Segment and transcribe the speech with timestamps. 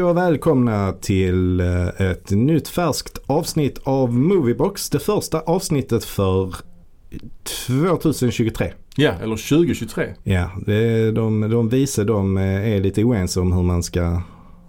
[0.00, 4.90] Hej och välkomna till eh, ett nytt färskt avsnitt av Moviebox.
[4.90, 6.54] Det första avsnittet för
[7.66, 8.72] 2023.
[8.96, 10.14] Ja, eller 2023.
[10.24, 14.22] Ja, det, de, de vise de eh, är lite oense om hur man ska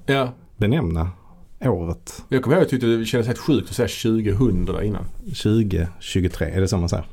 [0.05, 1.09] Ja, benämna
[1.66, 2.23] året.
[2.29, 5.06] jag kommer ihåg att jag tyckte det kändes helt sjukt att säga 2000 där innan.
[5.23, 7.06] 2023, är det så man säger?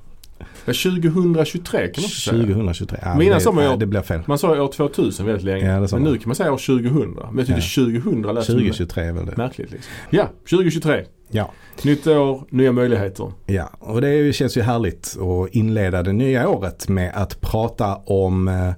[0.69, 2.43] Ja, 2023 kan man också säga.
[2.43, 4.21] 2023, ja, Mina det, som jag- ja, det blir fel.
[4.27, 5.67] Man sa år 2000 väldigt länge.
[5.67, 6.13] Ja, sa men man.
[6.13, 7.11] nu kan man säga år 2000.
[7.33, 7.63] Men jag tyckte
[8.03, 9.37] 2000 lät som 2023 är väl det.
[9.37, 9.93] märkligt liksom.
[10.11, 11.05] Ja, 2023.
[11.31, 11.51] Ja.
[11.83, 13.33] Nytt år, nya möjligheter.
[13.47, 17.97] Ja, och det ju- känns ju härligt att inleda det nya året med att prata
[17.97, 18.71] om eh,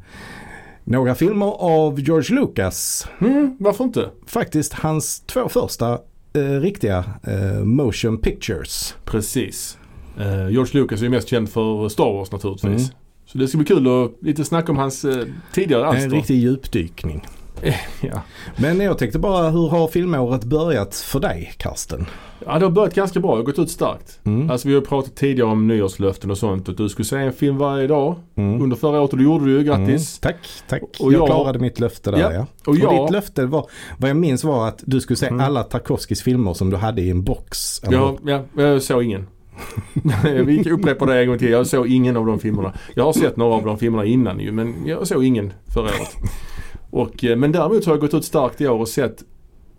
[0.85, 3.09] några filmer av George Lucas.
[3.21, 4.09] Mm, varför inte?
[4.27, 5.99] Faktiskt hans två första
[6.33, 8.95] eh, riktiga eh, motion pictures.
[9.05, 9.79] Precis.
[10.21, 12.65] Eh, George Lucas är ju mest känd för Star Wars naturligtvis.
[12.89, 12.95] Mm.
[13.27, 16.05] Så det ska bli kul att lite snacka om hans eh, tidigare alster.
[16.05, 17.27] En riktig djupdykning.
[18.01, 18.23] Ja.
[18.57, 22.07] Men jag tänkte bara, hur har filmåret börjat för dig, Karsten?
[22.47, 23.31] ja, det har börjat ganska bra.
[23.31, 24.21] Det har gått ut starkt.
[24.25, 24.51] Mm.
[24.51, 26.69] Alltså vi har pratat tidigare om nyårslöften och sånt.
[26.69, 28.63] Att du skulle se en film varje dag Mm.
[28.63, 29.63] under förra året och det gjorde du ju.
[29.63, 30.21] Grattis.
[30.25, 30.35] Mm.
[30.35, 30.83] Tack, tack.
[31.01, 32.33] Och jag jag- klarade mitt löfte där ja.
[32.33, 33.67] Ja, Och, Och jag, ditt löfte var,
[33.99, 35.41] vad jag minns var att du skulle se Mm.
[35.41, 37.83] alla Tarkovskis filmer som du hade i en box.
[37.85, 38.19] eller jag,
[38.57, 39.27] ja, jag såg ingen.
[40.45, 41.51] vi upprepar det en gång till.
[41.51, 42.73] Jag såg ingen av de filmerna.
[42.95, 46.17] Jag har sett några av de filmerna innan ju men jag såg ingen förra året.
[46.91, 49.17] Och, eh, men däremot har jag gått ut starkt i år och sett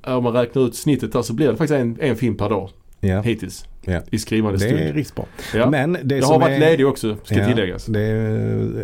[0.07, 2.49] eh, om man räknar ut snittet där så blir det faktiskt en, en film per
[2.49, 2.69] dag
[3.03, 3.65] Ja, hittills.
[3.85, 4.01] Ja.
[4.11, 4.79] I skrivande det stund.
[4.81, 5.25] är riktigt bra.
[5.53, 5.69] Ja.
[5.69, 7.45] Men det jag har varit är, ledig också ska Ja.
[7.47, 7.85] tilläggas.
[7.85, 8.83] Det är,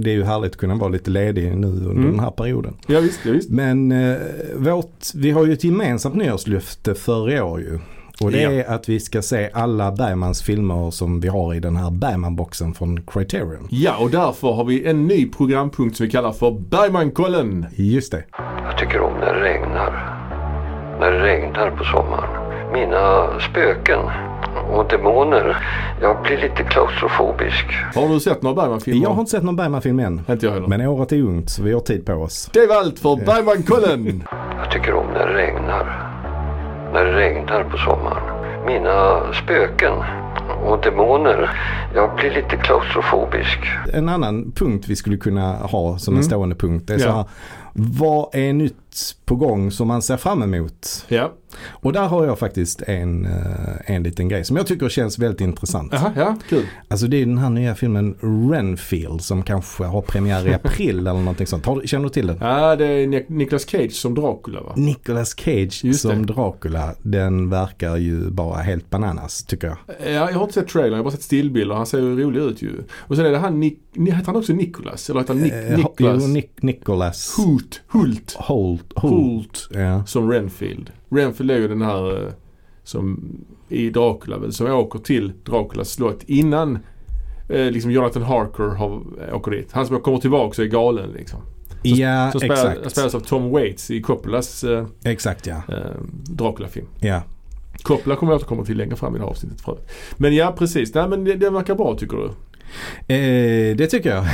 [0.00, 2.10] det är ju härligt att kunna vara lite ledig nu under Mm.
[2.10, 2.74] den här perioden.
[2.86, 3.50] Ja visst, ja, visst.
[3.50, 4.16] Men eh,
[4.56, 7.78] vårt, vi har ju ett gemensamt nyårslöfte för i år ju.
[8.24, 8.50] Och det Ja.
[8.50, 12.74] är att vi ska se alla Bergmans filmer som vi har i den här Bergman-boxen
[12.74, 13.68] från Criterion.
[13.70, 17.66] Ja och därför har vi en ny programpunkt som vi kallar för Bergmankollen.
[17.76, 18.24] Just det.
[18.64, 20.14] Jag tycker om när det regnar.
[21.00, 22.44] När det regnar på sommaren.
[22.72, 23.98] Mina spöken
[24.72, 25.56] och demoner.
[26.02, 27.66] Jag blir lite klaustrofobisk.
[27.94, 29.02] Har du sett några Bergman-filmer?
[29.02, 30.20] Jag har inte sett någon Bergman-film än.
[30.28, 30.68] Inte jag heller.
[30.68, 32.50] Men året är ungt så vi har tid på oss.
[32.52, 34.22] Det var allt för Bergmankollen.
[34.62, 36.14] Jag tycker om när det regnar.
[36.92, 38.22] När det regnar på sommaren.
[38.66, 39.92] Mina spöken
[40.66, 41.50] och demoner.
[41.94, 43.58] Jag blir lite klaustrofobisk.
[43.92, 46.22] En annan punkt vi skulle kunna ha som en Mm.
[46.22, 47.12] stående punkt är så Ja.
[47.12, 47.24] här.
[47.80, 48.74] Vad är nytt
[49.24, 51.04] på gång som man ser fram emot?
[51.08, 51.32] ja,
[51.66, 53.32] Och där har jag faktiskt en, eh,
[53.94, 55.94] en liten grej som jag tycker känns väldigt intressant.
[55.94, 56.66] Aha, ja, kul.
[56.88, 58.16] Alltså det är den här nya filmen
[58.52, 61.66] Renfield som kanske har premiär i april eller någonting sånt.
[61.66, 62.38] Har, känner du till den?
[62.40, 64.72] Ja, det är Nic- Nicolas Cage som Dracula va?
[64.76, 66.32] Nicolas Cage Just som det.
[66.32, 69.76] Dracula, den verkar ju bara helt bananas tycker jag.
[70.04, 71.74] Ja, jag har inte sett trailern, jag har bara sett stillbilder.
[71.74, 72.72] Han ser ju rolig ut ju.
[72.96, 75.10] Och sen är det han, Nick, ni- heter han också Nicolas?
[75.10, 76.22] Eller heter han Nick, Eh, Niklas?
[76.22, 77.34] Jo, Nick, Nicholas
[77.88, 79.12] Hult, Hult, Holt.
[79.12, 80.04] Hult Ja.
[80.06, 80.90] som Renfield.
[81.10, 82.32] Renfield är ju den här eh,
[82.84, 83.30] som
[83.68, 86.78] i Dracula väl, som åker till Draculas slott innan
[87.48, 89.02] eh, liksom Jonathan Harker har,
[89.34, 89.72] åker dit.
[89.72, 91.40] Han som kommer tillbaka och är galen liksom.
[91.82, 92.90] Ja, Som spelar, exakt.
[92.90, 95.56] spelas av Tom Waits i Coppolas eh, Exakt ja.
[95.68, 96.86] eh, Dracula-film.
[97.00, 97.22] ja.
[97.82, 99.78] Coppola kommer jag återkomma till längre fram i det här avsnittet för.
[100.16, 100.94] Men ja, precis.
[100.94, 102.30] Nej men det, det verkar bra tycker du?
[103.08, 104.24] Eh, det tycker jag.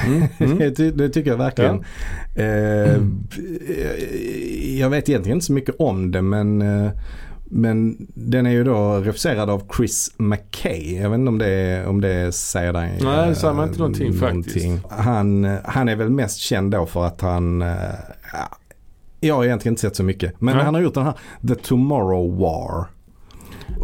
[0.40, 0.58] mm.
[0.58, 1.84] det, ty- det tycker jag verkligen.
[2.34, 3.24] Eh, Mm.
[3.68, 6.90] eh, Jag vet egentligen inte så mycket om det men, eh,
[7.44, 10.96] men den är ju då regisserad av Chris McKay.
[11.02, 13.78] Jag vet inte om det, om det säger dig Nej, det eh, säger mig inte
[13.78, 14.66] någonting faktiskt.
[14.90, 17.68] Han, eh, han är väl mest känd då för att han eh,
[18.32, 18.48] ja,
[19.20, 20.40] jag har egentligen inte sett så mycket.
[20.40, 20.64] Men Nej.
[20.64, 21.14] han har gjort den här
[21.48, 22.86] The Tomorrow War.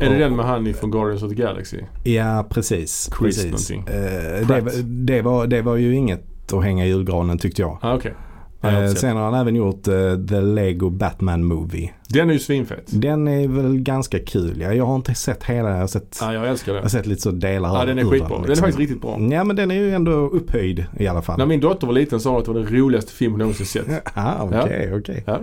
[0.00, 1.78] Är det den med han ifrån Guardians of the Galaxy?
[2.04, 3.10] Ja, precis.
[3.18, 3.70] Chris precis.
[3.70, 7.78] Eh, det, det, var, det var ju inget att hänga i julgranen tyckte jag.
[7.82, 8.14] Ah, okej.
[8.62, 9.94] Jag Eh, sen har han även gjort eh,
[10.28, 11.90] The Lego Batman Movie.
[12.08, 12.82] Den är ju svinfet.
[12.86, 14.60] Den är väl ganska kul.
[14.60, 15.70] Ja, jag har inte sett hela.
[15.70, 16.84] Jag har sett, Ja, jag älskar jag den.
[16.84, 18.28] har sett lite så delar Ja, den är skitbra.
[18.28, 18.62] Den är liksom.
[18.62, 19.20] faktiskt riktigt bra.
[19.20, 21.38] Ja, men den är ju ändå upphöjd i alla fall.
[21.38, 23.66] När min dotter var liten sa hon att det var den roligaste film hon någonsin
[23.66, 23.86] sett.
[24.14, 25.22] Ah, okej, okej.
[25.26, 25.38] Ja.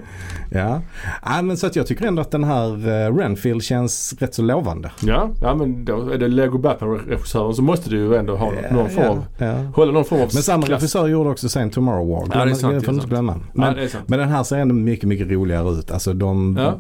[0.52, 0.82] Ja.
[1.26, 4.42] ja, men så att jag tycker ändå att den här uh, Renfield känns rätt så
[4.42, 4.92] lovande.
[5.02, 8.74] Ja, ja men då är det Lego Batman-regissören så måste du ju ändå ha Ja,
[8.76, 9.54] någon form ja, ja.
[9.76, 10.82] hålla någon form av Men samma klass.
[10.82, 12.28] regissör gjorde också sen Tomorrow War.
[12.34, 13.10] Ja, det är sant, Sant.
[13.10, 13.34] glömma.
[13.38, 14.10] Ja, Men, är sant.
[14.10, 15.92] men den här ser ändå mycket, mycket roligare ut.
[15.92, 16.78] Alltså de Ja.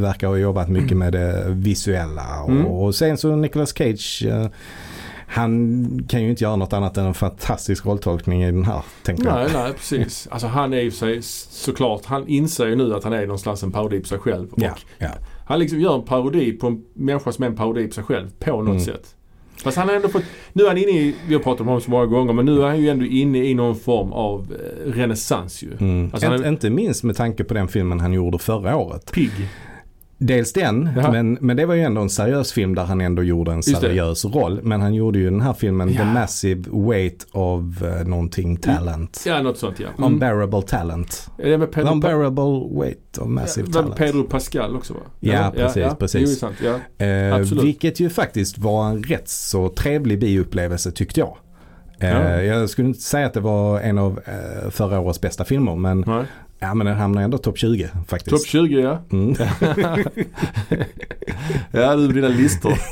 [0.00, 2.42] verkar ha jobbat mycket med det visuella.
[2.44, 2.66] Och, Mm.
[2.66, 4.46] och sen så Nicolas Cage, eh,
[5.26, 9.24] han kan ju inte göra något annat än en fantastisk rolltolkning i den här, tänker
[9.24, 9.34] jag.
[9.34, 10.28] Nej, nej precis.
[10.30, 13.72] Alltså han är ju sig såklart, han inser ju nu att han är någonstans en
[13.72, 14.48] parodi på sig själv.
[14.52, 15.08] Och Ja, ja.
[15.46, 18.28] Han liksom gör en parodi på en människa som är en parodi på sig själv
[18.38, 18.80] på något Mm.
[18.80, 19.14] sätt.
[19.62, 20.22] Fast han har ändå fått,
[20.52, 22.62] nu är han inne i, vi har pratat om honom så många gånger, men nu
[22.62, 24.46] är han ju ändå inne i någon form av
[24.86, 25.68] eh, renässans ju.
[25.80, 26.10] Mm.
[26.12, 29.12] Alltså, han Inte- är- Inte minst med tanke på den filmen han gjorde förra året.
[29.12, 29.30] Pigg.
[30.22, 31.10] Dels den, Ja.
[31.12, 34.24] men, men det var ju ändå en seriös film där han ändå gjorde en seriös
[34.24, 34.60] roll.
[34.62, 35.98] Men han gjorde ju den här filmen Ja.
[36.00, 39.22] The Massive Weight of uh, någonting talent.
[39.26, 39.88] Ja, något sånt ja.
[39.98, 40.12] Mm.
[40.12, 41.28] Unbearable talent.
[41.38, 43.96] Med Pedro, Unbearable weight of massive ja, talent.
[43.96, 45.00] Pedro Pascal också va?
[45.20, 45.50] Ja, Eller?
[45.50, 46.38] precis, ja, precis.
[46.38, 46.56] Sant,
[46.98, 47.06] ja.
[47.06, 51.36] Eh, vilket ju faktiskt var en rätt så trevlig bioupplevelse tyckte jag.
[52.00, 52.42] Eh, Ja.
[52.42, 56.04] Jag skulle inte säga att det var en av eh, förra årets bästa filmer men,
[56.06, 56.24] Nej.
[56.60, 58.36] Ja, men den hamnar ändå topp 20 faktiskt.
[58.36, 58.98] Topp 20 ja.
[59.12, 59.34] Mm.
[61.72, 62.72] ja, du med dina listor.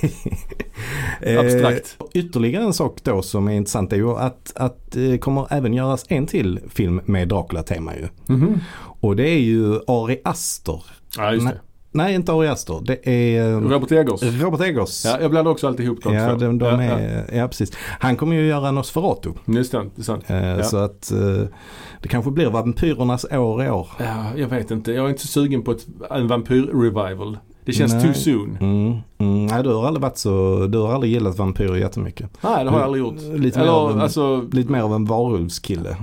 [1.21, 1.97] Eh, Abstrakt.
[2.15, 6.05] ytterligare en sak då som är intressant är ju att, att det kommer även göras
[6.09, 8.09] en till film med Dracula-tema ju.
[8.35, 8.61] Mhm.
[9.01, 10.83] Och det är ju Ari Aster.
[11.17, 11.61] Ja, just det.
[11.93, 12.81] Nej, inte Ari Aster.
[12.85, 14.23] Det är eh, Robert Eggers.
[14.43, 15.05] Robert Eggers.
[15.05, 17.49] Ja, jag blandar också alltid ihop de Ja, de, de ja, är, ja.
[17.49, 17.73] precis.
[18.01, 19.31] Han kommer ju göra Nosferatu.
[19.45, 19.53] ja.
[19.55, 20.25] Just det, det är sant.
[20.31, 21.47] Eh, Så att eh,
[22.01, 23.89] det kanske blir vampyrernas år i år.
[23.99, 24.93] Ja, jag vet inte.
[24.93, 27.39] Jag är inte så sugen på ett, en vampyr-revival.
[27.65, 28.03] Det känns Nej.
[28.03, 28.59] too soon.
[28.61, 28.99] Mm.
[29.19, 29.47] Mm.
[29.47, 32.31] Nej, du har aldrig varit så, du har aldrig gillat vampyrer jättemycket.
[32.41, 33.41] Nej, det har jag aldrig gjort.
[33.41, 35.97] Lite mer, av Eller en, alltså, lite mer av en varulvskille.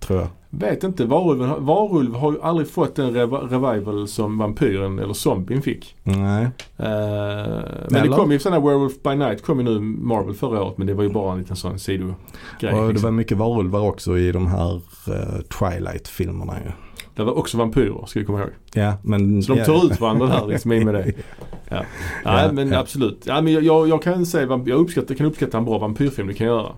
[0.00, 0.28] Tror jag.
[0.58, 1.04] Vet inte.
[1.04, 5.96] Varulven, varulv har ju aldrig fått en rev- revival som vampyren eller zombien fick.
[6.02, 6.44] Nej.
[6.44, 8.16] Eh, men det Eller?
[8.16, 11.02] kom ju sådana Werewolf by Night kom ju nu Marvel förra året men det var
[11.02, 12.14] ju bara en liten sån sidogrej.
[12.60, 13.02] Och det liksom.
[13.06, 14.74] var mycket varulvar också i de här
[15.08, 16.70] eh, Twilight-filmerna ju.
[17.16, 18.50] Det var också vampyrer ska vi komma ihåg.
[18.74, 19.42] Ja, men...
[19.42, 19.64] Så de ja.
[19.64, 21.12] tar ut varandra där liksom i med det.
[21.68, 21.82] Ja.
[22.24, 22.78] Nej Ja, men ja.
[22.78, 23.22] absolut.
[23.24, 26.34] Ja, men jag, jag, jag kan säga, jag uppskattar, kan uppskatta en bra vampyrfilm, det
[26.34, 26.72] kan jag göra.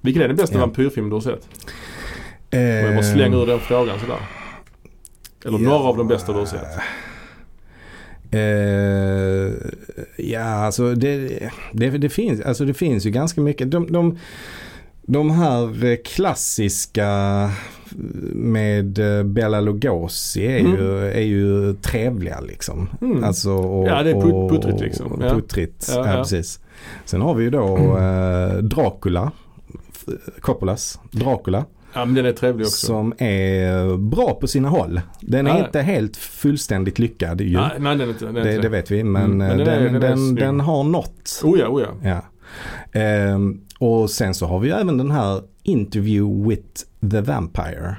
[0.00, 0.60] Vilken är den bästa Ja.
[0.60, 1.48] vampyrfilm du har sett?
[2.54, 4.16] Eh, Om jag bara slänger ur den frågan sådär.
[5.44, 6.78] Eller några av de bästa du har sett.
[8.30, 9.52] Eh,
[10.26, 11.28] ja, alltså det,
[11.72, 13.70] det, det, finns, alltså det finns ju ganska mycket.
[13.70, 14.18] De, de,
[15.02, 17.08] de här eh, klassiska
[18.34, 20.72] med eh, Bela Lugosi är, Mm.
[20.72, 22.88] ju, är ju trevliga liksom.
[23.00, 23.24] Mm.
[23.24, 25.20] Alltså, och, Ja, det är put- puttrigt liksom.
[25.22, 25.30] Ja.
[25.30, 26.16] Puttrigt, Ja, ja, ja.
[26.22, 26.60] precis.
[27.04, 29.32] Sen har vi ju då eh, Dracula.
[30.40, 31.64] Coppolas Dracula.
[31.94, 32.86] Ja men den är trevlig också.
[32.86, 35.00] Som är bra på sina håll.
[35.20, 35.66] Den är Ja.
[35.66, 37.56] inte helt fullständigt lyckad ju.
[37.56, 38.24] Nej, nej den är inte.
[38.26, 40.60] Den är Det, det vet vi men, Mm, men eh, den den, är den, den
[40.60, 41.40] har nått.
[41.44, 42.10] Oh ja, oh ja.
[42.10, 42.20] Ja.
[43.00, 46.68] Ehm, och sen så har vi ju även den här Interview with
[47.10, 47.96] the Vampire.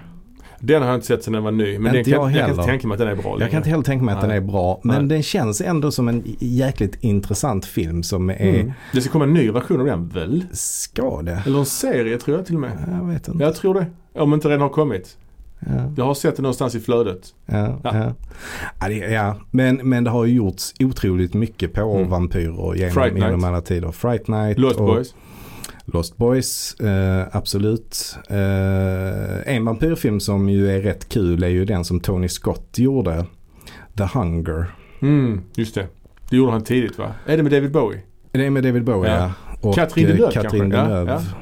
[0.60, 1.80] Den har jag inte sett sen den var ny.
[1.80, 3.58] Men Inte den kan, jag jag, kan tänka mig att den är bra Jag kan
[3.58, 4.30] inte heller tänka mig att Nej.
[4.30, 5.08] den är bra men Nej.
[5.10, 8.72] den känns ändå som en jäkligt intressant film som är, Mm.
[8.94, 10.46] Det ska komma en ny version av den väl?
[10.52, 11.44] ska det?
[11.46, 12.72] Eller en serie tror jag till och med.
[13.02, 13.44] Jag vet inte.
[13.44, 13.86] Jag tror det.
[14.22, 15.18] Om inte den har kommit.
[15.60, 17.34] Ja, Jag har sett det någonstans i flödet.
[17.46, 17.98] ja, Ja.
[17.98, 18.14] ja.
[18.82, 19.36] Ja, det, ja.
[19.52, 22.10] Men, men det har ju gjorts otroligt mycket på Mm.
[22.10, 23.92] vampyrer genom, genom alla tider.
[23.92, 25.16] Fright Night Lost och Boys.
[25.86, 28.18] Lost Boys, eh, absolut.
[28.30, 33.26] Eh, en vampyrfilm som ju är rätt kul är ju den som Tony Scott gjorde.
[33.98, 34.66] The Hunger.
[35.02, 35.88] Mm, just det.
[36.30, 37.12] Det gjorde han tidigt va?
[37.26, 38.02] Är det med David Bowie?
[38.32, 39.18] Det är med David Bowie Ja.
[39.18, 39.32] ja.
[39.62, 40.58] Och Catherine eh, Deneuve kanske?
[40.58, 41.14] Ja, Deneuve.
[41.14, 41.36] Just det.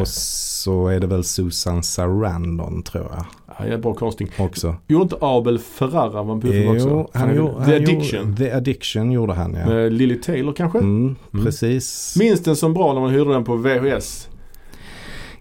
[0.00, 3.24] Och så är det väl Susan Sarandon tror jag
[3.58, 4.28] Ja, ja, bra casting.
[4.38, 4.76] också.
[4.86, 6.88] Gjorde inte Abel Ferrara vampyrfilm också?
[6.88, 8.20] Jo, han, Fan, gjorde- The han Addiction.
[8.28, 9.66] Gjorde, The Addiction gjorde han ja.
[9.66, 10.78] Med Lily Taylor kanske?
[10.78, 11.44] Mm, Mm.
[11.44, 12.16] Precis.
[12.18, 14.28] Minns den som bra när man hyrde den på VHS?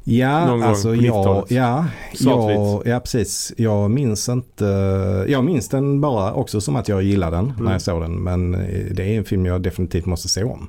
[0.05, 1.51] Ja, Någon alltså på jag, 90-talet.
[1.51, 2.57] ja, Svartvit.
[2.57, 3.53] jag, ja, precis.
[3.57, 4.65] Jag minns inte,
[5.27, 7.63] jag minns den bara också som att jag gillade den Mm.
[7.65, 8.13] när jag såg den.
[8.23, 10.67] Men eh, det är en film jag definitivt måste se om.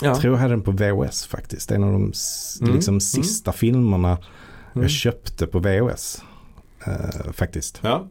[0.00, 0.06] Ja.
[0.08, 1.68] Jag tror jag hade den på VHS faktiskt.
[1.68, 2.12] Det är en av de
[2.60, 3.00] Mm, liksom, mm.
[3.00, 4.82] sista filmerna Mm.
[4.82, 6.22] jag köpte på VHS.
[6.86, 7.80] eh, faktiskt.
[7.82, 8.08] ja.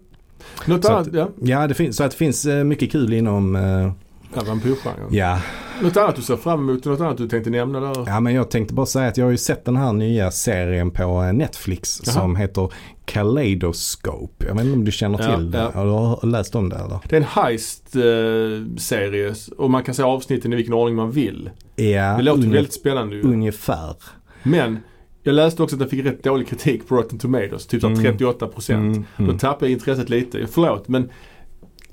[0.65, 1.07] Något Så annat?
[1.07, 1.29] att- Ja.
[1.41, 3.91] Ja, det finns, så att det finns eh, mycket kul inom, eh,
[4.35, 5.07] ja vampyrgenren.
[5.11, 5.39] ja.
[5.81, 6.85] Något annat du ser fram emot?
[6.85, 8.03] Något annat du tänkte nämna där?
[8.07, 10.91] ja, men jag tänkte bara säga att jag har ju sett den här nya serien
[10.91, 12.13] på Netflix Jaha.
[12.13, 12.69] som heter
[13.05, 14.45] Kaleidoscope.
[14.47, 15.57] Jag vet inte om du känner Ja, till det.
[15.57, 15.71] ja.
[15.73, 16.99] Har du läst om det eller?
[17.09, 21.49] Det är en heist-serie och man kan se avsnitten i vilken ordning man vill.
[21.75, 23.21] Ja, Det låter väldigt spännande ju.
[23.21, 23.95] ungefär.
[24.43, 24.79] Men
[25.23, 27.67] jag läste också att den fick rätt dålig kritik på Rotten Tomatoes.
[27.67, 27.99] Typ Mm.
[28.17, 28.71] 38%.
[28.73, 29.37] Mm, Då mm.
[29.37, 30.47] tappade jag intresset lite.
[30.51, 31.09] Förlåt men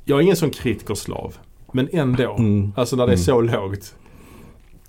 [0.05, 1.35] jag är ingen sån kritikerslav.
[1.73, 2.37] Men ändå.
[2.39, 2.73] Mm.
[2.77, 3.25] Alltså när det är Mm.
[3.25, 3.95] så lågt.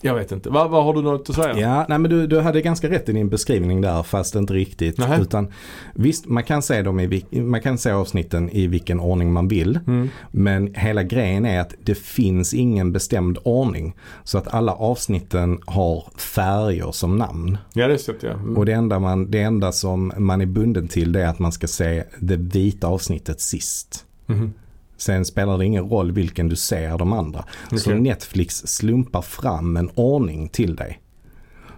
[0.03, 0.49] Jag vet inte.
[0.49, 1.59] Vad, vad har du något att säga?
[1.59, 4.99] Ja, nej men du, du hade ganska rätt i din beskrivning där fast inte riktigt.
[5.19, 5.47] Utan,
[5.93, 9.79] visst, man kan, se dem i, man kan se avsnitten i vilken ordning man vill.
[9.87, 10.09] Mm.
[10.31, 13.93] Men hela grejen är att det finns ingen bestämd ordning.
[14.23, 17.57] Så att alla avsnitten har färger som namn.
[17.73, 18.29] Ja det är så ja.
[18.29, 18.57] Mm.
[18.57, 21.51] Och det enda, man, det enda som man är bunden till det är att man
[21.51, 24.05] ska se det vita avsnittet sist.
[24.25, 24.53] Mhm.
[25.01, 27.45] Sen spelar det ingen roll vilken du ser de andra.
[27.69, 28.01] Så Okej.
[28.01, 31.01] Netflix slumpar fram en ordning till dig.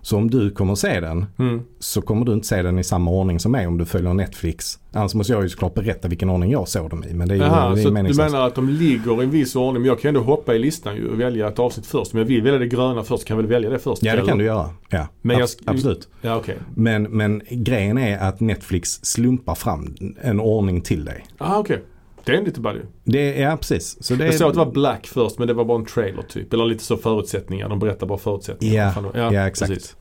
[0.01, 1.61] Så om du kommer se den Mm.
[1.79, 4.79] så kommer du inte se den i samma ordning som mig om du följer Netflix.
[4.93, 7.13] Annars måste jag ju såklart berätta vilken ordning jag såg dem i.
[7.13, 9.55] Men det är ju det är så du menar att de ligger i en viss
[9.55, 12.13] ordning men jag kan ju ändå hoppa i listan ju och välja ett avsnitt först.
[12.13, 14.03] Om jag vill välja det gröna först kan jag väl välja det först?
[14.03, 14.27] Ja det eller?
[14.29, 14.69] kan du göra.
[14.89, 16.07] Ja, Men jag- Abs- absolut.
[16.21, 16.57] Ja okej.
[16.75, 21.25] Men, men grejen är att Netflix slumpar fram en ordning till dig.
[21.37, 21.83] Ah okej.
[22.25, 22.85] Det är lite ball ju.
[23.03, 24.03] Det är, ja precis.
[24.03, 25.85] Så det Jag är, såg att det var Black först men det var bara en
[25.85, 26.53] trailer typ.
[26.53, 27.69] Eller lite så förutsättningar.
[27.69, 28.93] De berättar bara förutsättningar.
[28.95, 29.33] Ja, var.
[29.33, 29.95] ja, exakt.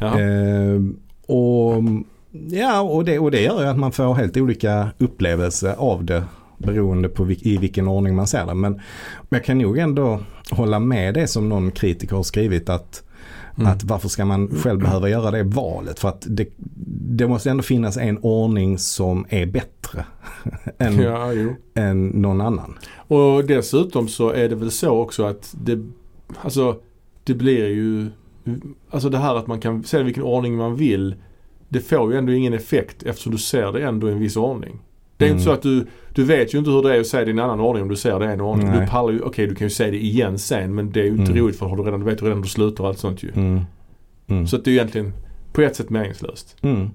[0.00, 0.10] Eh,
[1.26, 1.82] och,
[2.50, 6.24] ja, och, det, och det gör ju att man får helt olika upplevelse av det
[6.58, 8.54] beroende på vil- i vilken ordning man ser det.
[8.54, 8.80] Men
[9.28, 10.20] jag kan nog ändå
[10.50, 13.02] hålla med det som någon kritiker har skrivit att,
[13.58, 13.72] Mm.
[13.72, 15.98] att varför ska man själv behöva göra det valet?
[15.98, 16.48] För att det,
[17.16, 20.04] det måste ändå finnas en ordning som är bättre
[20.78, 21.32] än, Ja,
[21.74, 22.78] än någon annan.
[22.96, 25.86] Och dessutom så är det väl så också att det,
[26.40, 26.76] alltså
[27.24, 28.06] det blir ju,
[28.90, 31.14] alltså det här att man kan se vilken ordning man vill.
[31.68, 34.78] Det får ju ändå ingen effekt eftersom du ser det ändå i en viss ordning.
[35.16, 35.36] Det är Mm.
[35.38, 37.30] inte så att du, du vet ju inte hur det är att se det i
[37.30, 38.68] en annan ordning om du ser det i en ordning.
[38.70, 38.80] Nej.
[38.80, 41.10] Du pallar ju, okej du kan ju se det igen sen men det är ju
[41.10, 41.36] inte Mm.
[41.44, 43.30] roligt för har du redan, du vet redan hur du slutar och allt sånt ju.
[43.34, 43.60] Mm.
[44.26, 44.46] Mm.
[44.46, 45.12] Så att det är ju egentligen
[45.52, 46.56] på ett sätt meningslöst.
[46.62, 46.90] Mm.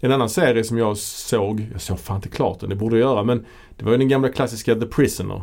[0.00, 3.10] En annan serie som jag såg, jag såg fan inte klart den, det borde jag
[3.10, 3.44] göra men
[3.76, 5.42] det var ju den gamla klassiska The Prisoner.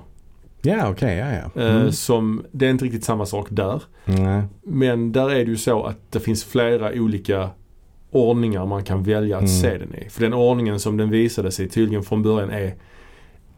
[0.61, 1.61] Ja okej, ja ja.
[1.61, 1.91] Eh, Mm.
[1.91, 3.81] som, det är inte riktigt samma sak där.
[4.05, 4.43] Nej.
[4.63, 7.49] Men där är det ju så att det finns flera olika
[8.11, 9.47] ordningar man kan välja att Mm.
[9.61, 10.09] se den i.
[10.09, 12.75] För den ordningen som den visade sig tydligen från början är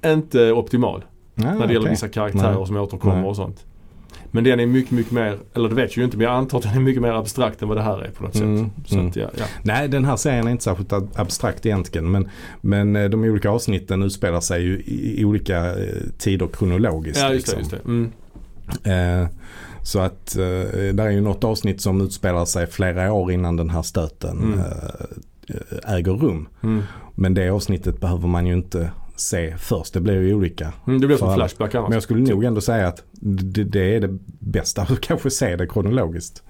[0.06, 1.04] inte optimal.
[1.36, 1.92] Ja, när det gäller okej.
[1.92, 2.68] vissa karaktärer Nej.
[2.68, 3.25] som återkommer Nej.
[3.25, 3.66] och sånt.
[4.32, 6.58] Men den är mycket, mycket mer, eller det vet jag ju inte men jag antar
[6.58, 8.72] att den är mycket mer abstrakt än vad det här är på något Mm, sätt.
[8.88, 9.08] Så mm.
[9.08, 9.46] att, ja, ja.
[9.63, 12.12] Nej, den här serien är inte särskilt ab- abstrakt egentligen.
[12.12, 12.30] Men,
[12.62, 17.22] men eh, de olika avsnitten utspelar sig ju i, olika eh, tider kronologiskt.
[17.22, 17.58] ja, just det.
[17.58, 17.75] liksom.
[17.77, 17.86] Just
[18.84, 18.92] det.
[18.92, 19.22] Mm.
[19.24, 19.27] Eh,
[19.88, 20.44] så att eh,
[20.94, 24.60] där är ju något avsnitt som utspelar sig flera år innan den här stöten Mm.
[24.60, 26.48] eh, äger rum.
[26.63, 26.84] Mm.
[27.15, 29.94] Men det avsnittet behöver man ju inte se först.
[29.94, 30.74] Det blir ju olika.
[30.88, 31.36] Mm, det blir som.
[31.36, 31.89] Flashback annars.
[31.89, 34.82] Men jag skulle nog ändå säga att det, det är det bästa.
[34.89, 36.44] att kanske se det kronologiskt.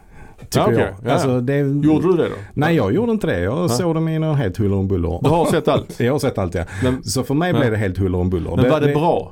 [0.50, 0.78] Tycker okej.
[0.78, 0.88] jag.
[0.90, 1.12] Ja, ja.
[1.12, 2.36] Alltså, det, Gjorde du det då?
[2.54, 3.40] Nej, jag gjorde inte det.
[3.40, 3.70] Jag Ja.
[3.70, 5.20] såg dem i någon helt huller om buller.
[5.24, 6.00] Du har sett allt?
[6.00, 6.64] Jag har sett allt ja.
[6.84, 7.60] Men, Så för mig Ja.
[7.60, 8.56] blev det helt huller om buller.
[8.56, 9.32] men var det bra?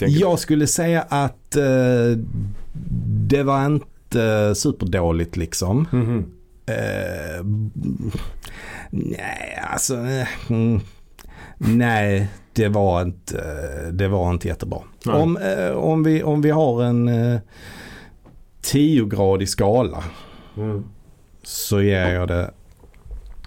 [0.00, 0.08] Jag.
[0.08, 1.62] Jag skulle säga att eh,
[3.30, 5.86] det var inte superdåligt liksom.
[5.92, 6.32] Mhm.
[6.66, 7.44] Eh,
[8.90, 9.96] nej, alltså.
[10.50, 10.80] Mm,
[11.58, 14.78] nej, det var inte, det var inte jättebra.
[15.06, 15.14] Nej.
[15.22, 17.40] Om, eh, om, vi, om vi har en eh,
[18.62, 20.04] 10-gradig skala
[20.56, 20.84] Mm.
[21.42, 22.50] så ger jag det,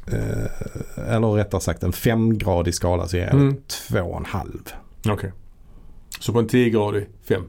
[0.08, 3.54] eh, eller rättare sagt en 5-gradig skala så ger jag Mm.
[3.54, 3.60] det
[4.00, 4.74] 2,5.
[5.10, 5.32] Okej.
[6.24, 7.42] Så på en 10-gradig 5.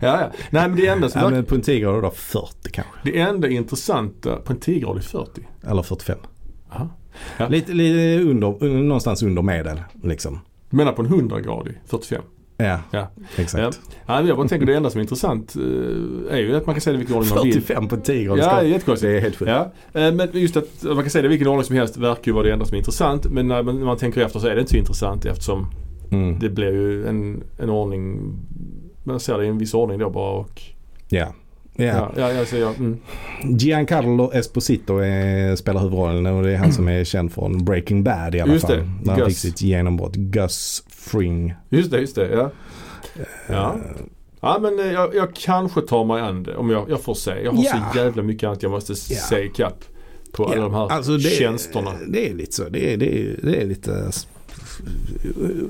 [0.00, 0.30] ja, ja.
[0.50, 2.92] Nej men det enda som Ja, men på en 10-gradig då 40 kanske.
[3.04, 5.30] Det enda intressanta på en 10-gradig 40.
[5.66, 6.18] Eller 45.
[6.72, 6.88] Aha.
[7.38, 7.48] Ja.
[7.48, 10.40] Lite, lite under, någonstans under medel liksom.
[10.70, 12.22] Du menar på en 100-gradig 45?
[12.56, 13.10] Ja, Ja.
[13.36, 13.80] exakt.
[14.06, 16.74] Ja, men jag bara tänker det enda som är intressant eh, är ju att man
[16.74, 17.52] kan säga det i vilken ordning man vill.
[17.52, 19.10] 45 på en 10-gradig Ja, det är jättekonstigt.
[19.10, 19.50] Det är helt sjukt.
[19.50, 22.22] Ja, eh, men just att man kan säga det i vilken ordning som helst verkar
[22.24, 23.26] ju vara det enda som är intressant.
[23.30, 25.66] Men när man tänker efter så är det inte så intressant eftersom
[26.10, 26.38] Mm.
[26.38, 28.32] det blir ju en, en ordning.
[29.04, 30.62] Man ser det i en viss ordning då bara och
[31.08, 31.26] Ja.
[31.78, 31.84] Ja.
[31.84, 32.98] ja, ja, jag säger mm.
[33.44, 38.34] Giancarlo Esposito är, spelar huvudrollen och det är han som är känd från Breaking Bad
[38.34, 38.76] i alla Just fall.
[38.76, 39.28] det, När han Gus.
[39.28, 40.14] fick sitt genombrott.
[40.16, 41.54] Gus Fring.
[41.68, 42.28] Just det, just det.
[42.34, 42.50] Ja.
[43.48, 43.74] Ja.
[43.74, 43.80] Eh,
[44.40, 47.30] Ja men eh, jag, jag kanske tar mig an det om jag, jag får se.
[47.44, 47.90] Jag har Ja.
[47.92, 49.20] så jävla mycket annat jag måste Ja.
[49.20, 49.84] se ikapp
[50.32, 51.90] på alla Ja, de här alltså det, tjänsterna.
[52.08, 52.68] Det är lite så.
[52.68, 54.10] Det är, det är, det är lite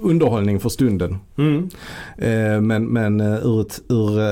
[0.00, 1.18] underhållning för stunden.
[1.38, 1.68] Mm.
[2.18, 4.25] Eh, Men, men eh, ur ett, ur, eh,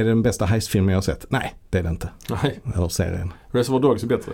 [0.00, 1.26] är det den bästa heistfilmen jag har sett?
[1.28, 2.08] Nej, det är det inte.
[2.42, 3.32] Nej, Eller serien.
[3.50, 4.32] Reservoir Dogs är bättre.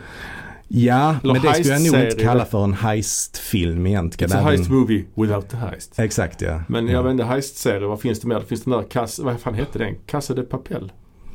[0.68, 4.32] Ja, Eller men det skulle jag nog inte kalla för en heistfilm egentligen.
[4.32, 5.98] It's a heist movie without the heist.
[5.98, 6.62] Exakt ja.
[6.68, 6.92] Men ja.
[6.92, 8.40] jag vet inte, heist-serie, vad finns det mer?
[8.40, 9.94] Det finns den där Cas, vad fan hette den?
[10.06, 10.92] Casa de Papel?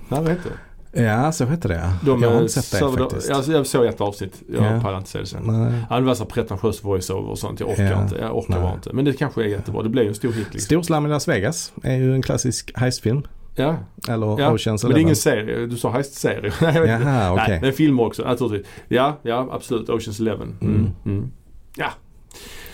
[0.09, 0.55] Nej, vad hette det?
[0.93, 1.93] Ja, så hette det ja.
[2.05, 3.31] De, jag har eh, inte sett det server- faktiskt.
[3.31, 4.41] Alltså, jag såg ett avsnitt.
[4.53, 4.81] Jag Ja.
[4.81, 5.43] pallar inte se det sen.
[5.89, 5.99] Nej.
[5.99, 7.59] Det var så pretentiös voice-over och sånt.
[7.59, 8.01] Jag orkar Ja.
[8.03, 8.15] inte.
[8.15, 8.61] Jag orkar Nej.
[8.63, 8.93] bara inte.
[8.93, 9.83] Men det kanske är jättebra.
[9.83, 10.59] Det blir ju en stor hit liksom.
[10.59, 13.21] Storslam i Las Vegas är ju en klassisk heistfilm.
[13.55, 13.75] Ja,
[14.09, 14.51] Eller ja.
[14.53, 15.65] Ocean's men det är ingen serie.
[15.67, 16.51] Du sa heist-serie.
[16.61, 16.75] Nej.
[16.87, 17.45] Jaha, okej.
[17.49, 18.71] Nej, men filmer också naturligtvis.
[18.87, 19.89] Ja, ja absolut.
[19.89, 20.57] Ocean's Eleven.
[20.61, 20.75] Mm.
[20.75, 20.91] Mm.
[21.05, 21.31] Mm.
[21.77, 21.89] Ja.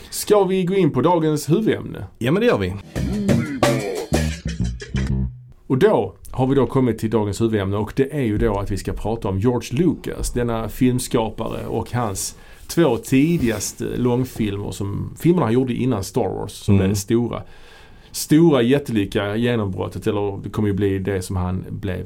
[0.09, 2.03] Ska vi gå in på dagens huvudämne?
[2.17, 2.73] Ja men det gör vi.
[5.67, 8.71] Och då har vi då kommit till dagens huvudämne och det är ju då att
[8.71, 12.35] vi ska prata om George Lucas, denna filmskapare och hans
[12.67, 16.87] två tidigaste långfilmer som filmerna han gjorde innan Star Wars som Mm.
[16.87, 17.43] blev stora.
[18.11, 21.99] Stora jättelika genombrottet eller det kommer ju bli det som han blev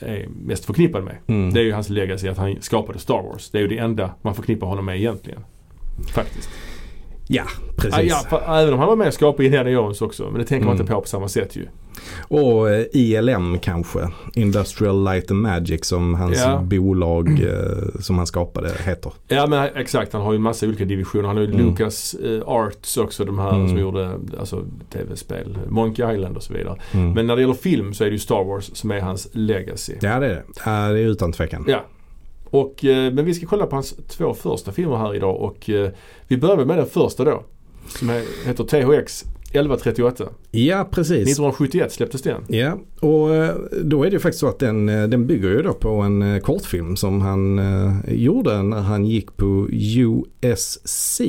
[0.00, 1.16] eh, är mest förknippad med.
[1.26, 1.52] Mm.
[1.54, 3.50] Det är ju hans legacy att han skapade Star Wars.
[3.50, 5.40] Det är ju det enda man förknippar honom med egentligen.
[6.14, 6.48] Faktiskt.
[7.32, 7.44] Ja,
[7.76, 8.10] precis.
[8.10, 10.24] ja, för, även om han var med och skapade Indiana Jones också.
[10.30, 10.82] Men det tänker man Mm.
[10.82, 11.66] inte på på samma sätt ju.
[12.28, 13.98] Och eh, ILM kanske.
[14.34, 16.58] Industrial Light and Magic som hans Ja.
[16.64, 19.12] bolag eh, som han skapade heter.
[19.28, 21.26] Ja men exakt, han har ju en massa olika divisioner.
[21.26, 21.66] Han har ju Mm.
[21.66, 23.68] Lucas eh, Arts också, de här Mm.
[23.68, 24.10] som gjorde
[24.40, 25.58] alltså, tv-spel.
[25.68, 26.76] Monkey Island och så vidare.
[26.92, 27.12] Mm.
[27.12, 29.92] Men när det gäller film så är det ju Star Wars som är hans legacy.
[30.00, 30.42] Ja det är det.
[30.64, 31.64] Ja, det är utan tvekan.
[31.68, 31.84] Ja.
[32.50, 35.90] Och, eh, men vi ska kolla på hans två första filmer här idag och eh,
[36.28, 37.44] vi börjar med den första då.
[37.88, 38.08] Som
[38.46, 40.24] heter THX 1138.
[40.50, 41.16] Ja, precis.
[41.16, 42.44] 1971 släpptes den.
[42.48, 45.72] Ja, och eh, då är det ju faktiskt så att den, den bygger ju då
[45.72, 47.60] på en kortfilm som han
[48.08, 51.20] gjorde när han gick på USC.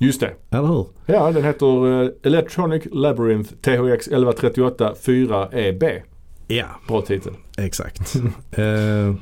[0.00, 0.32] Just det.
[0.50, 0.86] Eller hur?
[1.06, 6.02] Ja, den heter Electronic Labyrinth THX 1138 4EB.
[6.48, 7.32] Ja, Bra titel.
[7.58, 8.14] exakt.
[8.50, 9.14] Eh,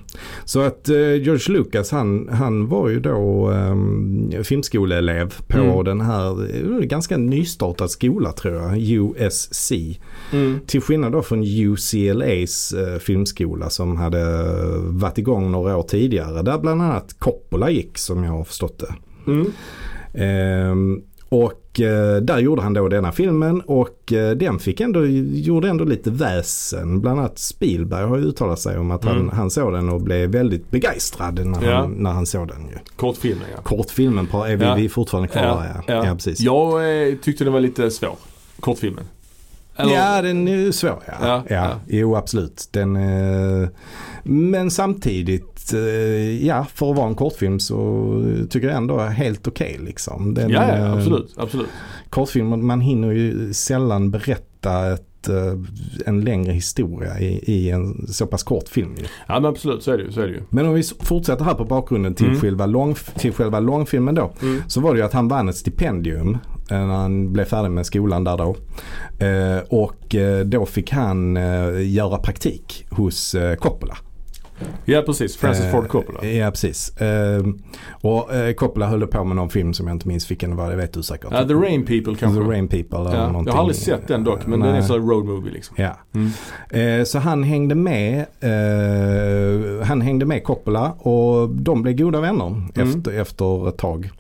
[0.45, 5.85] så att eh, George Lucas han, han var ju då eh, filmskoleelev på Mm.
[5.85, 9.73] den här eh, ganska nystartad skola tror jag, USC.
[10.33, 10.61] Mm.
[10.67, 14.25] Till skillnad då från UCLAs eh, filmskola som hade
[14.81, 16.43] varit igång några år tidigare.
[16.43, 18.95] Där bland annat Coppola gick som jag har förstått det.
[19.33, 19.47] Mm.
[21.35, 25.85] Och eh, där gjorde han då denna filmen och eh, den fick ändå, gjorde ändå
[25.85, 27.01] lite väsen.
[27.01, 29.29] Bland annat Spielberg har ju uttalat sig om att han, Mm.
[29.29, 31.77] han såg den och blev väldigt begeistrad när, Ja.
[31.77, 32.61] han, när han såg den.
[32.69, 32.77] Ju.
[32.97, 33.63] Kortfilmen ja.
[33.63, 34.75] Kortfilmen på, är vi, Ja.
[34.75, 36.07] vi är fortfarande kvar Ja, där ja.
[36.07, 36.15] ja.
[36.15, 36.41] precis.
[36.41, 38.17] Jag eh, tyckte den var lite svår.
[38.61, 39.05] Kortfilmen.
[39.77, 40.99] Eller- Ja, den är svår.
[41.07, 41.13] Ja.
[41.21, 41.71] Ja, Ja, ja.
[41.89, 42.69] Jo, absolut.
[42.71, 43.69] Den, eh,
[44.25, 49.49] men samtidigt, eh, ja, för att vara en kortfilm så tycker jag ändå är helt
[49.49, 50.35] okej liksom.
[50.35, 51.35] Den, ja, ja, eh, absolut.
[51.37, 51.69] absolut.
[52.11, 55.59] Kortfilmer, man hinner ju sällan berätta ett, eh,
[56.07, 58.95] en längre historia i, i en så pass kort film.
[58.99, 59.05] ju.
[59.27, 60.13] Ja men absolut, så är det ju.
[60.13, 60.43] Så är det ju.
[60.51, 62.41] Men om vi fortsätter här på bakgrunden till, Mm.
[62.41, 64.33] själva, lång, till själva långfilmen då.
[64.43, 64.63] Mm.
[64.69, 66.39] Så var det ju att han vann ett stipendium
[66.71, 68.57] när han blev färdig med skolan där då.
[69.27, 73.97] Eh, och då fick han eh, göra praktik hos eh, Coppola.
[74.85, 76.25] Ja precis, Francis Eh, Ford Coppola.
[76.27, 76.97] Ja precis.
[76.97, 77.43] Eh,
[78.01, 80.71] och eh, Coppola höll på med någon film som jag inte minns vilken det var,
[80.71, 81.29] det vet du säkert.
[81.33, 82.43] Ja, The Rain People kanske.
[82.43, 83.47] The Rain People eller ja, någonting.
[83.47, 84.97] jag har aldrig sett den dock, men den är Nej.
[84.97, 85.77] en road movie liksom.
[85.79, 85.97] Ja.
[86.15, 87.01] Mm.
[87.01, 92.47] Eh, så han hängde med eh, Han hängde med Coppola och de blev goda vänner
[92.47, 92.71] Mm.
[92.75, 94.11] efter, efter ett tag.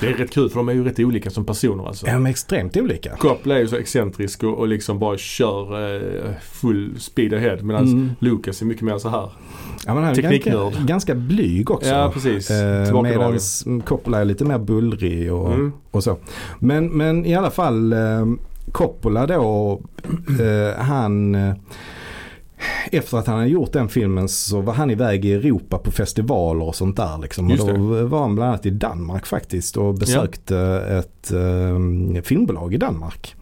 [0.00, 2.06] Det är rätt kul för de är ju rätt olika som personer alltså.
[2.06, 3.16] Är de extremt olika?
[3.16, 7.84] Coppola är ju så excentrisk och, och liksom bara kör eh, full speed ahead medan
[7.84, 8.10] Mm.
[8.18, 9.30] Lucas är mycket mer så här.
[9.86, 10.62] Ja, men han är Tekniknörd.
[10.72, 11.90] ganska, ganska blyg också.
[11.90, 12.50] Ja precis.
[12.50, 13.02] Eh.
[13.02, 15.72] Medan Coppola är lite mer bullrig och, Mm.
[15.90, 16.16] och så.
[16.58, 18.26] Men, men i alla fall eh,
[18.72, 19.80] Coppola då,
[20.40, 21.54] eh, han eh,
[22.92, 26.64] efter att han hade gjort den filmen så var han iväg i Europa på festivaler
[26.64, 27.18] och sånt där.
[27.18, 27.50] Liksom.
[27.50, 32.76] Och då var han bland annat i Danmark faktiskt och besökte ett eh, filmbolag i
[32.76, 33.34] Danmark.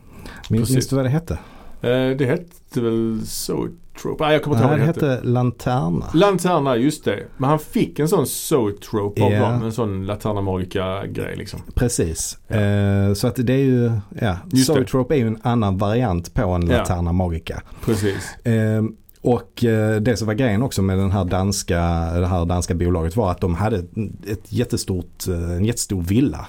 [0.50, 1.34] Minns minns du vad det hette?
[1.82, 4.24] Eh, det hette väl Zoetrope?
[4.24, 5.06] Nej jag kommer inte ihåg det vad det hette.
[5.10, 6.06] hette Lanterna.
[6.14, 7.22] Lanterna, just det.
[7.36, 9.40] Men han fick en sån Zoetrope av Ja.
[9.50, 9.62] dem.
[9.62, 11.60] En sån Lanterna Magica grej liksom.
[11.74, 12.38] Precis.
[12.48, 12.56] Ja.
[12.56, 14.36] Eh, så att det är ju, ja.
[14.66, 16.76] Zoetrope är ju en annan variant på en Ja.
[16.78, 17.62] Laterna Magica.
[17.84, 18.46] Precis.
[18.46, 18.82] Eh,
[19.22, 21.78] och eh, det som var grejen också med den här danska,
[22.14, 23.78] det här danska bolaget var att de hade
[24.26, 26.46] ett, jättestort, eh, en jättestor villa.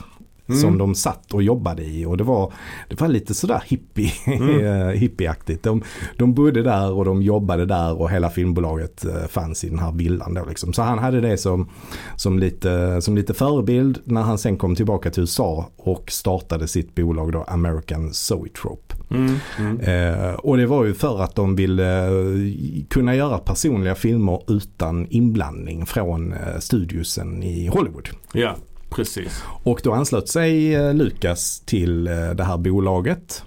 [0.47, 0.61] Mm.
[0.61, 2.53] Som de satt och jobbade i och det var,
[2.89, 4.89] det var lite sådär hippie, Mm.
[4.97, 5.63] hippieaktigt.
[5.63, 5.83] De,
[6.17, 9.91] de bodde där och de jobbade där och hela filmbolaget eh, fanns i den här
[9.91, 10.73] villan då liksom.
[10.73, 11.69] Så han hade det som,
[12.15, 16.95] som, lite, som lite förebild när han sen kom tillbaka till USA och startade sitt
[16.95, 18.95] bolag då American Zoetrope.
[19.13, 19.35] Mm.
[19.59, 19.79] Mm.
[19.79, 25.07] Eh, och det var ju för att de ville eh, kunna göra personliga filmer utan
[25.09, 28.09] inblandning från eh, studiosen i Hollywood.
[28.33, 28.55] Ja,
[28.89, 29.43] precis.
[29.63, 33.43] Och då anslöt sig eh, Lucas till det här bolaget.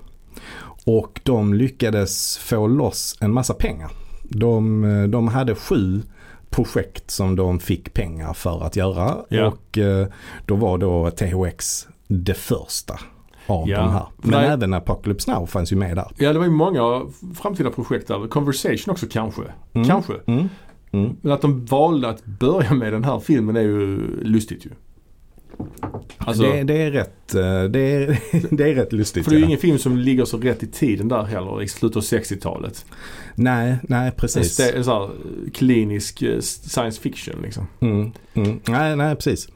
[0.85, 3.91] Och de lyckades få loss en massa pengar.
[4.23, 6.03] De, de hade sju
[6.51, 9.17] projekt som de fick pengar för att göra.
[9.29, 9.47] Ja.
[9.47, 9.79] Och
[10.47, 12.99] då var då THX det första
[13.47, 13.81] av Ja.
[13.81, 14.07] de här.
[14.17, 14.49] Men Nej.
[14.49, 16.07] även Apocalypse Now fanns ju med där.
[16.19, 17.03] Ja, det var ju många
[17.35, 18.29] framtida projekt där.
[18.29, 19.43] Conversation också kanske.
[19.73, 19.87] Mm.
[19.89, 20.13] Kanske.
[20.27, 20.49] Mm.
[20.93, 21.17] Mm.
[21.21, 24.71] Men att de valde att börja med den här filmen är ju lustigt ju.
[26.19, 28.19] Alltså, det, det är rätt, eh, det är,
[28.57, 29.25] det är rätt lustigt.
[29.25, 29.47] för det är ju ja.
[29.47, 32.85] ingen film som ligger så rätt i tiden där heller i slutet av 60-talet.
[33.35, 34.59] Nej, nej precis.
[34.61, 35.11] st- en sån här
[35.55, 37.67] klinisk eh, science fiction liksom.
[37.81, 38.61] Mm, mm.
[38.69, 39.49] Nej, nej precis.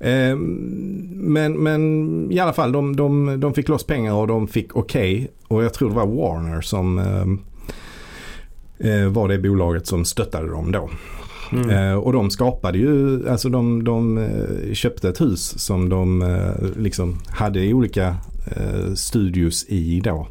[0.00, 4.76] Eh, men, men i alla fall, de, de, de fick loss pengar och de fick
[4.76, 5.30] okej.
[5.48, 7.26] Och jag tror det var Warner som eh,
[8.90, 10.90] eh, var det bolaget som stöttade dem då.
[11.52, 11.70] Mm.
[11.70, 16.66] Eh, och de skapade ju, alltså de, de eh, köpte ett hus som de eh,
[16.76, 20.28] liksom hade i olika eh, studios i då.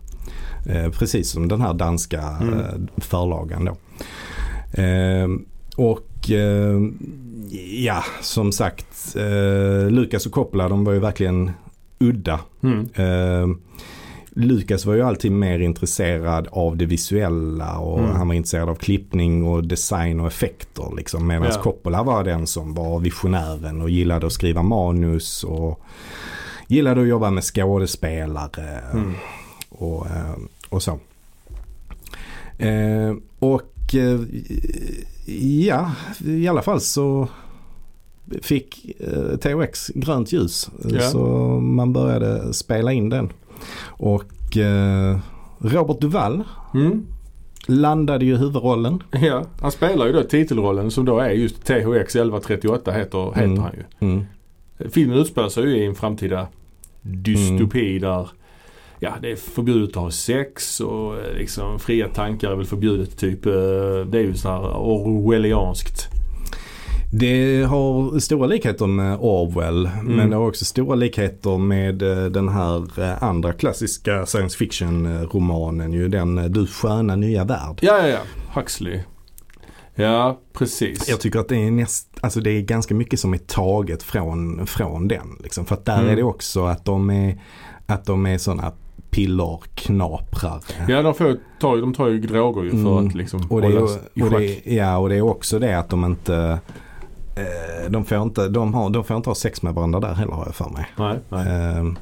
[0.65, 2.54] Eh, precis som den här danska Mm.
[2.60, 2.65] eh,
[2.97, 3.78] förlagan då.
[5.76, 6.30] Och
[7.78, 9.15] ja, som sagt,
[9.89, 11.52] Lucas och Coppola de var ju verkligen
[11.99, 12.39] udda.
[12.63, 12.88] Mm.
[14.36, 18.12] Lucas var ju alltid mer intresserad av det visuella och Mm.
[18.12, 20.93] han var intresserad av klippning och design och effekter.
[20.98, 21.28] Liksom.
[21.28, 21.62] Medan Ja.
[21.62, 25.80] Coppola var den som var visionären och gillade att skriva manus och
[26.67, 29.13] gillade att jobba med skådespelare Mm.
[29.69, 30.36] och, eh,
[30.69, 31.00] och så.
[32.58, 34.19] Eh, och eh,
[35.65, 35.91] ja,
[36.26, 37.28] i alla fall så
[38.41, 40.69] fick eh, THX grönt ljus.
[40.89, 41.02] Ja.
[41.02, 41.26] Så
[41.60, 43.30] man började spela in den.
[43.88, 45.17] Och eh,
[45.60, 47.06] Robert Duvall Mm.
[47.67, 49.04] landade ju huvudrollen.
[49.21, 53.60] Ja, han spelar ju då titelrollen som då är just THX 1138 heter, heter Mm.
[53.60, 54.08] han ju.
[54.08, 54.26] Mm.
[54.91, 56.47] Filmen utspelar sig ju i en framtida
[57.02, 58.30] dystopi där
[58.99, 63.17] Ja, det är förbjudet att ha sex och eh, liksom fria tankar är väl förbjudet
[63.17, 63.45] typ.
[63.45, 63.52] eh,
[64.06, 66.10] Det är ju så här orwellianskt.
[67.15, 70.15] Det har stora likheter med Orwell Mm.
[70.15, 75.23] men det har också stora likheter med eh, den här eh, andra klassiska science fiction
[75.28, 77.80] romanen ju den eh, Du sköna nya värld.
[77.82, 78.19] Ja, ja, ja.
[78.54, 78.99] Huxley.
[79.95, 81.10] Ja, precis.
[81.10, 84.67] Jag tycker att det är, näst, alltså det är ganska mycket som är taget från,
[84.67, 85.38] från den.
[85.43, 85.65] Liksom.
[85.65, 86.12] För att där Mm.
[86.12, 87.41] är det också att de är,
[87.86, 88.71] att de är sådana
[89.10, 90.62] pillerknaprare.
[90.88, 93.08] Ja, de, får, tar, de tar ju droger ju för Mm.
[93.08, 94.39] att liksom Och det, är, hållas i och schack.
[94.39, 96.60] det, ja, och det är också det att de inte
[97.36, 100.34] eh, de får inte, de, har, de får inte ha sex med varandra där heller
[100.34, 100.86] har jag för mig.
[100.98, 101.48] Nej, nej.
[101.48, 101.98] Ehm,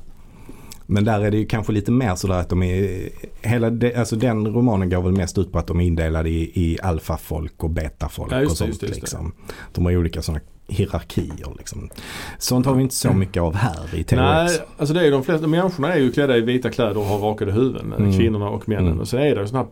[0.86, 3.10] Men där är det ju kanske lite mer sådär att de är,
[3.41, 6.52] hela det, alltså den romanen går väl mest ut på att de är indelade i,
[6.56, 8.82] i alfafolk och betafolk Ja, och sånt.
[8.82, 9.32] det, liksom.
[9.74, 11.89] De har olika sådana hierarkier liksom.
[12.38, 14.12] Sånt har vi inte så mycket av här i THX.
[14.17, 17.17] Nej, alltså det är de flesta människorna är ju klädda i vita kläder och har
[17.20, 17.94] rakade huvuden.
[17.94, 18.17] Mm.
[18.17, 18.88] Kvinnorna och männen.
[18.88, 19.00] Mm.
[19.00, 19.72] Och sen är det sådana här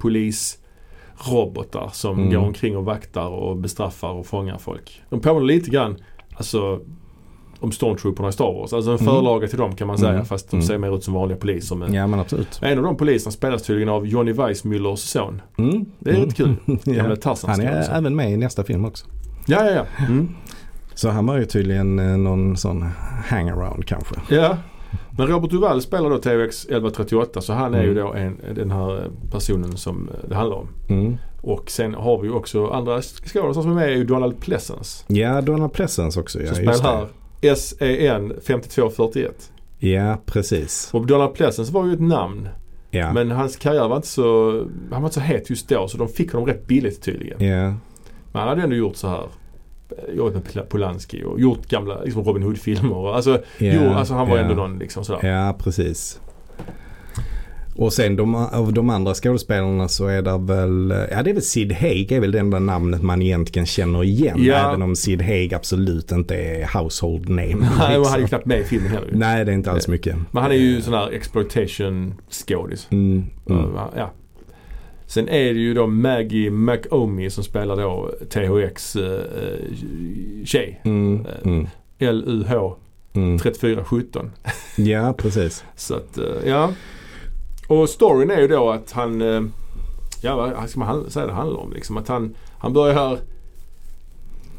[1.25, 2.29] polisrobotar som Mm.
[2.33, 5.01] går omkring och vaktar och bestraffar och fångar folk.
[5.09, 5.95] De påminner lite grann
[6.35, 6.79] alltså,
[7.59, 8.73] om Stormtrooperna i Star Wars.
[8.73, 9.13] Alltså en Mm.
[9.13, 10.25] förlaga till dem kan man säga Mm.
[10.25, 10.67] fast de Mm.
[10.67, 11.75] ser mer ut som vanliga poliser.
[11.75, 12.59] Men Ja men absolut.
[12.61, 15.41] En av de poliserna spelas tydligen av Johnny Weissmullers son.
[15.57, 15.85] Mm.
[15.99, 16.25] Det är mm.
[16.25, 16.55] rätt kul.
[16.65, 16.93] ja.
[16.93, 17.95] Gamla Han är skådisen.
[17.95, 19.05] även med i nästa film också.
[19.47, 20.05] Ja, ja, ja.
[20.05, 20.29] Mm.
[20.93, 22.81] Så han var ju tydligen eh, någon sån
[23.27, 24.15] hangaround kanske.
[24.29, 24.57] Ja.
[25.17, 28.03] Men Robert Duvall spelar då TVX 1138 så han är ju Mm.
[28.03, 30.67] då en, den här personen som det handlar om.
[30.89, 31.17] Mm.
[31.41, 35.05] Och sen har vi ju också andra skådespelare som är med är ju Donald Pleasence.
[35.07, 36.39] Ja, Donald Pleasence också.
[36.41, 37.07] Ja, som spelar
[37.41, 39.51] här SEN 5241.
[39.79, 39.87] det.
[39.89, 40.89] Ja, precis.
[40.93, 42.47] Och Donald Pleasence var ju ett namn.
[42.91, 43.13] Ja.
[43.13, 44.51] Men hans karriär var inte så,
[44.91, 47.43] han var inte så het just då så de fick honom rätt billigt tydligen.
[47.45, 47.63] Ja.
[48.31, 49.27] Men han hade ändå gjort så här eh,
[50.15, 52.95] jobbat med Pol- Polanski och gjort gamla liksom Robin Hood-filmer.
[52.97, 54.43] och- Alltså, Ja, jo, alltså han var ja.
[54.43, 55.27] ändå någon liksom sådär.
[55.29, 56.19] Ja, precis.
[57.75, 61.43] Och sen de, av de andra skådespelarna så är det väl, ja det är väl
[61.43, 64.43] Sid Haig är väl det enda namnet man egentligen känner igen.
[64.43, 64.55] Ja.
[64.69, 67.55] Även om Sid Haig absolut inte är household name.
[67.79, 68.27] Nej, och han är ju liksom.
[68.27, 69.09] knappt med i filmen heller.
[69.13, 70.15] Nej, det är inte alls mycket.
[70.31, 72.13] Men han är ju sån här exploitation
[72.47, 72.87] skådis.
[72.91, 73.65] Mm, mm.
[73.95, 74.11] Ja.
[75.09, 79.21] Sen är det ju då Maggie McOmie som spelar då THX eh,
[80.45, 80.81] tjej.
[80.83, 81.67] Mm, mm,
[81.99, 82.75] LUH
[83.13, 83.39] mm.
[83.39, 84.31] 3417.
[84.77, 85.63] Ja, precis.
[85.75, 86.73] Så att, eh, ja.
[87.67, 89.41] Och storyn är ju då att han, eh,
[90.21, 91.97] ja vad ska man säga det handlar om liksom?
[91.97, 93.19] Att han, han börjar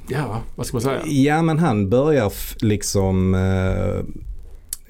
[0.09, 1.07] ja vad ska man säga?
[1.07, 2.33] Ja, men han börjar
[2.65, 3.99] liksom eh,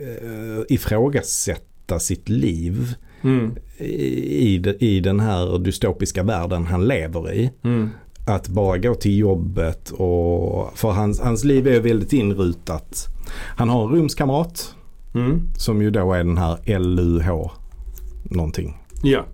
[0.07, 7.51] eh, ifrågasätta sitt liv Mm, i, i, den här dystopiska världen han lever i.
[7.63, 7.91] mm,
[8.27, 13.07] att bara gå till jobbet och för hans, hans liv är väldigt inrutat.
[13.57, 14.75] Han har en rumskamrat
[15.15, 17.51] mm, som ju då är den här LUH
[18.23, 18.80] någonting.
[19.03, 19.25] Ja.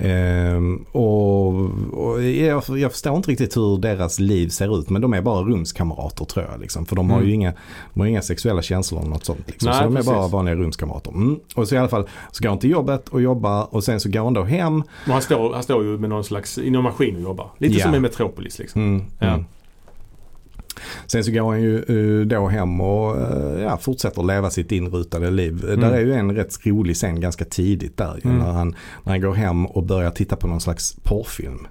[0.00, 1.46] Ehm, och,
[1.92, 5.42] och jag, jag förstår inte riktigt hur deras liv ser ut men de är bara
[5.42, 6.60] rumskamrater tror jag.
[6.60, 7.34] Liksom, för de har ju Mm.
[7.34, 7.52] inga,
[7.94, 9.40] de har inga sexuella känslor eller något sånt.
[9.46, 9.66] Liksom.
[9.70, 10.12] Nej, så de är precis.
[10.12, 11.10] bara vanliga rumskamrater.
[11.10, 11.38] Mm.
[11.54, 14.10] Och så i alla fall så går han till jobbet och jobbar och sen så
[14.10, 14.82] går han då hem.
[15.04, 17.50] Men han står, han står ju med någon slags, i någon maskin och jobbar.
[17.58, 17.84] Lite Ja.
[17.84, 18.82] som i Metropolis liksom.
[18.82, 19.38] Mm, Ja.
[21.06, 21.78] Sen så går han ju
[22.20, 25.64] eh, då hem och eh, ja, fortsätter leva sitt inrutade liv.
[25.64, 25.80] Mm.
[25.80, 28.38] Där är ju en rätt rolig scen ganska tidigt där ju, Mm.
[28.42, 28.68] när, han,
[29.04, 31.66] när han går hem och börjar titta på någon slags porrfilm.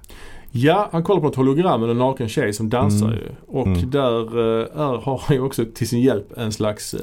[0.50, 3.18] Ja, han kollar på ett hologram med en naken tjej som dansar Mm.
[3.18, 3.28] ju.
[3.46, 3.90] Och Mm.
[3.90, 7.00] där eh, är, har han ju också till sin hjälp en slags, eh,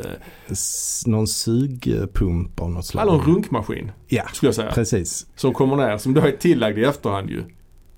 [1.05, 3.01] någon sugpump av något slag.
[3.03, 4.71] eller en runkmaskin Ja, skulle jag säga.
[4.71, 5.25] precis.
[5.35, 7.43] Som kommer ner, som då är tillagd i efterhand ju.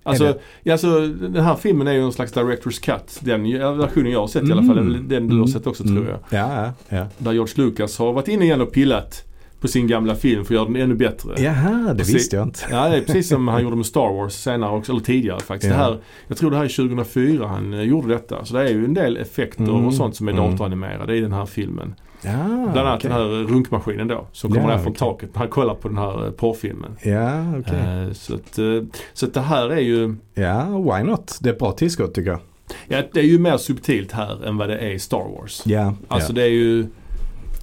[0.08, 0.38] Alltså,
[0.72, 3.20] alltså den här filmen är ju en slags director's cut.
[3.20, 3.44] Den
[3.78, 4.78] versionen jag har sett i alla fall.
[4.78, 5.08] Mm.
[5.08, 5.48] Den du har Mm.
[5.48, 5.96] sett också Mm.
[5.96, 6.20] tror jag.
[6.40, 7.08] Ja, ja, ja.
[7.18, 9.24] Där George Lucas har varit inne igen och pillat
[9.60, 11.42] på sin gamla film för att göra den ännu bättre.
[11.44, 12.16] Jaha, det Precis.
[12.16, 12.60] visste jag inte.
[12.72, 15.72] Ja, det är precis som han gjorde med Star Wars senare också, eller tidigare faktiskt.
[15.72, 15.78] Ja.
[15.78, 18.46] Det här, jag tror det här är 2004 han eh, gjorde detta.
[18.46, 19.86] Så det är ju en del effekter Mm.
[19.86, 20.52] och sånt som är Mm.
[20.52, 21.96] datoranimerade i den här filmen.
[22.22, 22.32] Ja,
[22.74, 23.10] Bland annat okej.
[23.10, 25.00] den här runkmaskinen då som kommer Ja, ner från okej.
[25.00, 26.92] taket när han kollar på den här eh, porrfilmen.
[27.04, 27.80] Ja, okej.
[28.08, 28.66] Eh, Så, att, eh,
[29.14, 31.38] så att det här är ju, Ja, why not?
[31.42, 32.40] Det är ett bra tillskott tycker jag.
[32.88, 35.62] ja, det är ju mer subtilt här än vad det är i Star Wars.
[35.66, 36.36] Ja, Alltså ja.
[36.36, 36.86] det är ju,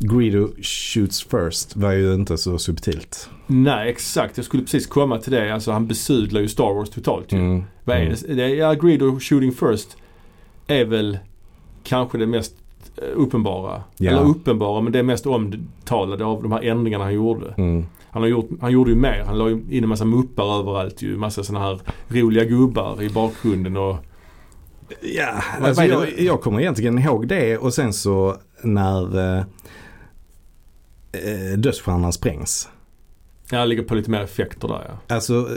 [0.01, 3.29] Greedo shoots first var ju inte så subtilt.
[3.47, 5.55] nej exakt jag skulle precis komma till det.
[5.55, 7.39] Alltså han besudlar ju Star Wars totalt ju.
[7.39, 7.65] Mm.
[7.85, 8.37] Vad är Mm.
[8.37, 8.49] det?
[8.49, 9.97] Ja, Greedo shooting first
[10.67, 11.19] är väl
[11.85, 12.55] kanske det mest
[13.15, 13.83] uppenbara.
[13.97, 14.11] Ja.
[14.11, 17.55] Eller uppenbara men det är mest omtalade av de här ändringarna han gjorde.
[17.57, 17.87] Mm.
[18.11, 19.23] Han, har gjort, han gjorde ju mer.
[19.27, 21.17] Han la in en massa muppar överallt ju.
[21.17, 23.97] Massa sådana här roliga gubbar i bakgrunden och
[25.01, 29.45] Ja, alltså jag, jag kommer egentligen ihåg det och sen så när eh,
[31.13, 32.69] eh, dödsstjärnan sprängs.
[33.51, 35.15] Ja, ligger på lite mer effekter där ja.
[35.15, 35.49] Alltså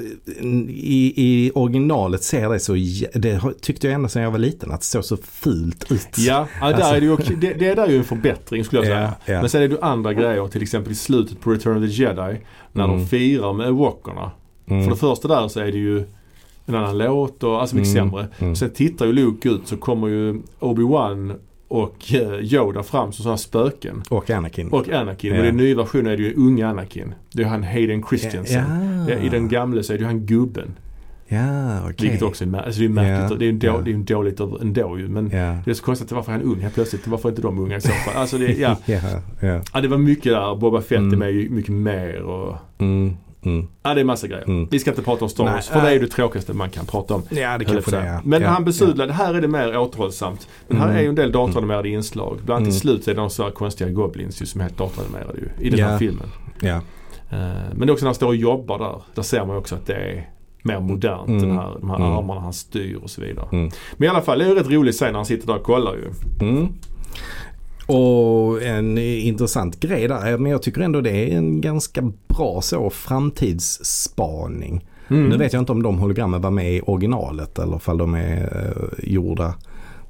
[0.69, 2.73] i, i originalet ser det så,
[3.13, 6.07] det tyckte jag ända sedan jag var liten att det såg så fult ut.
[6.17, 8.79] Ja, ja där Alltså- är det, ju, det, det är där ju en förbättring skulle
[8.81, 9.01] jag säga.
[9.25, 9.39] ja, ja.
[9.41, 10.47] Men sen är det ju andra grejer.
[10.47, 12.39] Till exempel i slutet på Return of the Jedi.
[12.73, 12.97] När Mm.
[12.97, 14.31] de firar med Walkerna.
[14.67, 14.83] Mm.
[14.83, 16.03] För det första där så är det ju
[16.65, 18.09] en annan låt och alltså mycket Mm.
[18.09, 18.27] sämre.
[18.39, 18.55] Mm.
[18.55, 21.35] Sen tittar ju Luke ut så kommer ju Obi-Wan
[21.75, 24.03] och eh, Yoda fram som sådana spöken.
[24.09, 24.69] Och Anakin.
[24.69, 25.33] Och Anakin.
[25.33, 25.39] Ja.
[25.39, 27.13] Och i den nya versionen är det ju unga Anakin.
[27.33, 28.63] Det är han Hayden Christensen.
[29.09, 30.75] Ja, I den gamla så är det ju han gubben.
[31.27, 31.95] Ja, okej.
[31.99, 33.31] Vilket också är, alltså det är märkligt.
[33.31, 33.67] Ja, Det är ju då,
[34.11, 34.15] ja.
[34.17, 35.07] dåligt ändå ju.
[35.07, 35.57] Men Ja.
[35.65, 36.11] det är så konstigt.
[36.11, 37.07] Varför är han ung helt plötsligt?
[37.07, 38.15] Varför är inte de unga i så fall?
[38.21, 38.77] Alltså det, ja.
[38.85, 38.99] ja,
[39.73, 39.81] ja.
[39.81, 40.55] det var mycket där.
[40.55, 41.13] Boba Fett Mm.
[41.13, 43.13] är med mycket mer och Mm.
[43.45, 43.67] Mm.
[43.83, 44.43] Ja, det är massa grejer.
[44.47, 44.67] Mm.
[44.71, 46.69] Vi ska inte prata om Star Nej, Wars för det är ju det tråkigaste man
[46.69, 47.23] kan prata om.
[47.29, 48.19] Ja, det kanske det är.
[48.23, 48.47] Men ja.
[48.49, 50.47] han besudlade, här är det mer återhållsamt.
[50.67, 50.97] Men här Mm.
[50.97, 52.39] är ju en del datoranimerade inslag.
[52.45, 52.79] Bland annat i Mm.
[52.79, 55.65] slutet är det några så här konstiga goblins ju som är helt datoranimerade ju.
[55.65, 55.87] I den Ja.
[55.87, 56.27] här filmen.
[56.61, 56.75] Ja.
[56.75, 57.37] Eh,
[57.73, 59.01] men det är också när han står och jobbar där.
[59.15, 60.29] Där ser man också att det är
[60.63, 61.27] mer modernt.
[61.27, 61.41] Mm.
[61.41, 62.11] Den här, de här Mm.
[62.11, 63.47] armarna han styr och så vidare.
[63.51, 63.71] Mm.
[63.97, 65.63] Men i alla fall, det är ju rätt roligt sen när han sitter där och
[65.63, 66.11] kollar ju.
[66.47, 66.67] Mm.
[67.85, 72.89] Och en intressant grej där, men jag tycker ändå det är en ganska bra så
[72.89, 74.85] framtidsspaning.
[75.07, 75.29] Mm.
[75.29, 78.41] Nu vet jag inte om de hologrammen var med i originalet eller om de är
[78.43, 79.55] eh, gjorda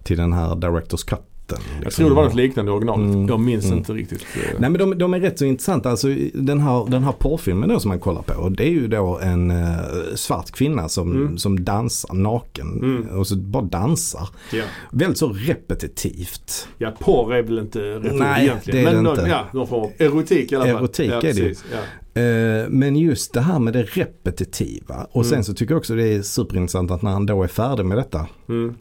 [0.03, 1.34] till den här Directors Cutten.
[1.53, 2.01] Jag liksom.
[2.01, 3.05] tror det var något liknande i originalet.
[3.15, 3.27] Mm.
[3.27, 3.77] Jag minns Mm.
[3.77, 4.21] inte riktigt.
[4.35, 5.89] eh, Nej men de, de är rätt så intressanta.
[5.89, 8.49] Alltså den här, den här porrfilmen då som man kollar på.
[8.49, 9.67] Det är ju då en eh,
[10.15, 11.37] svart kvinna som, Mm.
[11.37, 12.67] som dansar naken.
[12.83, 13.19] Mm.
[13.19, 14.29] Och så bara dansar.
[14.53, 14.63] Ja.
[14.91, 16.67] Väldigt så repetitivt.
[16.77, 18.83] Ja, porr är väl inte ord Nej, egentligen.
[18.85, 19.29] det är Men det någon, inte.
[19.29, 20.75] ja, någon form av erotik i alla fall.
[20.75, 21.55] Erotik ja, är det ju.
[21.71, 22.21] Ja.
[22.21, 25.07] Eh, Men just det här med det repetitiva.
[25.11, 25.43] Och sen Mm.
[25.43, 28.27] så tycker jag också det är superintressant att när han då är färdig med detta.
[28.49, 28.75] Mm.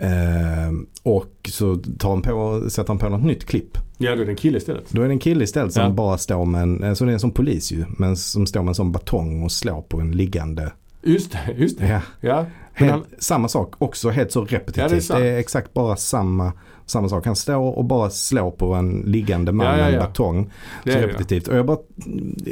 [0.00, 3.78] Eh, Och så tar han på, sätter han på något nytt klipp.
[3.98, 4.84] ja, då är det en kille istället.
[4.90, 5.90] Då är det en kille istället som Ja.
[5.90, 7.84] bara står med en, alltså det är en sån polis ju.
[7.98, 10.72] Men som står med en sån batong och slår på en liggande.
[11.02, 11.86] Just det, just det.
[11.88, 12.00] Ja.
[12.20, 12.46] Ja.
[12.72, 15.08] Helt, han, Samma sak, också helt så repetitivt.
[15.10, 16.52] Ja, det är det, är exakt bara samma,
[16.90, 17.26] samma sak.
[17.26, 20.00] Han står och bara slår på en liggande man Ja, ja, med en ja.
[20.00, 20.50] batong.
[20.84, 21.48] så repetitivt.
[21.48, 21.78] Och jag bara,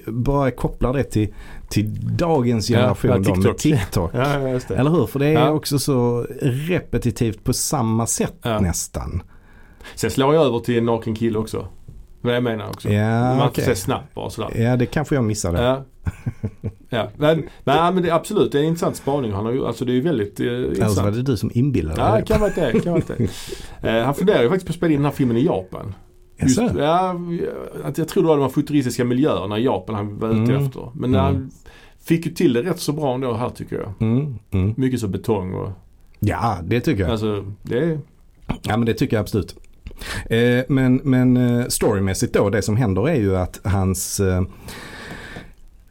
[0.07, 1.35] bara kopplar det till,
[1.69, 3.59] till dagens Ja, generation ja, då med TikTok.
[3.59, 4.11] TikTok.
[4.15, 4.75] Ja, ja.
[4.77, 5.07] Eller hur?
[5.07, 5.51] För det är Ja.
[5.51, 8.61] också så repetitivt på samma sätt Ja.
[8.61, 9.23] nästan.
[9.95, 11.67] Sen slår jag över till en naken kille också.
[12.21, 12.89] Vad jag menar också.
[12.89, 13.65] Ja, Man okej.
[13.65, 14.61] ser snabbt bara sådär.
[14.61, 15.63] Ja, det kanske jag missade.
[15.63, 15.85] Ja.
[16.89, 17.09] ja.
[17.17, 19.33] Men, men, men det, absolut, det är en intressant spaning.
[19.33, 21.15] Han har ju, alltså det är ju väldigt eh, Eller så var intressant.
[21.15, 22.21] det du som inbillade Ja, dig.
[22.21, 22.81] det kan vara det.
[22.81, 23.03] Kan vara
[23.83, 23.99] det.
[23.99, 25.95] Eh, han funderar ju faktiskt på att spela in den här filmen i Japan.
[26.43, 27.15] Just, ja,
[27.85, 30.65] att jag tror det var de här futuristiska miljöerna i Japan han var ute Mm.
[30.67, 30.91] efter.
[30.95, 31.25] Men Mm.
[31.25, 31.51] han
[32.05, 33.93] fick ju till det rätt så bra ändå här tycker jag.
[34.01, 34.75] Mm, mm.
[34.77, 35.71] Mycket så betong och
[36.21, 37.11] Ja, det tycker jag.
[37.11, 38.01] alltså det är
[38.63, 39.57] Ja, men det tycker jag absolut.
[40.31, 44.43] Eh, men men eh, storymässigt då, det som händer är ju att hans eh,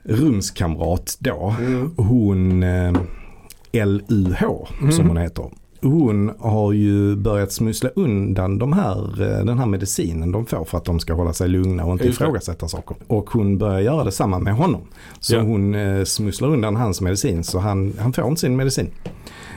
[0.03, 1.55] rumskamrat då,
[1.97, 2.93] hon eh,
[4.07, 5.07] LUH som Mm.
[5.07, 5.49] hon heter.
[5.81, 10.77] Hon har ju börjat smussla undan de här, eh, den här medicinen de får för
[10.77, 12.97] att de ska hålla sig lugna och inte ifrågasätta saker.
[13.07, 14.81] Och hon börjar göra detsamma med honom.
[15.19, 15.41] Så Ja.
[15.41, 18.89] hon eh, smusslar undan hans medicin så han, han får inte sin medicin.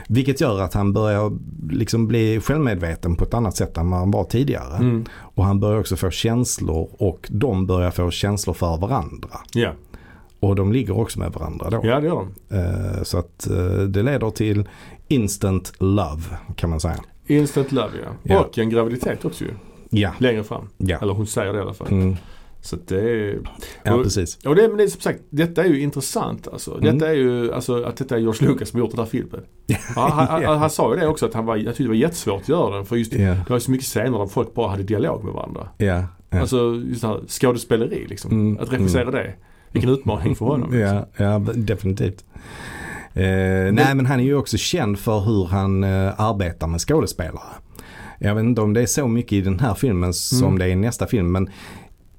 [0.09, 1.31] Vilket gör att han börjar
[1.71, 4.77] liksom bli självmedveten på ett annat sätt än vad han var tidigare.
[4.77, 5.05] Mm.
[5.11, 9.29] Och han börjar också få känslor och de börjar få känslor för varandra.
[9.53, 9.71] Ja.
[10.39, 11.79] Och de ligger också med varandra då.
[11.83, 12.55] ja, det gör de.
[12.57, 13.47] Eh, Så att
[13.89, 14.69] det leder till
[15.11, 16.21] instant love
[16.55, 16.97] kan man säga.
[17.27, 18.09] Instant love ja.
[18.23, 18.39] Ja.
[18.39, 19.51] Och en graviditet också ju.
[19.89, 20.69] Ja, Längre fram.
[20.77, 20.97] ja.
[21.01, 21.87] Eller hon säger det i alla fall.
[21.91, 22.15] Mm.
[22.61, 23.39] Så det är...
[23.83, 24.37] ja Och- precis.
[24.45, 26.77] Och det, men det är som sagt, detta är ju intressant alltså.
[26.77, 26.97] Mm.
[26.97, 29.41] Detta är ju, alltså att detta är George Lucas som gjort den här filmen.
[29.67, 31.87] Ja, han, han, han, han sa ju det också att han var, jag tyckte det
[31.89, 34.53] var jättesvårt att göra den för just Ja, det var så mycket scener där folk
[34.53, 35.69] bara hade dialog med varandra.
[35.77, 36.03] ja.
[36.29, 36.39] ja.
[36.39, 38.31] Alltså just det här skådespeleri liksom.
[38.31, 39.33] Mm, Att regissera det.
[39.71, 40.71] Vilken utmaning för honom.
[40.71, 40.97] liksom.
[41.17, 42.25] Ja, ja definitivt.
[43.13, 47.53] Eh, nej men han är ju också känd för hur han eh, arbetar med skådespelare.
[48.19, 50.59] Jag vet inte om det är så mycket i den här filmen som Mm.
[50.59, 51.49] det är i nästa film men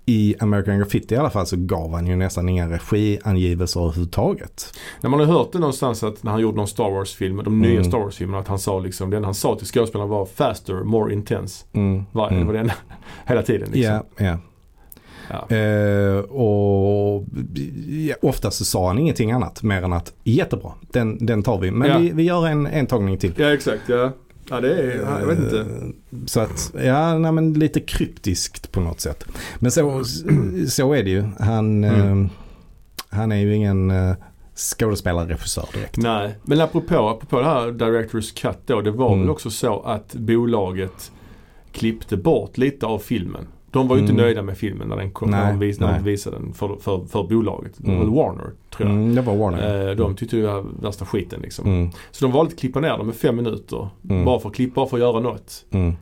[0.07, 4.75] i American Graffiti i alla fall så gav han ju nästan inga regiangivelser överhuvudtaget.
[5.01, 7.71] När man har hört det någonstans att när han gjorde någon Star Wars-film, de nya
[7.73, 7.85] Mm.
[7.85, 11.65] Star Wars-filmerna, att han sa liksom, det han sa till skådespelarna var faster, more intense.
[11.73, 12.05] Mm.
[12.13, 12.47] Var, Mm.
[12.47, 12.73] Var det
[13.27, 13.95] hela tiden liksom.
[14.17, 14.39] Ja, ja.
[15.31, 15.57] Ja.
[15.57, 17.25] Eh, och
[18.09, 21.71] ja, ofta så sa han ingenting annat mer än att jättebra, den, den tar vi.
[21.71, 21.99] Men Ja.
[21.99, 23.33] vi, vi gör en, en tagning till.
[23.37, 23.83] ja, exakt.
[23.89, 24.13] Ja.
[24.51, 25.61] ja, det är, ja, jag vet inte.
[25.61, 25.67] Eh,
[26.27, 29.25] Så att, ja, nej, men lite kryptiskt på något sätt.
[29.59, 30.03] Men så,
[30.69, 31.25] så är det ju.
[31.39, 32.25] Han, Mm.
[32.25, 32.31] eh,
[33.11, 34.15] han är ju ingen eh,
[34.57, 35.97] skådespelarregissör direkt.
[35.97, 38.81] Nej, men apropå, apropå det här Directors Cut då.
[38.81, 39.21] Det var Mm.
[39.21, 41.13] väl också så att bolaget
[41.73, 43.47] klippte bort lite av filmen.
[43.73, 44.25] De var ju inte Mm.
[44.25, 46.77] nöjda med filmen när, den kom, när, Nej, de, vis, när de visade den för,
[46.81, 47.73] för, för bolaget.
[47.77, 48.15] Det var Mm.
[48.15, 48.91] Warner tror jag.
[48.91, 49.89] Mm, det var Warner.
[49.91, 51.67] Eh, de tyckte ju det var värsta skiten liksom.
[51.67, 53.89] Mm, Så de valde att klippa ner dem med fem minuter.
[54.11, 54.25] Mm.
[54.25, 55.65] Bara för att klippa, bara för att göra något.
[55.71, 55.93] mm,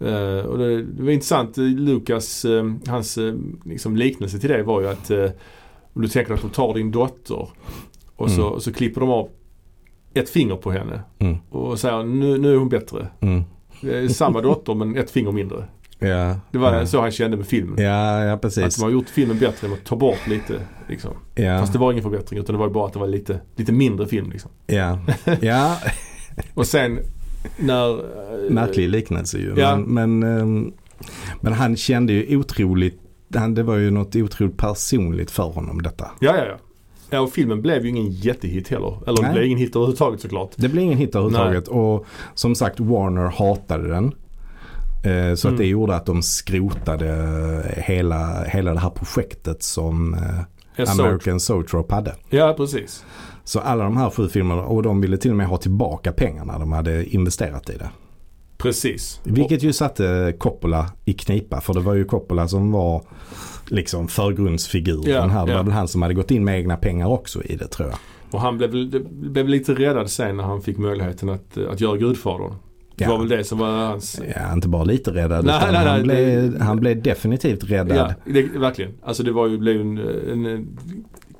[0.00, 1.58] Eh, och det, det var intressant.
[1.58, 5.10] eh, Lukas, eh, hans eh, liksom liknelse till det var ju att
[5.92, 7.48] om du tänker att de tar din dotter
[8.16, 8.52] och så, Mm.
[8.52, 9.28] och så klipper de av
[10.14, 11.36] ett finger på henne Mm.
[11.50, 13.06] och säger nu, nu är hon bättre.
[13.20, 13.42] mm.
[14.08, 15.64] Samma dotter men ett finger mindre.
[16.08, 16.86] Ja, Det var ja.
[16.86, 17.84] så han kände med filmen.
[17.84, 18.76] Ja, ja Att precis.
[18.76, 20.60] de har gjort filmen bättre genom att ta bort lite.
[20.88, 21.10] Liksom.
[21.34, 23.72] Ja, Fast det var ingen förbättring utan det var bara att det var lite, lite
[23.72, 24.30] mindre film.
[24.30, 24.50] Liksom.
[24.66, 24.98] ja,
[25.40, 25.76] ja.
[26.54, 26.98] Och sen
[27.56, 27.90] när...
[27.90, 29.54] eh, märklig liknelse ju.
[29.56, 29.76] Ja.
[29.76, 30.72] Men, men, ehm,
[31.40, 33.00] men han kände ju otroligt,
[33.34, 36.10] han, det var ju något otroligt personligt för honom detta.
[36.20, 36.56] Ja, ja, ja.
[37.10, 38.98] Ja, och filmen blev ju ingen jättehit heller.
[39.06, 39.32] Eller det Nej.
[39.32, 40.50] blev ingen hit överhuvudtaget såklart.
[40.56, 44.12] Det blev ingen hit överhuvudtaget och som sagt Warner hatade den.
[45.02, 45.58] Eh, Så att Mm.
[45.62, 50.14] det gjorde att de skrotade hela, hela det här projektet som
[50.76, 52.14] eh, American Zoetrope hade.
[52.30, 53.04] Ja, precis.
[53.44, 56.58] Så alla de här sju filmerna och de ville till och med ha tillbaka pengarna
[56.58, 57.90] de hade investerat i det.
[58.58, 59.20] Precis.
[59.24, 63.02] Vilket ju satte Coppola i knipa för det var ju Coppola som var
[63.66, 65.46] liksom förgrundsfiguren Ja, här.
[65.46, 65.56] Det ja.
[65.58, 67.98] var väl han som hade gått in med egna pengar också i det tror jag.
[68.30, 68.70] Och han blev,
[69.30, 72.52] blev lite räddad sen när han fick möjligheten att, att göra Gudfadern.
[73.02, 73.12] Det Ja.
[73.12, 74.20] var väl det som var hans...
[74.36, 77.64] Ja, inte bara lite räddad Nej, utan nej, nej, han, blev, det- han blev definitivt
[77.70, 77.96] räddad.
[77.96, 78.92] Ja, det, verkligen.
[79.02, 79.98] Alltså det var ju, blev en,
[80.32, 80.68] en,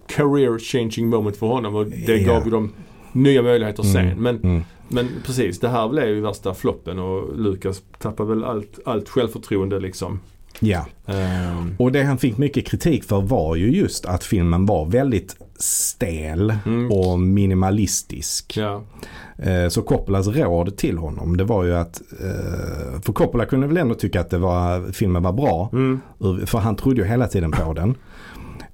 [0.06, 2.32] career changing moment för honom och det Ja.
[2.34, 2.72] gav ju dem
[3.12, 4.06] nya möjligheter sen.
[4.08, 4.62] Mm, Men, mm.
[4.88, 9.80] men precis, det här blev ju värsta floppen och Lukas tappade väl allt, allt självförtroende
[9.80, 10.20] liksom.
[10.64, 14.86] Ja, Ehm, och det han fick mycket kritik för var ju just att filmen var
[14.86, 16.92] väldigt stel Mm.
[16.92, 18.56] och minimalistisk.
[18.56, 18.82] ja.
[19.38, 23.76] Eh, Så Coppolas råd till honom det var ju att, eh, för Coppola kunde väl
[23.76, 25.70] ändå tycka att det var, filmen var bra.
[25.72, 26.00] Mm.
[26.46, 27.94] För han trodde ju hela tiden på den.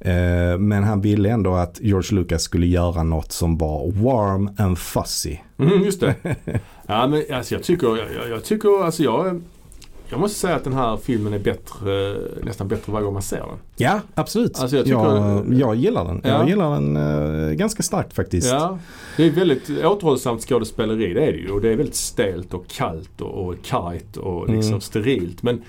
[0.01, 4.79] Eh, Men han ville ändå att George Lucas skulle göra något som var warm and
[4.79, 5.37] fuzzy.
[5.59, 6.14] Mm, just det.
[6.87, 9.42] Ja men alltså jag tycker, jag, jag tycker alltså jag,
[10.11, 13.37] jag måste säga att den här filmen är bättre, nästan bättre varje gång man ser
[13.37, 13.59] den.
[13.77, 14.59] Ja, absolut.
[14.61, 16.21] Alltså jag jag, jag gillar den.
[16.25, 16.31] Ja.
[16.31, 16.97] Jag gillar den
[17.49, 18.51] eh, ganska starkt faktiskt.
[18.53, 18.79] Ja,
[19.16, 21.51] det är väldigt återhållsamt skådespeleri det är det ju.
[21.51, 24.81] Och det är väldigt stelt och kallt och, och kargt och liksom Mm.
[24.81, 25.42] sterilt.
[25.42, 25.62] Men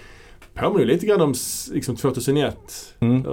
[0.60, 1.34] påminner lite grann om
[1.72, 2.58] liksom 2001.
[3.00, 3.24] Mm.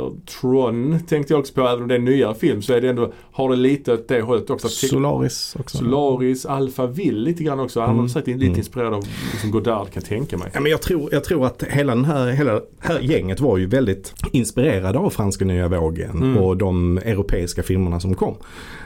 [0.41, 1.61] Tron tänkte jag också på.
[1.61, 4.09] Även om det är en nyare film så är det ändå, har det lite åt
[4.09, 4.69] det hållet också.
[4.69, 5.79] Solaris också.
[5.79, 7.81] Solaris, Alpha Will lite grann också.
[7.81, 8.09] Han Mm.
[8.09, 8.59] säkert lite Mm.
[8.59, 10.51] inspirerad av liksom Godard kan jag tänka mig.
[10.55, 13.67] Ja, men jag, tror, jag tror att hela, den här, hela här gänget var ju
[13.67, 16.37] väldigt inspirerade av franska nya vågen Mm.
[16.37, 18.35] och de europeiska filmerna som kom.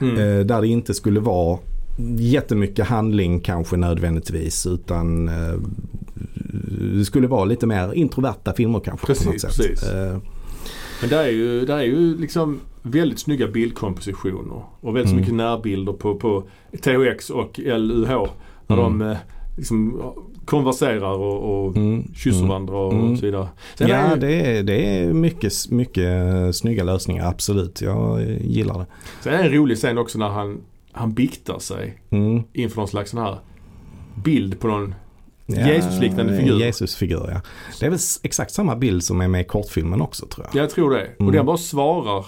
[0.00, 0.14] Mm.
[0.18, 1.58] Eh, där det inte skulle vara
[2.18, 5.34] jättemycket handling kanske nödvändigtvis utan eh,
[6.98, 9.06] det skulle vara lite mer introverta filmer kanske.
[9.06, 9.82] Precis, precis.
[9.82, 10.18] Eh,
[11.00, 15.20] Men det är ju, det är ju liksom väldigt snygga bildkompositioner och väldigt Mm.
[15.20, 16.44] mycket närbilder på, på
[16.82, 18.26] THX och LUH.
[18.66, 18.98] När Mm.
[18.98, 19.16] de eh,
[19.56, 20.02] liksom
[20.44, 22.04] konverserar och, och Mm.
[22.14, 22.48] kysser Mm.
[22.48, 23.16] varandra och Mm.
[23.16, 23.48] så vidare.
[23.74, 26.12] Sen Ja, är, det är, det är mycket, mycket
[26.56, 27.80] snygga lösningar, absolut.
[27.82, 28.86] Jag gillar det.
[29.22, 30.60] sen är det en rolig scen också när han,
[30.92, 32.42] han biktar sig Mm.
[32.52, 33.38] inför någon slags sån här
[34.24, 34.94] bild på någon
[35.56, 36.60] Ja, Jesusliknande figur.
[36.60, 37.40] Jesusfigur, ja.
[37.80, 40.62] Det är väl exakt samma bild som är med i kortfilmen också tror jag.
[40.62, 41.06] Jag tror det.
[41.14, 41.34] Och Mm.
[41.34, 42.26] den bara svarar.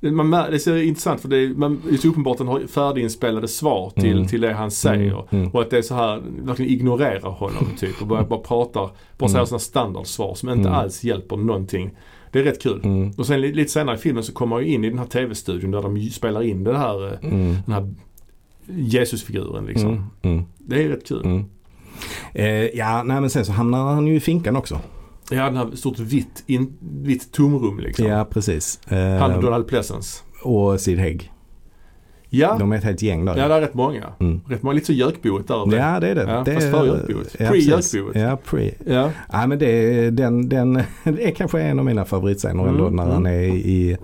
[0.00, 2.38] Det- Man, det är så intressant för det är, man, det är så uppenbart att
[2.38, 4.26] den har färdiginspelade svar till, Mm.
[4.28, 5.12] till det han säger.
[5.12, 5.48] Mm, mm.
[5.50, 9.28] Och att det är så här, verkligen ignorerar honom typ och bara, bara pratar, bara
[9.28, 9.46] säger Mm.
[9.46, 10.72] sådana standardsvar som inte Mm.
[10.72, 11.90] alls hjälper någonting.
[12.32, 12.80] Det är rätt kul.
[12.84, 13.10] Mm.
[13.18, 15.70] Och sen li- lite senare i filmen så kommer jag in i den här tv-studion
[15.70, 17.56] där de ju spelar in den här, eh, Mm.
[17.66, 17.94] den här
[18.68, 20.10] Jesusfiguren liksom.
[20.22, 20.44] Mm.
[20.58, 21.44] Det är rätt kul.
[22.34, 22.46] Mm.
[22.46, 24.80] Eh, ja, nej men sen så hamnar han ju i finkan också.
[25.30, 26.72] Ja, den här stort vitt, in,
[27.02, 28.06] vitt tomrum liksom.
[28.06, 28.80] Ja, precis.
[28.88, 30.22] Eh, Han och Donald Pleasence.
[30.42, 31.30] och Sid Haig.
[32.28, 33.36] Ja, De är ett helt gäng där.
[33.36, 34.04] ja det är rätt många.
[34.20, 34.40] Mm.
[34.48, 35.62] Rätt många, lite så gökboet där.
[35.62, 35.76] över.
[35.78, 36.22] Ja, det är det.
[36.22, 37.36] Ja, det fast före gökboet.
[37.38, 37.94] Ja, Pre precis.
[37.94, 38.16] gökboet.
[38.22, 38.70] Ja, pre.
[38.86, 39.10] Ja.
[39.32, 40.72] Ja, men det, den, den,
[41.04, 43.96] det är kanske en av mina favoritscener ändå Mm, när han är i,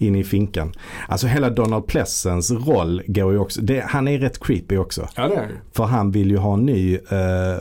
[0.00, 0.72] inne i finkan.
[1.08, 5.08] Alltså hela Donald Pleasence roll går ju också, det, han är rätt creepy också.
[5.16, 5.48] ja, det är.
[5.72, 7.00] För han vill ju ha en ny uh,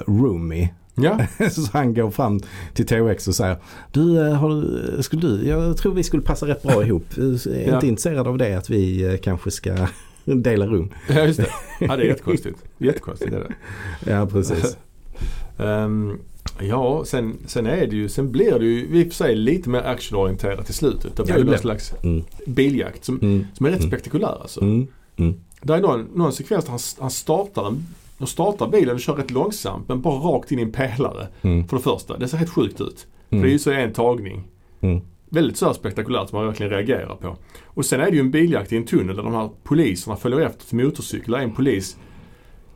[0.07, 0.69] roomie.
[0.95, 1.19] Ja,
[1.51, 2.39] Så han går fram
[2.73, 3.57] till THX och säger
[3.91, 7.05] Du, eh, har skulle du, jag tror vi skulle passa rätt bra ihop.
[7.15, 7.75] Jag är Ja.
[7.75, 9.75] inte intresserad av det att vi eh, kanske ska
[10.25, 10.89] dela rum.
[11.09, 11.47] ja just det.
[11.79, 12.57] Ja, det är jättekonstigt.
[12.77, 14.11] Jättekonstigt är det.
[14.11, 14.77] Ja, precis.
[15.57, 16.19] Ehm,
[16.61, 19.69] ja, sen, sen är det ju, sen blir det ju i och för sig lite
[19.69, 21.15] mer actionorienterat i slutet.
[21.15, 22.23] Det Ja, blir det ju blir någon slags Mm.
[22.45, 23.45] biljakt som, Mm.
[23.53, 23.91] som är rätt Mm.
[23.91, 24.61] spektakulär alltså.
[24.61, 24.87] Mm.
[25.17, 25.33] Mm.
[25.61, 27.85] Det är någon, någon sekvens där han, han startar en
[28.17, 31.27] de startar bilen och kör rätt långsamt men bara rakt in i en pelare.
[31.41, 31.67] Mm.
[31.67, 33.07] För det första, det ser helt sjukt ut.
[33.29, 33.41] Mm.
[33.41, 34.43] För det är ju så en tagning.
[34.81, 35.01] Mm.
[35.29, 37.35] Väldigt så här spektakulärt som man verkligen reagerar på.
[37.65, 40.39] Och sen är det ju en biljakt i en tunnel där de här poliserna följer
[40.39, 41.39] efter till motorcyklar.
[41.39, 41.97] En polis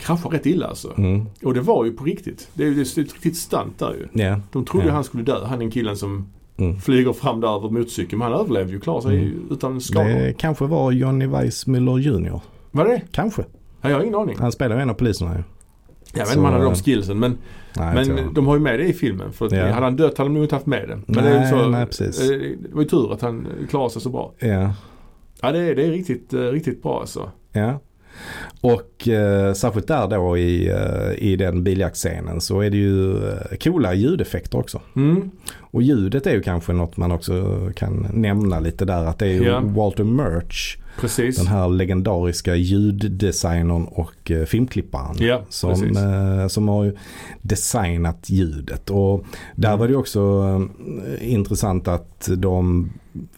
[0.03, 0.93] kraschar rätt illa alltså.
[0.97, 1.25] Mm.
[1.43, 2.47] Och det var ju på riktigt.
[2.53, 4.23] Det är ju ett riktigt stunt där ju.
[4.23, 4.39] Ja.
[4.51, 4.93] De trodde Ja.
[4.93, 6.27] han skulle dö, han den killen som
[6.57, 6.79] Mm.
[6.79, 8.19] flyger fram där över motorcykeln.
[8.19, 9.47] Men han överlevde ju, klarade sig Mm.
[9.51, 10.09] utan skador.
[10.09, 12.39] Det kanske var Johnny Weissmuller Jr.
[12.71, 13.45] Var det Kanske.
[13.81, 14.35] ja, Jag har ingen aning.
[14.39, 15.43] Han spelar ju en av poliserna ju.
[16.13, 17.37] Jag vet inte om han hade de eh, skillsen men,
[17.77, 19.31] Nej, men de har ju med det i filmen.
[19.33, 19.67] För att Ja.
[19.71, 20.99] hade han dött hade de nog inte haft med det.
[21.07, 22.21] Men det, är Nej, så, nej, precis.
[22.21, 24.33] eh, det var ju tur att han klarade sig så bra.
[24.39, 24.73] Ja.
[25.41, 27.29] Ja det är, det är riktigt, eh, riktigt bra alltså.
[27.51, 27.79] Ja.
[28.61, 33.57] Och eh, särskilt där då i, eh, i den biljaktscenen så är det ju eh,
[33.63, 34.81] coola ljudeffekter också.
[34.95, 35.31] Mm.
[35.59, 39.33] Och ljudet är ju kanske något man också kan nämna lite där att det är
[39.33, 39.59] ju Ja.
[39.59, 41.37] Walter Murch, Precis.
[41.37, 45.15] den här legendariska ljuddesignern och eh, filmklipparen.
[45.19, 46.93] Ja, som, eh, som har
[47.41, 48.89] designat ljudet.
[48.89, 49.79] Och där Mm.
[49.79, 50.43] var det också
[51.19, 52.89] eh, intressant att de,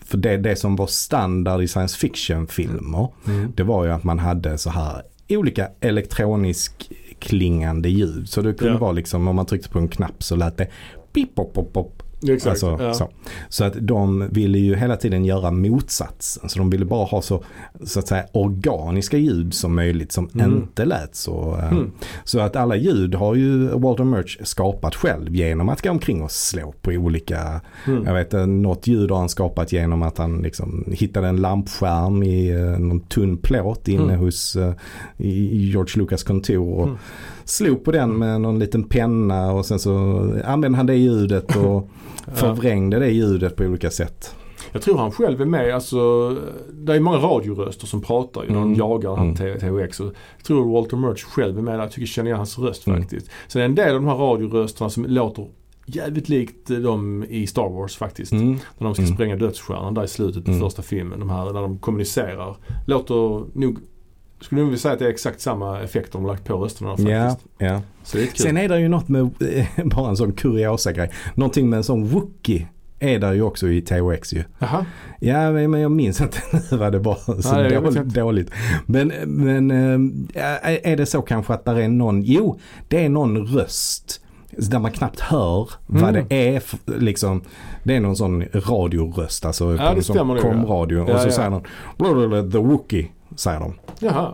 [0.01, 3.51] för det, det som var standard i science fiction filmer Mm.
[3.55, 8.29] det var ju att man hade så här olika elektronisk klingande ljud.
[8.29, 8.79] Så det kunde Ja.
[8.79, 10.67] vara liksom om man tryckte på en knapp så lät det
[11.13, 12.03] pip pop pop pop.
[12.29, 12.47] Exakt.
[12.63, 12.93] Alltså, ja.
[12.93, 13.09] så.
[13.49, 16.49] så att de ville ju hela tiden göra motsatsen.
[16.49, 17.43] Så de ville bara ha så,
[17.83, 20.53] så att säga organiska ljud som möjligt som Mm.
[20.55, 21.57] inte lät så.
[21.59, 21.91] eh, Mm.
[22.23, 26.31] Så att alla ljud har ju Walter Murch skapat själv genom att gå omkring och
[26.31, 28.03] slå på olika Mm.
[28.05, 32.23] jag vet eh, något ljud har han skapat genom att han liksom hittade en lampskärm
[32.23, 34.19] i eh, någon tunn plåt inne Mm.
[34.19, 34.57] hos
[35.17, 36.97] i George Lucas kontor och Mm.
[37.45, 39.91] Slog på den med någon liten penna och sen så
[40.45, 41.89] använde han det ljudet och
[42.33, 44.35] förvrängde det ljudet på olika sätt.
[44.71, 46.29] Jag tror han själv är med, alltså
[46.73, 48.77] det är många radioröster som pratar ju när de Mm.
[48.77, 49.59] jagar han Mm.
[49.87, 49.99] THX.
[49.99, 50.11] Jag
[50.47, 53.01] tror Walter Murch själv är med där, jag tycker jag känner igen hans röst Mm.
[53.01, 53.29] faktiskt.
[53.47, 55.47] Sen är en del av de här radiorösterna som låter
[55.85, 58.31] jävligt likt eh, de i Star Wars faktiskt.
[58.31, 58.47] Mm.
[58.77, 59.15] När de ska Mm.
[59.15, 60.61] spränga dödsstjärnan där i slutet på Mm.
[60.63, 61.19] första filmen.
[61.19, 62.55] De här när de kommunicerar.
[62.87, 63.77] Låter nog,
[64.45, 67.09] skulle nog säga att det är exakt samma effekter de lagt på rösterna faktiskt.
[67.09, 67.81] Ja, ja.
[68.03, 68.35] Så det är kul.
[68.37, 69.29] Sen är det ju något med,
[69.85, 72.67] bara en sån kuriosa grej, någonting med en sån wookie
[72.99, 74.43] är där ju också i THX ju.
[74.59, 74.85] Jaha.
[75.19, 76.37] Ja men jag minns inte
[76.71, 78.51] nu vad det var så Nej, dåligt, dåligt.
[78.85, 79.71] Men, men
[80.33, 84.21] äh, är det så kanske att där är någon, jo det är någon röst
[84.57, 86.25] där man knappt hör vad Mm.
[86.29, 86.63] det är.
[86.99, 87.41] Liksom,
[87.83, 90.41] det är någon sån radioröst, alltså Ja, på det en sån stämmer ja.
[90.41, 90.97] komradio.
[91.07, 91.31] Ja, och så ja.
[91.31, 91.61] säger
[91.97, 93.73] "Blablabla, the Wookie, säger de.
[93.99, 94.33] Jaha.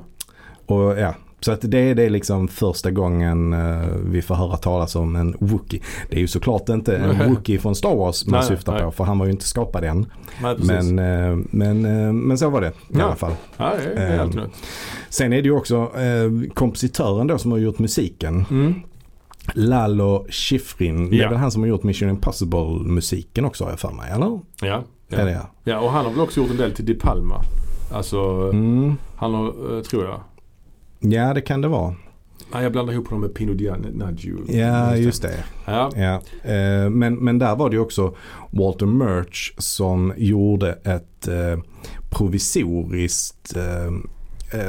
[0.66, 4.96] Och, ja, så att det, det är liksom första gången eh, vi får höra talas
[4.96, 5.82] om en Wookie.
[6.10, 7.30] Det är ju såklart inte en.
[7.30, 8.82] Wookie från Star Wars man Nej, syftar nej.
[8.84, 10.06] på för han var ju inte skapad än.
[10.42, 10.56] Nej.
[10.60, 13.04] Men, eh, men, eh, men så var det i Ja.
[13.04, 13.34] alla fall.
[13.58, 14.50] ja, det är, något.
[15.10, 15.92] Sen är det ju också
[16.54, 18.46] kompositören då som har gjort musiken.
[18.52, 18.74] Mm.
[19.54, 21.10] Lalo Schifrin.
[21.10, 21.30] Det är Ja.
[21.30, 24.12] väl han som har gjort Mission Impossible musiken också har jag för mig.
[24.12, 24.40] Eller?
[24.62, 24.84] Ja.
[25.08, 25.30] Ja.
[25.30, 25.50] ja.
[25.64, 27.42] ja, och han har väl också gjort en del till Di Palma.
[27.94, 28.96] Alltså, Mm.
[29.16, 30.20] han har, eh, tror jag.
[31.00, 31.96] Ja det kan det vara.
[32.54, 34.52] Nej, jag blandar ihop honom med Pino Dianaggio.
[34.52, 35.44] Ja, just det.
[35.66, 35.92] Ja.
[35.96, 36.14] Ja.
[36.52, 38.16] Eh, men, men där var det ju också
[38.52, 41.60] Walter Murch som gjorde ett eh,
[42.10, 43.54] provisoriskt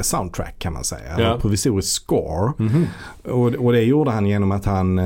[0.01, 1.01] soundtrack kan man säga.
[1.09, 1.13] Ja.
[1.25, 2.51] Eller Provisoriskt score.
[2.57, 2.85] Mhm.
[3.23, 4.99] Och, och det gjorde han genom att han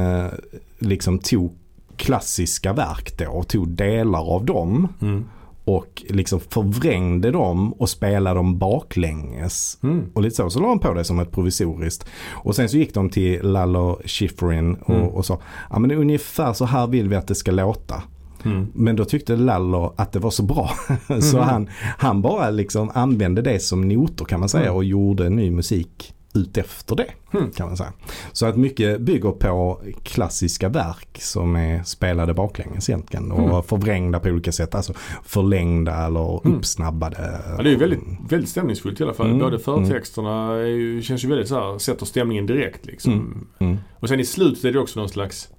[0.79, 1.55] liksom tog
[1.95, 5.25] klassiska verk då och tog delar av dem Mm.
[5.67, 9.77] Och liksom förvrängde dem och spelade dem baklänges.
[9.83, 10.05] Mm.
[10.13, 12.05] Och lite så, så la de på det som ett provisoriskt.
[12.29, 15.07] Och sen så gick de till Lalo Schifrin och, Mm.
[15.07, 15.39] och sa,
[15.69, 18.03] ja men ungefär så här vill vi att det ska låta.
[18.45, 18.67] Mm.
[18.73, 20.69] Men då tyckte Lalo att det var så bra.
[21.21, 21.47] så Mhm.
[21.47, 24.75] han, han bara liksom använde det som noter kan man säga Mm.
[24.75, 27.07] och gjorde ny musik ut efter det.
[27.33, 27.51] Mm.
[27.51, 27.93] Kan man säga.
[28.31, 33.31] Så att mycket bygger på klassiska verk som är spelade baklänges egentligen.
[33.31, 33.63] Och Mm.
[33.63, 34.75] förvrängda på olika sätt.
[34.75, 36.57] Alltså förlängda eller Mm.
[36.57, 37.41] uppsnabbade.
[37.57, 39.25] Ja, det är ju väldigt, väldigt stämningsfullt i alla fall.
[39.27, 39.39] Mm.
[39.39, 43.13] Både förtexterna är ju, känns ju väldigt så här, sätter stämningen direkt liksom.
[43.13, 43.47] Mm.
[43.59, 43.77] Mm.
[43.99, 45.49] Och sen i slutet är det också någon slags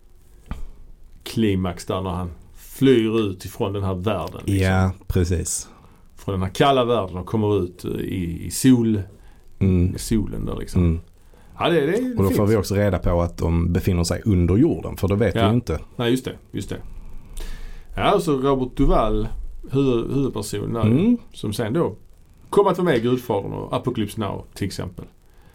[1.25, 4.41] klimax där när han flyr ut ifrån den här världen.
[4.45, 4.67] Liksom.
[4.67, 5.69] Ja, precis.
[6.17, 9.03] Från den här kalla världen och kommer ut i, i sol,
[9.59, 9.99] Mm.
[9.99, 10.83] solen där liksom.
[10.85, 11.01] Mm.
[11.59, 14.57] Ja det, det Och då får vi också reda på att de befinner sig under
[14.57, 14.97] jorden.
[14.97, 15.49] För det vet Ja.
[15.49, 15.79] vi inte.
[15.97, 16.77] Nej just det, just det.
[17.97, 19.29] Ja och så Robert Duvall,
[19.71, 21.17] huvud, huvudpersonen där, Mm.
[21.33, 21.97] som sen då
[22.51, 25.05] kommer att vara med i Gudfadern och Apocalypse Now till exempel.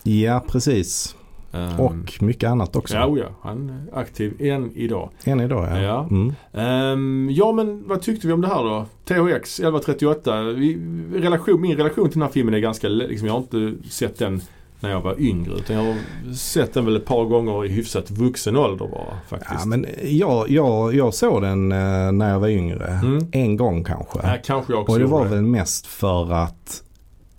[0.04, 1.16] Ja, precis.
[1.54, 2.96] Ehm, Och mycket annat också.
[2.96, 5.10] Ja, oh ja, han är aktiv än idag.
[5.24, 5.82] Än idag ja.
[5.82, 6.08] Ja.
[6.12, 6.34] Mm.
[6.54, 8.86] Ehm, ja men vad tyckte vi om det här då?
[9.06, 10.42] THX 1138.
[10.44, 10.80] Vi,
[11.14, 14.42] relation, min relation till den här filmen är ganska, liksom, jag har inte sett den
[14.80, 18.12] när jag var yngre utan jag har sett den väl ett par gånger i hyfsat
[18.12, 19.54] vuxen ålder bara faktiskt.
[19.60, 22.88] Ja, men jag, jag, jag såg den eh, när jag var yngre.
[23.04, 23.28] Mm.
[23.32, 24.20] En gång kanske.
[24.24, 26.83] Ja, kanske jag också Och det var gjorde väl mest för att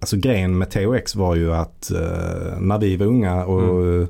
[0.05, 1.99] Alltså grejen med THX var ju att eh,
[2.61, 4.09] när vi var unga och Mm.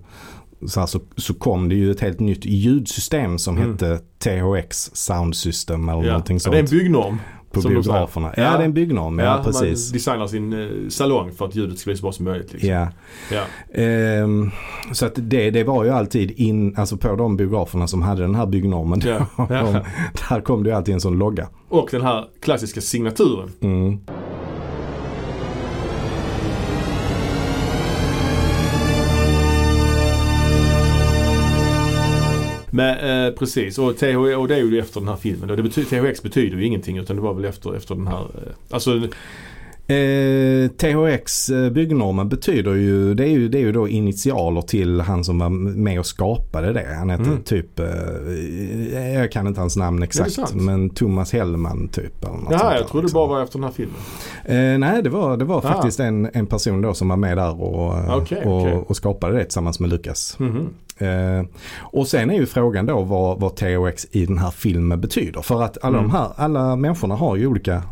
[0.67, 3.71] så, här, så, så kom det ju ett helt nytt ljudsystem som Mm.
[3.73, 6.07] hette THX Sound System eller Ja.
[6.07, 6.53] någonting Ja, sånt.
[6.53, 7.19] det är en byggnorm.
[7.53, 8.33] på som biograferna.
[8.37, 8.51] Ja, Ja.
[8.57, 9.19] det är en byggnorm.
[9.19, 9.91] Ja, Man precis.
[9.93, 12.53] designar sin eh, salong för att ljudet ska bli så bra som möjligt.
[12.53, 12.71] Liksom.
[12.71, 12.89] Ja.
[13.33, 13.43] Ja.
[13.83, 14.51] Ehm,
[14.93, 18.35] så att det, det var ju alltid in, alltså på de biograferna som hade den
[18.35, 19.01] här byggnormen.
[19.05, 19.27] Ja.
[19.51, 19.81] Ja.
[20.29, 21.49] där kom det ju alltid en sån logga.
[21.69, 23.51] Och den här klassiska signaturen.
[23.61, 23.99] Mm.
[32.75, 35.51] Men, eh, precis, och, TH, och det är ju efter den här filmen.
[35.51, 38.21] Och Det bety THX betyder ju ingenting utan det var väl efter, efter den här.
[38.21, 39.09] Eh, alltså,
[39.87, 45.01] Eh, THX eh, byggnormen betyder ju det, är ju, det är ju då initialer till
[45.01, 46.95] han som var med och skapade det.
[46.99, 47.43] Han heter Mm.
[47.43, 52.25] typ, eh, jag kan inte hans namn exakt, men Thomas Hellman typ.
[52.25, 53.19] Eller något jaha, jag trodde det liksom.
[53.19, 53.95] bara var efter den här filmen.
[54.45, 55.61] Eh, nej, det var, det var Ah.
[55.61, 58.75] faktiskt en, en person då som var med där och, Okej, och, okej.
[58.87, 60.37] och skapade det tillsammans med Lukas.
[60.39, 60.69] Mhm.
[60.99, 61.45] Eh,
[61.81, 65.43] och sen är ju frågan då vad, vad THX i den här filmen betyder.
[65.43, 66.11] För att alla Mm.
[66.11, 67.83] de här, alla människorna har ju olika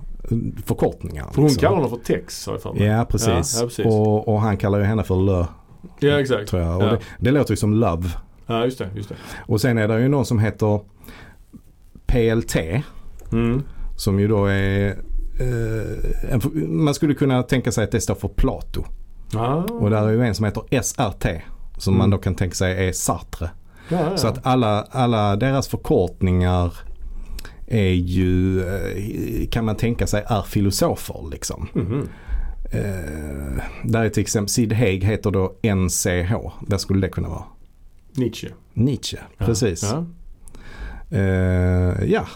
[0.66, 1.24] förkortningar.
[1.24, 1.60] För hon liksom.
[1.60, 2.82] kallar honom för Tex har jag för mig.
[2.82, 3.58] Ja, precis.
[3.60, 3.86] Ja, precis.
[3.86, 5.44] Och, och han kallar ju henne för Lö,
[5.98, 6.48] Ja, exakt.
[6.48, 6.76] tror jag.
[6.76, 6.90] Och Ja.
[6.90, 8.08] det, det låter ju som Love.
[8.46, 8.88] Ja, just det.
[8.94, 9.14] Just det.
[9.46, 10.80] Och sen är det ju någon som heter
[12.06, 12.56] PLT.
[13.32, 13.62] Mm.
[13.96, 14.88] Som ju då är
[15.40, 16.40] eh, en,
[16.84, 18.84] man skulle kunna tänka sig att det står för Plato.
[19.34, 19.54] Ah.
[19.56, 21.26] Och där är ju en som heter SRT.
[21.78, 21.98] Som Mm.
[21.98, 23.50] man då kan tänka sig är Sartre.
[23.88, 24.16] ja, ja.
[24.16, 26.74] Så att alla, alla deras förkortningar
[27.66, 31.68] är ju, eh, kan man tänka sig, är filosofer liksom.
[31.72, 32.08] Mhm.
[32.72, 36.32] Eh, där är till exempel Sid Haig heter då NCH.
[36.60, 37.44] Vad skulle det kunna vara?
[38.12, 38.48] Nietzsche.
[38.72, 39.46] Nietzsche, Ja.
[39.46, 39.82] precis.
[39.92, 40.04] Ja.
[41.10, 42.26] Eh, ja,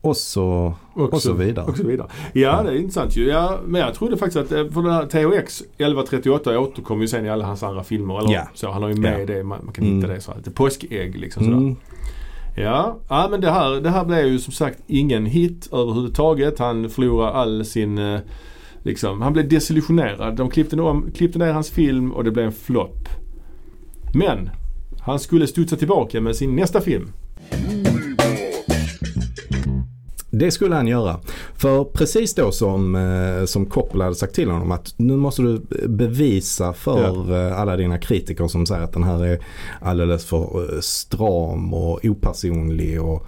[0.00, 1.66] och så, Och, och så vidare.
[1.66, 2.08] Och så vidare.
[2.32, 3.26] Ja, det är intressant ju.
[3.28, 7.26] Ja, men jag trodde faktiskt att, eh, för det här THX 1138 återkommer ju sen
[7.26, 8.18] i alla hans andra filmer.
[8.18, 8.48] Eller Ja.
[8.54, 8.70] så.
[8.70, 9.26] Han har ju med Ja.
[9.26, 9.96] det, man, man kan Mm.
[9.96, 11.56] hitta det så här, lite påskägg liksom sådär.
[11.56, 11.76] Mm,
[12.54, 16.58] Ja, ja men det här, det här blev ju som sagt ingen hit överhuvudtaget.
[16.58, 18.20] Han förlorade all sin, eh,
[18.82, 20.36] liksom, han blev desillusionerad.
[20.36, 23.08] De klippte, ner- klippte ner hans film och det blev en flopp.
[24.14, 24.50] Men
[25.00, 27.08] han skulle studsa tillbaka med sin nästa film.
[27.70, 27.91] Mm
[30.34, 31.20] det skulle han göra.
[31.54, 35.62] För precis då som, eh, som Coppola hade sagt till honom att nu måste du
[35.88, 39.38] bevisa för eh, alla dina kritiker som säger att den här är
[39.80, 43.26] alldeles för eh, stram och opersonlig och,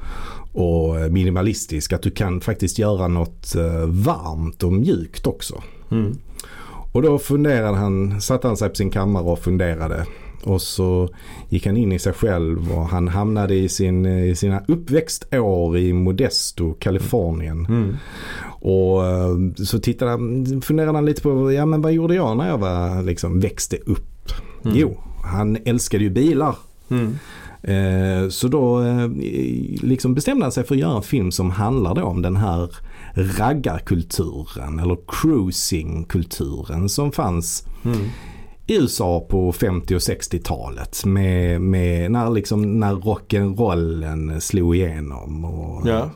[0.53, 1.93] och minimalistisk.
[1.93, 3.55] Att du kan faktiskt göra något
[3.87, 5.63] varmt och mjukt också.
[5.91, 6.19] Mm.
[6.93, 10.07] Och då funderade han, satte han sig på sin kammare och funderade.
[10.45, 11.09] Och så
[11.49, 15.93] gick han in i sig själv och han hamnade i, sin, i sina uppväxtår i
[15.93, 17.67] Modesto, Kalifornien.
[17.67, 17.97] Mm.
[18.61, 22.49] Och eh, så tittade han, funderade han lite på, ja men vad gjorde jag när
[22.49, 24.33] jag var, liksom växte upp?
[24.65, 24.77] Mm.
[24.77, 26.57] Jo, han älskade ju bilar.
[26.89, 27.19] Mm.
[27.63, 29.09] Eh, så då eh,
[29.83, 32.71] liksom bestämde han sig för att göra en film som handlar om den här
[33.15, 37.99] raggarkulturen eller cruisingkulturen som fanns Mm.
[38.67, 45.89] I USA på 50 och 60-talet med, med när, liksom, när rock'n'rollen slog igenom och,
[45.89, 46.11] Ja.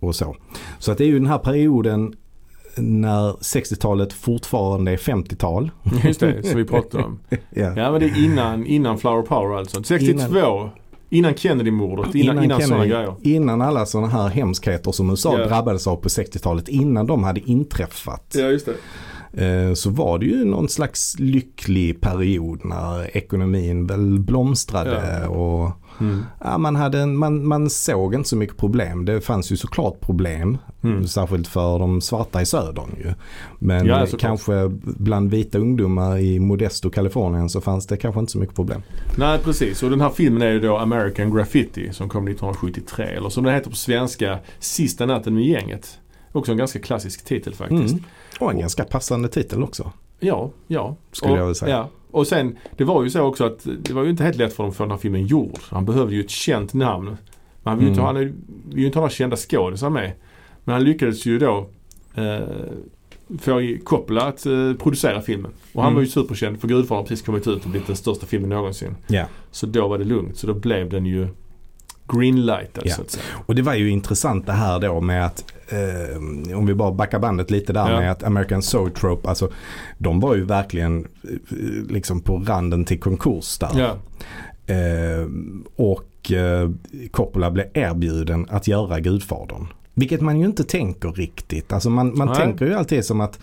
[0.00, 0.36] och så.
[0.78, 2.14] Så att det är ju den här perioden
[2.76, 5.70] när 60-talet fortfarande är 50-tal.
[6.04, 7.18] Just det, som vi pratade om.
[7.30, 7.38] Ja.
[7.76, 9.82] Ja men det är innan, innan Flower Power alltså.
[9.82, 10.70] 62.
[11.10, 12.14] Innan, Kennedy-mordet.
[12.14, 13.14] Innan, innan, sådana Kennedy- grejer.
[13.22, 15.46] Innan alla sådana här hemskheter som USA Ja.
[15.48, 16.68] drabbades av på 60-talet.
[16.68, 18.34] Innan de hade inträffat.
[18.38, 18.74] Ja just det.
[19.36, 25.20] Eh, Så var det ju någon slags lycklig period när ekonomin väl blomstrade.
[25.22, 25.28] Ja.
[25.28, 26.24] Och Mm.
[26.44, 29.04] ja, man, hade en, man, man såg inte så mycket problem.
[29.04, 30.58] Det fanns ju såklart problem.
[30.82, 31.06] Mm.
[31.06, 33.12] Särskilt för de svarta i södern ju.
[33.58, 38.38] Men Ja, kanske bland vita ungdomar i Modesto, Kalifornien så fanns det kanske inte så
[38.38, 38.82] mycket problem.
[39.18, 43.04] Nej precis och den här filmen är ju då American Graffiti som kom 1973.
[43.04, 45.98] Eller som den heter på svenska Sista natten med gänget.
[46.36, 47.92] Också en ganska klassisk titel faktiskt.
[47.92, 48.04] Mm.
[48.40, 49.92] Och en ganska passande titel också.
[50.20, 50.96] Ja, ja.
[51.12, 51.76] Skulle och, jag vilja säga.
[51.76, 51.88] Ja.
[52.10, 54.62] Och sen, det var ju så också att det var ju inte helt lätt för
[54.62, 55.58] dem att få den här filmen gjord.
[55.62, 57.04] Han behövde ju ett känt namn.
[57.06, 57.16] Men
[57.62, 58.32] han vill ju inte, Mm.
[58.68, 60.12] vill ju inte ha några kända skådisar med.
[60.64, 61.68] Men han lyckades ju då
[62.14, 62.38] eh,
[63.40, 65.50] få Coppola att eh, producera filmen.
[65.72, 65.94] Och han Mm.
[65.94, 68.96] var ju superkänd för Gudfadern har precis kommit ut och blivit den största filmen någonsin.
[69.06, 69.24] Ja.
[69.50, 70.36] Så då var det lugnt.
[70.38, 71.28] Så då blev den ju
[72.08, 72.94] greenlightad Ja.
[72.94, 73.24] så att säga.
[73.46, 77.18] Och det var ju intressant det här då med att eh, om vi bara backar
[77.18, 78.00] bandet lite där Ja.
[78.00, 79.50] med att American Zoetrope, alltså
[79.98, 81.28] de var ju verkligen eh,
[81.88, 83.70] liksom på randen till konkurs där.
[83.78, 83.96] Ja.
[84.74, 85.26] Eh,
[85.76, 86.70] och eh,
[87.10, 89.66] Coppola blev erbjuden att göra Gudfadern.
[89.94, 91.72] Vilket man ju inte tänker riktigt.
[91.72, 92.36] Alltså man, man Nej.
[92.36, 93.38] tänker ju alltid som att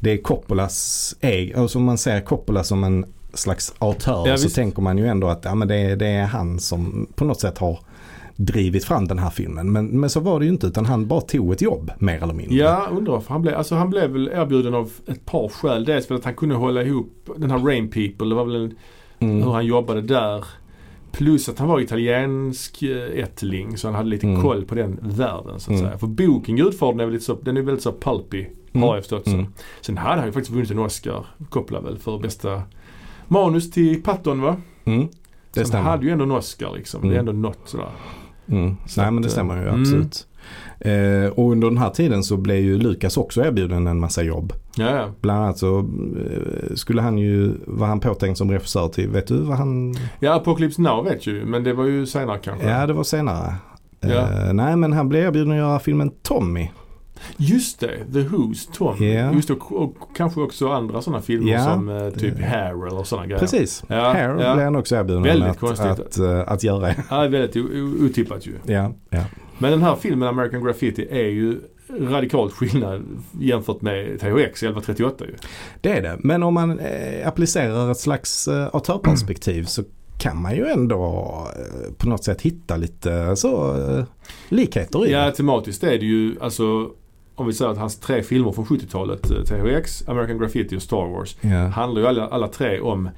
[0.00, 3.04] det är Coppolas egen, alltså om man ser Coppola som en
[3.34, 4.54] slags auteur Ja, så visst.
[4.56, 7.58] tänker man ju ändå att ja, men det, det är han som på något sätt
[7.58, 7.78] har
[8.36, 9.72] drivit fram den här filmen.
[9.72, 12.34] Men, men så var det ju inte utan han bara tog ett jobb mer eller
[12.34, 12.56] mindre.
[12.56, 15.84] Ja, undrar varför han blev, alltså han blev väl erbjuden av ett par skäl.
[15.84, 18.28] Dels för att han kunde hålla ihop den här Rain People.
[18.28, 18.74] Det var väl en,
[19.18, 19.42] Mm.
[19.42, 20.44] hur han jobbade där.
[21.12, 24.42] Plus att han var italiensk eh, ättling så han hade lite Mm.
[24.42, 25.80] koll på den världen så att Mm.
[25.80, 25.98] säga.
[25.98, 28.82] För boken Gudfadern är väl lite så, den är väldigt så pulpy Mm.
[28.88, 29.30] har jag förstått så.
[29.34, 29.46] Mm.
[29.80, 32.62] Sen hade han ju faktiskt vunnit en Oscar, Coppola väl, för bästa
[33.28, 34.56] manus till Patton va?
[34.84, 35.08] Mm.
[35.52, 37.00] Det Så han hade ju ändå en Oscar liksom.
[37.02, 37.28] Det är Mm.
[37.28, 37.88] ändå något sådär.
[38.46, 38.76] Mm.
[38.96, 39.80] Nej men det eh, stämmer ju mm.
[39.80, 40.26] absolut.
[40.80, 44.52] Eh, och under den här tiden så blev ju Lukas också erbjuden en massa jobb.
[44.76, 45.08] Ja, ja.
[45.20, 49.36] Bland annat så eh, skulle han ju, var han påtänkt som regissör till, vet du
[49.36, 52.68] vad han, Ja, Apocalypse Now vet ju men det var ju senare kanske.
[52.68, 53.54] ja det var senare.
[54.00, 54.08] Ja.
[54.08, 56.68] Eh, nej men han blev erbjuden att göra filmen Tommy.
[57.36, 59.04] Just det, The Who's Tom.
[59.04, 59.32] Ja.
[59.32, 61.64] Just det, och, och kanske också andra sådana filmer Ja.
[61.64, 63.40] som eh, typ Hair eller sådana grejer.
[63.40, 63.84] Precis.
[63.88, 64.34] Ja, Här ja.
[64.54, 65.86] blev han också erbjuden Väldigt att, konstigt.
[65.86, 66.94] att, eh, att göra.
[67.10, 67.56] Ja, väldigt
[68.00, 68.52] otippat ju.
[68.66, 69.24] ja, ja.
[69.58, 71.60] Men den här filmen American Graffiti är ju
[72.00, 73.02] radikalt skillnad
[73.40, 75.34] jämfört med THX 1138 ju.
[75.80, 76.16] Det är det.
[76.20, 79.82] Men om man eh, applicerar ett slags eh, auteurperspektiv så
[80.18, 81.04] kan man ju ändå
[81.56, 84.04] eh, på något sätt hitta lite så eh,
[84.48, 85.32] likheter i Ja, det.
[85.32, 86.90] tematiskt är det ju alltså
[87.34, 91.06] om vi säger att hans tre filmer från 70-talet, eh, THX, American Graffiti och Star
[91.06, 91.66] Wars, Ja.
[91.66, 93.08] handlar ju alla, alla tre om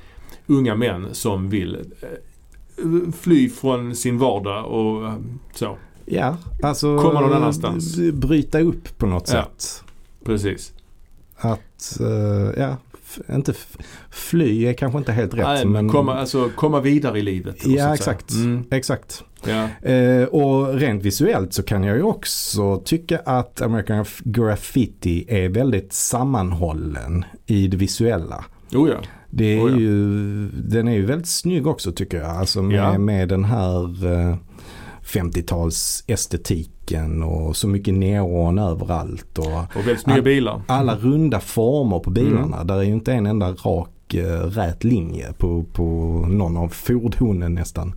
[0.46, 5.14] unga män som vill eh, fly från sin vardag och eh,
[5.54, 5.76] så.
[6.04, 7.96] Ja, alltså Komma någon annanstans.
[8.12, 9.42] bryta upp på något Ja.
[9.44, 9.82] sätt.
[10.24, 10.72] Precis.
[11.36, 11.98] Att,
[12.56, 12.76] ja,
[13.32, 13.54] inte
[14.10, 15.44] fly är kanske inte helt rätt.
[15.46, 17.66] Nej, men komma, alltså, komma vidare i livet.
[17.66, 18.30] Ja, exakt.
[18.30, 19.24] Mm, Exakt.
[19.46, 19.88] ja.
[19.90, 25.92] Eh, och rent visuellt så kan jag ju också tycka att American Graffiti är väldigt
[25.92, 28.44] sammanhållen i det visuella.
[28.74, 28.96] Oh, ja.
[29.30, 29.78] Det är Oh ja.
[29.78, 32.30] ju, den är ju väldigt snygg också tycker jag.
[32.30, 32.98] Alltså med, Ja.
[32.98, 34.36] med den här eh,
[35.06, 39.38] 50-tals estetiken och så mycket neon överallt.
[39.38, 40.62] Och Och väldigt snygga bilar.
[40.66, 42.56] alla runda former på bilarna.
[42.56, 42.66] Mm.
[42.66, 45.82] Där är ju inte en enda rak eh, rät linje på, på
[46.28, 47.92] någon av fordonen nästan.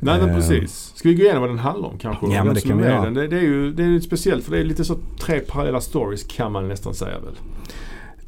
[0.00, 0.92] Nej men Eh, precis.
[0.94, 2.26] Ska vi gå igenom vad den handlar om kanske?
[2.26, 3.04] Ja, men det kan vi göra.
[3.04, 3.14] den?
[3.14, 5.80] Det, det är ju det är lite speciellt för det är lite så tre parallella
[5.80, 7.34] stories kan man nästan säga väl.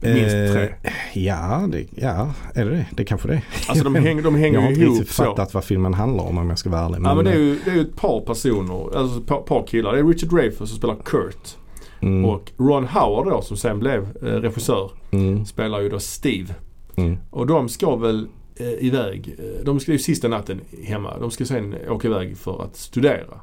[0.01, 0.69] Minst Eh, tre.
[1.15, 2.87] Ja, det, ja, är det det?
[2.97, 3.45] Det kanske det är.
[3.69, 5.25] Alltså de, häng, de Jag hänger har ju inte ihop riktigt så.
[5.25, 6.99] fattat vad filmen handlar om om jag ska vara ärlig.
[7.05, 9.41] Ja men det är, eh, ju, det är ju ett par personer, alltså ett par,
[9.41, 9.93] par killar.
[9.93, 11.57] Det är Richard Dreyfuss som spelar Kurt.
[12.01, 16.55] mm, Och Ron Howard då som sen blev eh, regissör mm, spelar ju då Steve.
[16.97, 21.19] mm, Och de ska väl eh, iväg, eh, de ska ju sista natten hemma.
[21.19, 23.41] De ska sen åka iväg för att studera.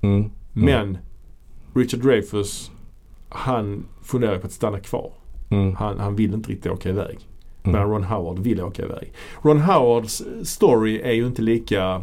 [0.00, 0.98] mm, Men
[1.74, 2.70] Richard Dreyfuss
[3.28, 5.12] han funderar på att stanna kvar.
[5.52, 7.18] Mm, Han, han vill inte riktigt åka iväg.
[7.62, 7.72] Mm.
[7.72, 9.12] Medan Ron Howard vill åka iväg.
[9.42, 12.02] Ron Howards story är ju inte lika...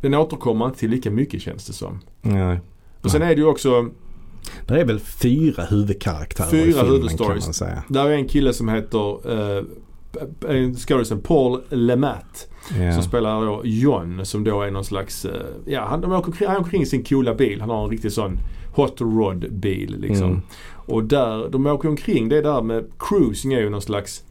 [0.00, 2.00] Den återkommer inte till lika mycket känns det som.
[2.20, 2.60] Nej.
[3.02, 3.90] Och sen är det ju också,
[4.66, 7.82] Det är väl fyra huvudkaraktärer Fyra i filmen kan man säga.
[7.88, 9.64] där är en kille som heter uh,
[10.74, 12.48] skådisen Paul LeMat.
[12.78, 12.92] Ja.
[12.92, 16.56] Som spelar då John som då är någon slags, eh, ja han, de åker, han
[16.56, 17.60] åker omkring i sin coola bil.
[17.60, 18.38] Han har en riktig sån
[18.74, 20.26] hot rod bil liksom.
[20.26, 20.42] Mm.
[20.86, 24.24] Och där, de åker omkring, det där med cruising är ju någon slags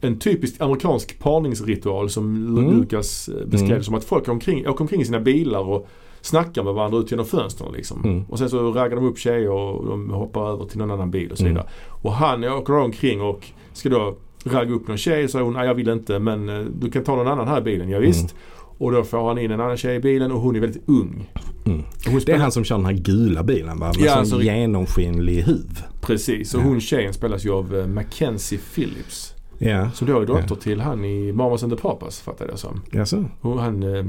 [0.00, 2.78] en typisk amerikansk parningsritual som Mm.
[2.80, 3.82] Lukas eh, beskrev Mm.
[3.82, 5.88] som att folk omkring, åker omkring i sina bilar och
[6.20, 8.04] snackar med varandra ut genom fönstren liksom.
[8.04, 8.24] Mm.
[8.28, 11.30] Och sen så raggar de upp tjejer och de hoppar över till någon annan bil
[11.32, 11.54] och så Mm.
[11.54, 11.68] vidare.
[12.02, 14.14] Och han åker då omkring och ska då
[14.44, 17.04] ragga upp någon tjej och säger hon, nej jag vill inte men eh, du kan
[17.04, 18.20] ta någon annan här i bilen, ja, visst.
[18.30, 18.34] Mm.
[18.78, 21.30] Och då får han in en annan tjej i bilen och hon är väldigt ung.
[21.66, 21.82] Mm.
[22.14, 23.86] Och Det är han som kör den här gula bilen va?
[23.96, 25.82] Med Ja, alltså- genomskinlig huv.
[26.00, 26.64] Precis, och Ja.
[26.64, 29.30] hon tjejen spelas ju av eh, Mackenzie Phillips.
[29.58, 32.58] Ja, Som då är dotter till han i Mamas and the Papas fattar jag det
[32.58, 32.82] som.
[32.92, 33.24] jaså?
[33.40, 34.04] Hon, han, eh, eh,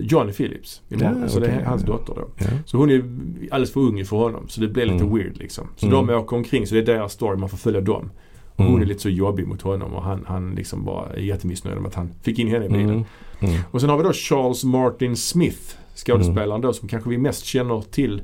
[0.00, 0.82] John Phillips.
[0.88, 1.86] I Ja, så det okej, är hans ja.
[1.92, 2.28] dotter då.
[2.38, 2.46] Ja.
[2.66, 2.98] Så hon är
[3.50, 4.48] alldeles för ung för honom.
[4.48, 5.14] Så det blir lite Mm.
[5.16, 5.68] weird liksom.
[5.76, 6.06] Så Mm.
[6.06, 8.10] de åker omkring så det är deras story, man får följa dem.
[8.54, 8.72] Och Mm.
[8.72, 11.86] hon är lite så jobbig mot honom och han, han liksom bara är jättemissnöjd med
[11.88, 12.90] att han fick in henne i bilen.
[12.90, 13.04] Mm.
[13.40, 13.56] Mm.
[13.70, 17.80] Och sen har vi då Charles Martin Smith, skådespelaren då som kanske vi mest känner
[17.80, 18.22] till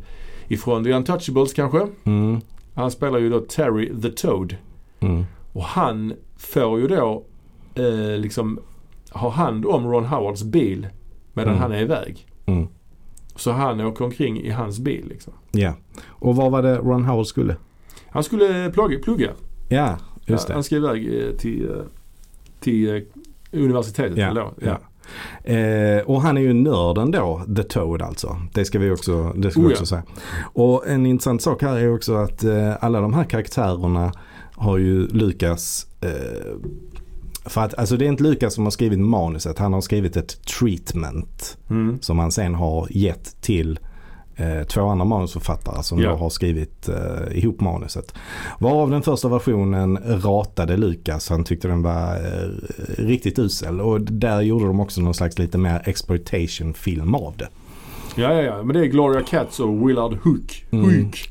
[0.49, 1.87] ifrån The Untouchables kanske.
[2.05, 2.41] Mm.
[2.75, 4.57] Han spelar ju då Terry the Toad.
[5.01, 5.25] Mm.
[5.53, 7.25] Och han får ju då
[7.75, 8.59] eh, liksom
[9.11, 10.89] ha hand om Ron Howards bil
[11.33, 11.62] medan Mm.
[11.62, 12.27] han är iväg.
[12.47, 12.66] Mm.
[13.37, 15.33] Så han åker omkring i hans bil liksom.
[15.53, 15.75] Ja.
[16.09, 17.57] Och vad var det Ron Howard skulle?
[18.11, 18.99] Han skulle plugga.
[18.99, 19.31] plugga.
[19.68, 20.53] Ja, just Ja, det.
[20.55, 21.77] han ska iväg eh, till, eh,
[22.61, 23.03] till eh,
[23.53, 24.16] universitetet.
[24.18, 24.53] Ja, eller då.
[24.61, 24.79] ja.
[25.44, 28.36] Eh, och han är ju nörden då, The Toad alltså.
[28.54, 29.86] Det ska vi också, det ska vi Oh, också ja.
[29.86, 30.02] säga.
[30.52, 34.12] Och en intressant sak här är också att eh, alla de här karaktärerna
[34.54, 36.10] har ju Lukas eh,
[37.44, 39.58] för att alltså det är inte Lukas som har skrivit manuset.
[39.58, 41.98] Han har skrivit ett treatment Mm.
[42.00, 43.78] som han sen har gett till
[44.37, 46.11] eh, två andra manusförfattare som Ja.
[46.11, 48.14] då har skrivit eh, ihop manuset.
[48.59, 51.28] Varav den första versionen ratade Lukas.
[51.30, 52.49] Han tyckte den var eh,
[52.99, 53.80] riktigt usel.
[53.80, 57.49] Och där gjorde de också någon slags lite mer exploitation film av det.
[58.16, 58.62] Ja, ja, ja.
[58.62, 60.64] Men det är Gloria Katz och Willard Hook.
[60.70, 60.84] Mm.
[60.84, 61.30] Hook.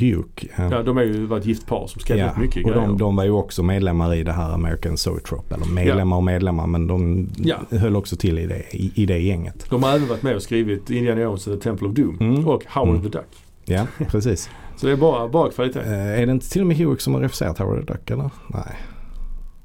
[0.00, 0.24] Hugh.
[0.58, 0.68] Ja.
[0.70, 3.16] Ja, de är ju var ett gift par som skrev rätt mycket och de, de
[3.16, 5.54] var ju också medlemmar i det här American Zoetrope.
[5.54, 7.56] Eller medlemmar och medlemmar men de Ja.
[7.78, 9.66] höll också till i det, i, i det gänget.
[9.70, 12.48] De har även varit med och skrivit Indiana Jones and the Temple of Doom Mm.
[12.48, 13.02] och Howard Mm.
[13.10, 13.28] the Duck.
[13.64, 14.50] Ja, precis.
[14.76, 15.80] Så det är bara, bara kvalitet.
[15.80, 18.30] Eh, är det inte till och med Hugh som har regisserat Howard the Duck eller?
[18.48, 18.76] Nej,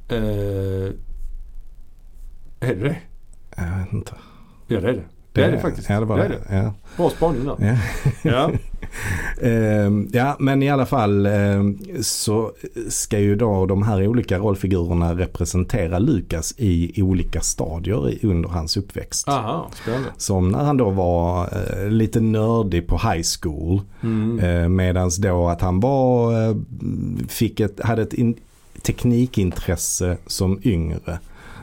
[0.09, 0.17] Eh,
[2.59, 2.97] är det det?
[3.57, 4.11] jag vet inte.
[4.67, 5.03] Ja det är det.
[5.37, 5.89] Det är det faktiskt.
[5.89, 6.55] Ja, det var Det det.
[6.55, 6.73] Ja.
[6.97, 7.77] Bra spaning där.
[8.21, 8.51] Ja.
[9.41, 12.51] Ehm, ja, men i alla fall ehm, så
[12.89, 19.27] ska ju då de här olika rollfigurerna representera Lukas i olika stadier under hans uppväxt.
[19.27, 20.09] Aha, spännande.
[20.17, 23.81] Som när han då var eh, lite nördig på high school.
[24.03, 24.39] Mm.
[24.39, 26.55] Eh, medans då att han var, eh,
[27.27, 28.35] fick ett, hade ett in,
[28.81, 31.19] teknikintresse som yngre.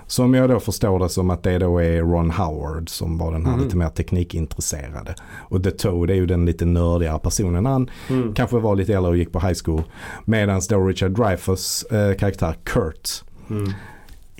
[0.06, 3.46] Som jag då förstår det som att det då är Ron Howard som var den
[3.46, 3.64] här Mhm.
[3.64, 5.14] lite mer teknikintresserade.
[5.48, 7.66] Och The Toad är ju den lite nördigare personen.
[7.66, 8.34] Han Mm.
[8.34, 9.82] kanske var lite äldre och gick på high school.
[10.24, 13.08] Medan då Richard Dreyfuss eh, karaktär Kurt
[13.50, 13.72] Mm.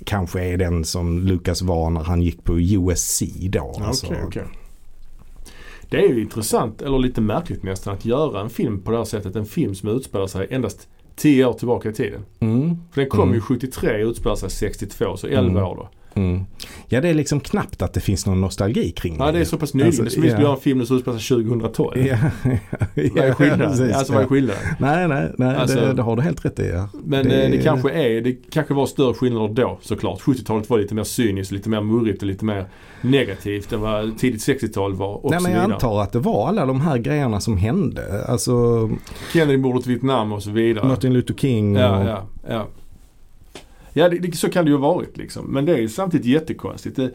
[0.05, 3.61] kanske är den som Lucas var när han gick på USC då.
[3.61, 4.43] Okej, Alltså, okej.
[5.89, 9.05] Det är ju intressant, eller lite märkligt nästan, att göra en film på det här
[9.05, 9.35] sättet.
[9.35, 12.25] En film som utspelar sig endast 10 år tillbaka i tiden.
[12.39, 13.33] Mm, För den kom Mm.
[13.35, 15.63] ju 73 och utspelar sig 62, så 11 Mm.
[15.63, 15.89] år då.
[16.15, 16.45] Mm.
[16.87, 19.57] Ja det är liksom knappt att det finns någon nostalgi kring Ja, det är så
[19.57, 19.87] pass nyligen.
[20.05, 20.41] Alltså, det är som ja.
[20.45, 22.07] göra en film som utspelar sig 2012.
[22.07, 22.17] Ja,
[22.95, 23.69] Vad är skillnaden?
[23.69, 24.29] precis, alltså vad är ja.
[24.29, 24.61] skillnaden?
[24.79, 26.67] Nej, nej, nej Alltså- det, det har du helt rätt i.
[26.69, 26.89] Ja.
[27.05, 30.21] Men Det- det, det kanske är, det kanske var större skillnader då såklart.
[30.21, 32.65] 70-talet var lite mer cyniskt, lite mer murrigt och lite mer
[33.01, 36.65] negativt än vad tidigt 60-tal var och Nej, men jag antar att det var alla
[36.65, 38.25] de här grejerna som hände.
[38.27, 38.89] Alltså
[39.33, 40.87] Kennedy-mordet i Vietnam och så vidare.
[40.87, 41.81] Martin Luther King och...
[41.81, 42.67] Ja, ja,
[43.95, 44.09] ja.
[44.09, 45.45] Det, det, så kan det ju ha varit liksom.
[45.45, 46.95] Men det är ju samtidigt jättekonstigt.
[46.95, 47.11] Det,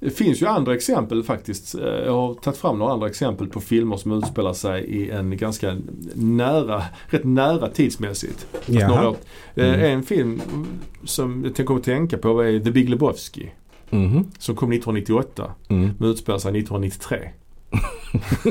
[0.00, 1.74] det finns ju andra exempel faktiskt.
[1.74, 5.36] Eh, Jag har tagit fram några andra exempel på filmer som utspelar sig i en
[5.36, 5.76] ganska
[6.14, 8.46] nära, rätt nära tidsmässigt.
[9.54, 9.80] Eh, Mm.
[9.80, 10.40] En film
[11.04, 13.50] som jag kommer att tänka på är The Big Lebowski.
[13.90, 14.24] Mhm.
[14.38, 15.90] Som kom 1998 Mm.
[15.98, 17.18] men utspelar sig 1993.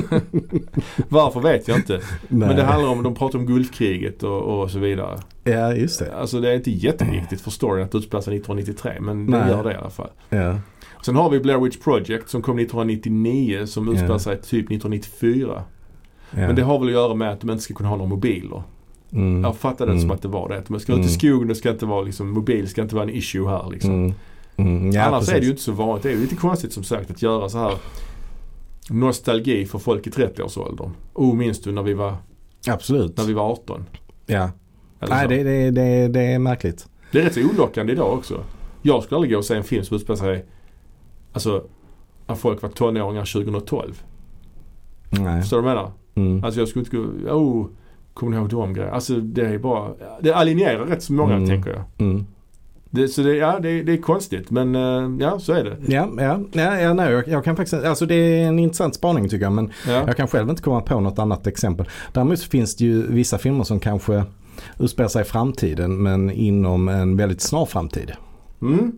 [1.08, 1.92] Varför vet jag inte.
[1.92, 2.48] Nej.
[2.48, 5.18] Men det handlar om, de pratar om Gulfkriget och, och så vidare.
[5.44, 6.14] Ja, just det.
[6.16, 9.48] Alltså det är inte jätteviktigt för storyn att det utspelar sig 1993 men det Nej.
[9.50, 10.10] gör det i alla fall.
[10.28, 10.54] Ja.
[11.04, 14.18] Sen har vi Blair Witch Project som kom 1999 som utspelar Ja.
[14.18, 15.62] sig typ 1994.
[16.30, 16.36] Ja.
[16.36, 18.62] Men det har väl att göra med att de inte ska kunna ha några mobiler.
[19.12, 19.44] Mm.
[19.44, 20.02] Jag fattade det Mm.
[20.02, 20.68] som att det var det.
[20.70, 21.12] Man ska ut i Mm.
[21.12, 23.94] skogen, det ska inte vara liksom, mobil ska inte vara en issue här liksom.
[23.94, 24.12] Mm.
[24.56, 24.90] Mm.
[24.92, 25.34] Ja, Annars precis.
[25.34, 26.02] är det ju inte så vanligt.
[26.02, 27.72] Det är ju lite konstigt som sagt att göra så här
[28.90, 30.90] nostalgi för folk i 30-årsåldern.
[31.14, 32.14] Oh, minns du när vi var,
[32.68, 33.16] Absolut.
[33.16, 33.84] när vi var 18?
[34.26, 34.50] Ja.
[35.00, 36.88] Eller Nej, det, det, det, det är märkligt.
[37.12, 38.44] Det är rätt så olockande idag också.
[38.82, 40.44] Jag skulle aldrig gå och se en film som utspelar sig,
[41.32, 41.64] alltså,
[42.26, 44.02] när folk var tonåringar 2012.
[45.10, 45.40] Nej.
[45.40, 45.92] Förstår du vad jag menar?
[46.14, 46.44] Mm.
[46.44, 47.66] Alltså jag skulle inte gå, oh,
[48.14, 48.94] kommer ni ihåg de grejerna?
[48.94, 51.48] Alltså det är bara, det alienerar rätt så många Mm.
[51.48, 51.82] tänker jag.
[52.08, 52.26] Mm.
[52.92, 55.76] Det, så det, ja, det, det är konstigt men eh, ja, så är det.
[55.94, 59.28] Ja, ja, ja, ja nej, jag, jag kan faktiskt, alltså det är en intressant spaning
[59.28, 60.02] tycker jag men Ja.
[60.06, 61.88] jag kan själv inte komma på något annat exempel.
[62.12, 64.24] Däremot finns det ju vissa filmer som kanske
[64.78, 68.12] utspelar sig i framtiden men inom en väldigt snar framtid.
[68.62, 68.92] Mm.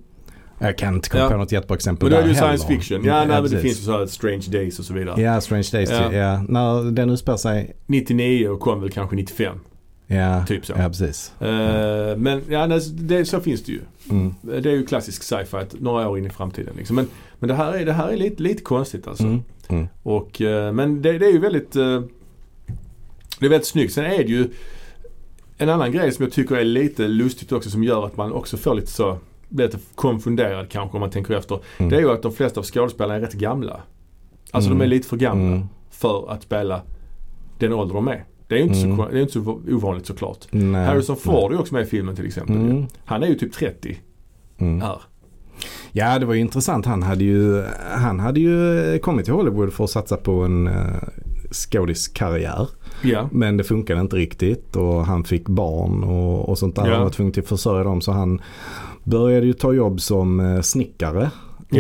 [0.59, 1.31] Jag kan inte komma Ja.
[1.31, 3.05] på något jättebra exempel Men då är det ju science fiction.
[3.05, 5.23] Ja, nej, men det finns ju så här Strange Days och så vidare.
[5.23, 5.91] Ja, Strange Days.
[5.91, 6.13] Ja.
[6.13, 6.43] Ja.
[6.49, 7.77] När den utspelar sig.
[7.87, 9.57] 99 och kom väl kanske 95.
[10.13, 10.73] Ja, Typ så.
[10.77, 11.33] ja precis.
[11.41, 13.81] Eh, men ja, det, så finns det ju.
[14.11, 14.35] Mm.
[14.43, 16.75] Det är ju klassisk sci-fi att några år in i framtiden.
[16.77, 16.97] Liksom.
[16.97, 17.09] Men,
[17.39, 19.25] men det här är, det här är lite, lite konstigt alltså.
[19.25, 19.43] Mm.
[19.69, 19.89] Mm.
[20.03, 22.01] Och, eh, men det, det är ju väldigt eh,
[23.39, 23.93] Det är väldigt snyggt.
[23.93, 24.49] Sen är det ju
[25.59, 28.57] en annan grej som jag tycker är lite lustigt också som gör att man också
[28.57, 31.59] får lite så blir lite konfunderad kanske om man tänker efter.
[31.79, 31.91] Mm.
[31.91, 33.81] Det är ju att de flesta av skådespelarna är rätt gamla.
[34.51, 34.79] Alltså Mm.
[34.79, 35.67] de är lite för gamla Mm.
[35.91, 36.83] för att spela
[37.59, 38.25] den ålder de är.
[38.53, 38.97] Det är ju inte, Mm.
[38.97, 40.39] så, det är inte så ovanligt såklart.
[40.51, 40.87] Nej.
[40.87, 42.57] Harrison Ford är ju också med i filmen till exempel.
[42.57, 42.87] Mm.
[43.05, 43.99] Han är ju typ 30
[44.59, 44.81] Mm.
[44.81, 45.01] här.
[45.93, 46.87] Ja, det var ju intressant.
[46.87, 47.63] Han hade ju,
[47.97, 50.75] han hade ju kommit till Hollywood för att satsa på en uh,
[51.53, 52.69] skådiskarriär.
[53.03, 53.29] Ja.
[53.33, 56.87] Men det funkade inte riktigt och han fick barn och, och sånt där.
[56.87, 56.95] Ja.
[56.95, 58.41] Han var tvungen till att försörja dem så han
[59.05, 61.31] började ju ta jobb som eh, snickare.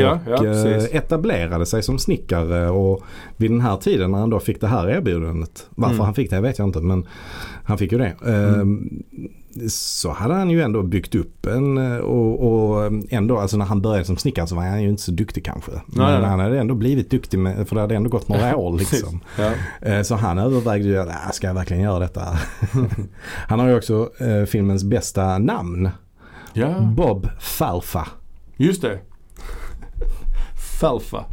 [0.01, 3.03] Ja, och ja, eh, etablerade sig som snickare och
[3.37, 5.67] vid den här tiden när han då fick det här erbjudandet.
[5.71, 6.05] Varför Mm.
[6.05, 7.07] han fick det vet jag inte men
[7.65, 8.15] han fick ju det.
[8.27, 8.89] Mm.
[9.13, 13.65] Eh, Så hade han ju ändå byggt upp en eh, och, och ändå, alltså när
[13.65, 15.71] han började som snickare så var han ju inte så duktig kanske.
[15.73, 16.29] Men nej, nej.
[16.31, 19.21] han hade ändå blivit duktig med, för det hade ändå gått några år liksom.
[19.39, 19.51] Ja.
[19.89, 22.21] Eh, Så han övervägde ju att, "Ah, ska jag verkligen göra detta?
[23.49, 24.11] han har ju också
[24.47, 25.91] filmens bästa namn.
[26.53, 28.09] ja, Bob Falfa.
[28.57, 28.99] just det.
[30.87, 31.25] Falfa.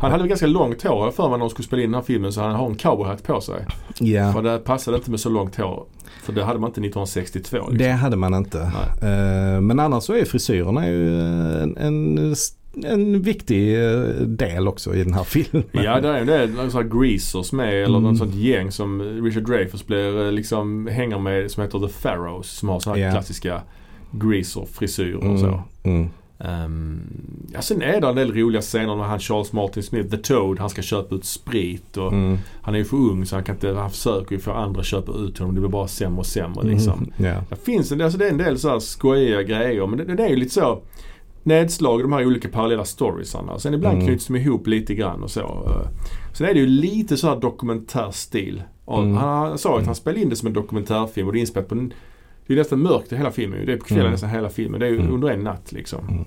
[0.00, 1.94] Han hade väl ganska långt hår jag för mig när de skulle spela in den
[1.94, 3.66] här filmen så han har en cowboyhatt på sig.
[4.00, 5.84] Ja, För det passade inte med så långt hår.
[6.22, 7.56] För det hade man inte 1962.
[7.56, 7.78] Liksom.
[7.78, 8.58] det hade man inte.
[9.02, 11.20] Eh, Men annars så är frisyrerna ju
[11.62, 12.34] en, en,
[12.84, 15.64] en viktig eh, del också i den här filmen.
[15.72, 16.34] Ja det är det.
[16.42, 18.02] är någon sån här greasers med eller Mm.
[18.02, 22.50] något sånt gäng som Richard Dreyfuss blir eh, liksom hänger med som heter The Pharaohs
[22.50, 23.10] som har såna här Ja.
[23.12, 23.60] klassiska
[24.10, 25.62] greaser-frisyrer och Mm, så.
[25.82, 26.08] mm.
[26.38, 27.00] Um,
[27.52, 30.58] ja, sen är det en del roliga scener när han Charles Martin Smith, The Toad,
[30.58, 32.38] han ska köpa ut sprit och Mm.
[32.62, 34.86] han är ju för ung så han kan inte, han försöker ju få andra att
[34.86, 35.54] köpa ut honom.
[35.54, 37.10] Det blir bara sämre och sämre liksom.
[37.18, 37.32] Mm.
[37.34, 37.40] Ja.
[37.50, 40.24] Det finns en, alltså det är en del så här skojiga grejer men det, det
[40.24, 40.82] är ju lite så
[41.42, 43.58] nedslag i de här olika parallella storiesarna.
[43.58, 44.06] Sen ibland Mm.
[44.06, 45.40] knyts de ihop lite grann och så.
[45.40, 45.88] Eh,
[46.32, 48.62] Sen är det ju lite så här dokumentärstil.
[48.88, 49.14] Mm.
[49.16, 49.86] Han, sa att Mm.
[49.86, 51.74] han spelade in det som en dokumentärfilm och det är inspelat på
[52.46, 53.66] Det är nästan mörkt i hela filmen.
[53.66, 54.12] Det är på kvällen Mm.
[54.12, 54.80] nästan hela filmen.
[54.80, 55.12] Det är Mm.
[55.14, 56.08] under en natt liksom.
[56.08, 56.24] Mm.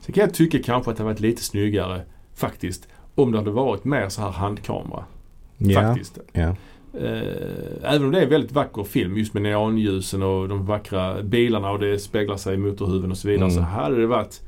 [0.00, 2.02] Sen kan jag tycka kanske att det hade varit lite snyggare
[2.34, 2.88] faktiskt.
[3.14, 5.04] Om det hade varit mer så här handkamera.
[5.58, 5.80] Ja.
[5.82, 6.18] Faktiskt.
[6.34, 6.50] Eh,
[7.82, 11.70] även om det är en väldigt vacker film just med neonljusen och de vackra bilarna
[11.70, 13.44] och det speglar sig i motorhuven och så vidare.
[13.50, 13.56] Mm.
[13.56, 14.40] Så hade det varit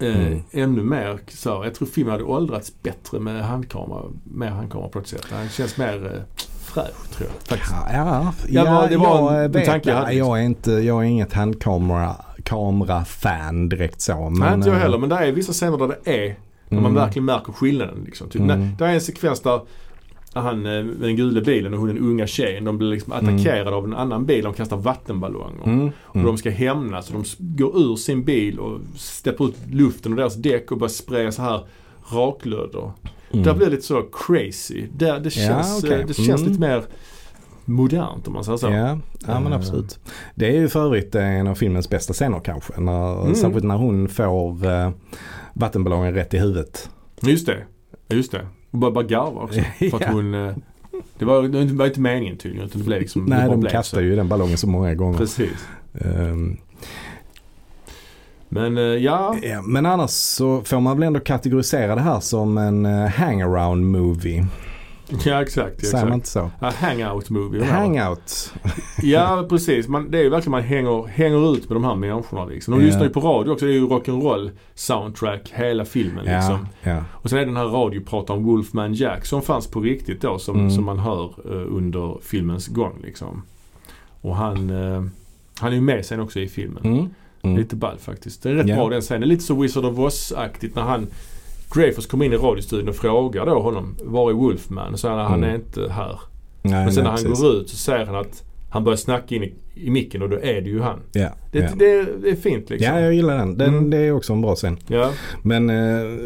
[0.00, 0.42] eh, Mm.
[0.50, 1.48] ännu mer så.
[1.64, 4.02] Jag tror filmen hade åldrats bättre med handkamera.
[4.24, 5.26] Mer handkamera på ett sätt.
[5.30, 6.22] Den känns mer eh,
[6.74, 7.72] fräsch tror jag faktiskt.
[7.72, 10.28] Ja, ja, Ja, ja, det var jag en vet tanke jag hade, liksom.
[10.28, 14.30] Jag är, inte, jag är inget handkamera kamera-fan direkt så.
[14.30, 16.36] Men, Nej inte jag eh, heller men det är vissa scener där det är.
[16.68, 17.04] När man mm.
[17.04, 18.02] verkligen märker skillnaden.
[18.04, 18.28] Liksom.
[18.28, 18.60] Typ, Mm.
[18.60, 19.60] när, det är en sekvens där
[20.32, 22.64] han eh, med den gula bilen och hon den unga tjejen.
[22.64, 23.34] De blir liksom Mm.
[23.34, 24.44] attackerade av en annan bil.
[24.44, 25.64] De kastar vattenballonger.
[25.64, 25.90] Mm.
[26.04, 27.08] Och de ska hämnas.
[27.08, 31.32] De går ur sin bil och släpper ut luften och deras däck och börjar spraya
[31.32, 31.64] så här
[32.12, 32.90] raklödder.
[33.34, 33.44] Mm.
[33.44, 34.86] Där blir det lite så crazy.
[34.96, 36.00] Där, det Ja, känns, okej.
[36.00, 36.48] eh, det känns Mm.
[36.52, 36.82] lite mer
[37.64, 38.66] modernt om man säger så.
[38.66, 39.58] Ja, ja men Eh.
[39.58, 39.98] absolut.
[40.34, 42.80] Det är ju för övrigt en av filmens bästa scener kanske.
[42.80, 43.34] När, Mm.
[43.34, 44.90] Särskilt när hon får uh,
[45.54, 46.90] vattenballongen rätt i huvudet.
[47.22, 47.58] Just det.
[48.08, 48.46] Just det.
[48.70, 49.60] Och bara, bara garva också.
[49.78, 50.08] För att Ja.
[50.12, 50.34] hon...
[50.34, 50.54] eh,
[51.18, 53.26] Det var, det var inte meningen tydligen utan det blev liksom...
[53.30, 55.18] det Nej, bara de kastar ju den ballongen så många gånger.
[55.18, 55.66] Precis.
[56.00, 56.56] Ehm,
[58.54, 59.36] Men eh, ja.
[59.66, 64.46] men annars så får man väl ändå kategorisera det här som en uh, hangaround movie.
[65.24, 65.86] Ja exakt.
[65.86, 66.50] Säger man inte så?
[66.60, 67.64] Ja, hangout movie.
[67.64, 68.52] Hangout.
[69.02, 69.88] Ja precis.
[69.88, 72.74] Man, det är ju verkligen man hänger, hänger ut med de här människorna liksom.
[72.74, 72.86] De Ja.
[72.86, 73.66] lyssnar ju på radio också.
[73.66, 76.66] Det är ju rock'n'roll soundtrack hela filmen liksom.
[76.82, 77.04] ja.
[77.12, 80.38] Och sen är det den här radiopratan om Wolfman Jack som fanns på riktigt då
[80.38, 80.70] som, Mm.
[80.70, 83.42] som man hör eh, under filmens gång liksom.
[84.20, 85.04] Och han, eh,
[85.58, 86.84] han är ju med sen också i filmen.
[86.84, 87.08] Mm.
[87.44, 87.56] Mm.
[87.56, 88.42] Lite ball faktiskt.
[88.42, 88.76] Det är rätt Ja.
[88.76, 89.28] bra den scenen.
[89.28, 91.06] Lite så Wizard of Oz-aktigt när han
[91.74, 94.92] Dreyfus kommer in i radiostudion och frågar då honom var är Wolfman?
[94.92, 95.50] Och så säger han han Mm.
[95.50, 96.20] är inte här.
[96.62, 97.40] Nej, Men sen nej, när han precis.
[97.42, 100.36] går ut så säger han att han börjar snacka in i, i micken och då
[100.36, 100.98] är det ju han.
[101.12, 101.68] Ja, Det, ja.
[101.76, 102.94] det, det är fint liksom.
[102.94, 103.58] ja, jag gillar den.
[103.58, 103.90] den Mm.
[103.90, 104.78] Det är också en bra scen.
[104.86, 105.10] Ja.
[105.42, 106.18] Men eh,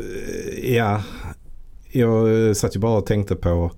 [0.76, 1.02] ja,
[1.92, 3.70] jag eh, satt ju bara och tänkte på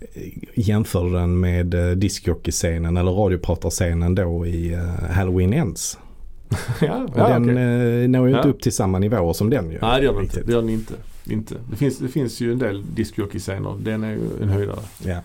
[0.00, 0.22] eh,
[0.54, 5.98] jämförde den med uh, discjockeyscenen eller radiopratarscenen då i eh, Halloween Ends.
[6.80, 8.02] ja, den okej.
[8.04, 8.52] eh, når ju inte Ja.
[8.54, 9.78] upp till samma nivåer som den ju.
[9.82, 10.42] Nej det gör den inte.
[10.42, 10.94] Det gör den inte.
[11.26, 11.54] inte.
[11.70, 13.76] Det, finns, det finns ju en del discjockey-scener.
[13.82, 14.78] Den är ju en höjdare.
[15.04, 15.20] Ja.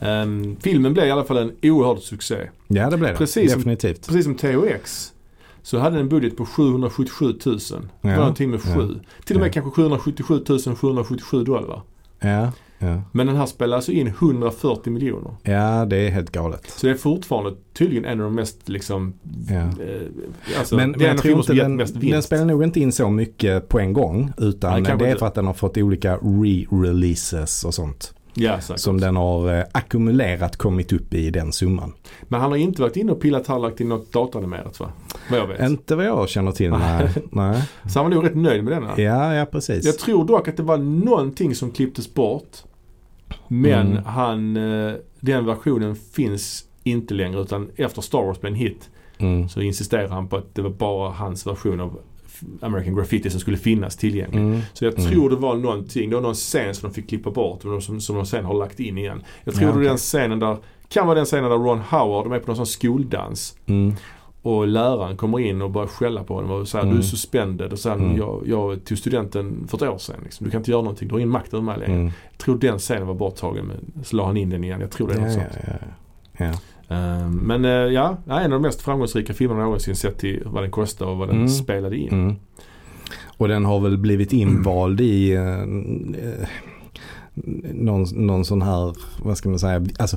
[0.00, 2.36] Ehm, filmen blev i alla fall en oerhörd succé.
[2.68, 3.16] ja, det blev det.
[3.18, 4.06] Precis som- Definitivt.
[4.06, 5.12] Precis som THX
[5.62, 7.58] så hade den en budget på 777 000.
[7.58, 8.16] Det var Ja.
[8.16, 8.74] någonting med Ja.
[8.74, 9.00] 7.
[9.24, 9.52] Till och med Ja.
[9.52, 10.44] kanske 777
[10.76, 11.82] 777 dollar.
[12.20, 12.52] Ja,
[12.82, 13.02] ja.
[13.12, 15.34] Men den här spelar alltså in 140 miljoner.
[15.42, 16.70] ja, det är helt galet.
[16.70, 19.14] Så det är fortfarande tydligen en av de mest liksom...
[19.48, 19.54] Ja.
[19.54, 19.68] Eh,
[20.58, 22.26] alltså, men det men är en jag tror inte den, mest den vinst.
[22.26, 24.32] spelar nog inte in så mycket på en gång.
[24.38, 25.18] Utan Nej, det är inte.
[25.18, 28.14] för att den har fått olika re-releases och sånt.
[28.34, 28.60] Ja.
[28.60, 31.92] Som den har eh, ackumulerat kommit upp i den summan.
[32.22, 34.88] Men han har inte varit inne och pillat här lagt in något datoranimerat va?
[35.30, 35.60] Vad jag vet.
[35.60, 36.70] Inte vad jag känner till.
[36.70, 37.08] Nej.
[37.30, 37.68] nej.
[37.88, 39.00] Så han var nog rätt nöjd med denna.
[39.00, 39.84] Ja, ja precis.
[39.84, 42.56] Jag tror dock att det var någonting som klipptes bort.
[43.48, 44.04] Men Mm.
[44.04, 49.48] han, eh, den versionen finns inte längre utan efter Star Wars blev en hit Mm.
[49.48, 51.98] så insisterar han på att det var bara hans version av
[52.60, 54.40] American Graffiti som skulle finnas tillgänglig.
[54.40, 54.60] Mm.
[54.72, 55.10] Så jag Mm.
[55.12, 58.00] tror det var någonting, det var någon scen som de fick klippa bort och som,
[58.00, 59.22] som de sen har lagt in igen.
[59.44, 59.88] Jag tror Ja, det är okej.
[59.88, 60.56] den scenen där,
[60.88, 63.94] kan vara den scenen där Ron Howard är med på någon sån skoldans Mm.
[64.42, 66.94] Och läraren kommer in och börjar skälla på honom och säger Mm.
[66.96, 68.16] du är suspended och sen Mm.
[68.16, 70.16] jag, jag tog studenten för ett år sedan.
[70.24, 70.44] Liksom.
[70.44, 71.92] Du kan inte göra någonting, du har ingen makt över mig längre.
[72.00, 72.12] Mm.
[72.30, 74.80] Jag tror den scenen var borttagen men så la han in den igen.
[74.80, 75.80] Jag tror det är Ja, något ja, sånt.
[76.38, 76.52] ja, ja.
[76.96, 80.70] Ehm, men eh, ja, en av de mest framgångsrika filmerna någonsin sett till vad den
[80.70, 81.48] kostade och vad den Mm.
[81.48, 82.08] spelade in.
[82.12, 82.36] Mm.
[83.36, 85.64] Och den har väl blivit invald i eh,
[87.74, 90.16] någon, någon sån här, vad ska man säga, alltså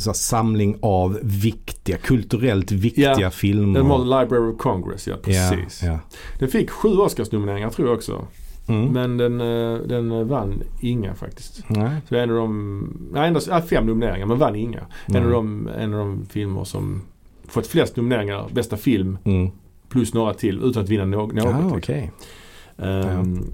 [0.00, 3.78] så samling av viktiga, kulturellt viktiga Ja, filmer.
[3.78, 5.82] Den var Library of Congress, ja precis.
[5.82, 5.98] Ja, ja.
[6.38, 8.26] Den fick sju Oscarsnomineringar tror jag också.
[8.68, 8.92] Mm.
[8.92, 11.64] Men den, eh, den vann inga faktiskt.
[11.68, 11.90] Nej.
[12.08, 14.80] Så en av de, nej endast ja, fem nomineringar men vann inga.
[15.06, 15.24] En, Mm.
[15.26, 17.02] av de, en av de filmer som
[17.48, 19.50] fått flest nomineringar, bästa film Mm.
[19.88, 21.34] plus några till utan att vinna något.
[21.34, 21.78] något Ja, liksom.
[21.78, 22.12] okej.
[22.78, 23.44] Ehm,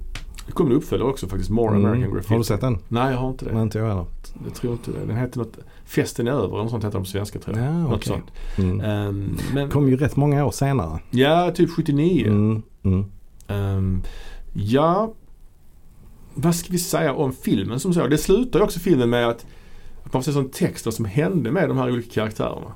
[0.46, 1.86] Det kommer en uppföljare också faktiskt, More Mm.
[1.90, 2.32] American Graffiti.
[2.34, 2.78] Har du sett den?
[2.88, 3.52] Nej jag har inte det.
[3.52, 4.06] Nej, inte jag heller.
[4.44, 5.06] Jag tror inte det.
[5.06, 7.66] Den heter något, Festen är över eller något sånt heter den på svenska tror jag.
[7.92, 8.30] Ja, sånt.
[8.58, 8.80] Mm.
[8.80, 11.00] Ehm, men, Kom ju rätt många år senare.
[11.10, 12.26] ja, typ 79.
[12.84, 13.04] Mm.
[13.48, 14.02] Ehm,
[14.52, 15.14] ja,
[16.34, 18.06] vad ska vi säga om filmen som så?
[18.06, 19.46] Det slutar ju också filmen med att
[20.04, 22.74] att man får se sån text vad som hände med de här olika karaktärerna.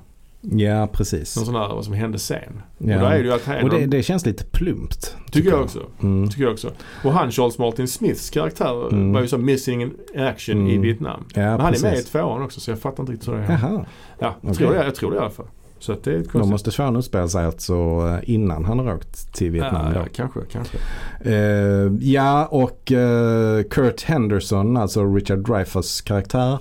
[0.51, 1.37] Ja, precis.
[1.37, 2.63] Någon sån här vad som hände sen.
[2.79, 3.03] Ja.
[3.03, 5.17] Och är det ju att Och det, det känns lite plumpt.
[5.33, 5.83] tycker jag också.
[6.03, 6.29] Mm.
[6.29, 6.71] Tycker jag också.
[7.05, 9.13] Och han Charles Martin Smiths karaktär Mm.
[9.13, 10.83] var ju så missing in action i Mm.
[10.83, 11.25] Vietnam.
[11.35, 12.11] Ja, Men han är med i precis.
[12.11, 13.51] tvåan också så jag fattar inte riktigt hur det är.
[13.51, 13.85] Jaha,
[14.19, 14.57] Ja, jag, Okej.
[14.57, 15.47] tror det, jag tror det i alla fall.
[15.79, 16.51] Så att det är ett då konstigt.
[16.51, 20.41] måste tvåan utspela sig alltså eh, innan han har åkt till Vietnam ja, ja, kanske,
[20.53, 20.79] kanske.
[21.21, 26.59] Eh, ja, och eh, Kurt Henderson, alltså Richard Dreyfuss karaktär.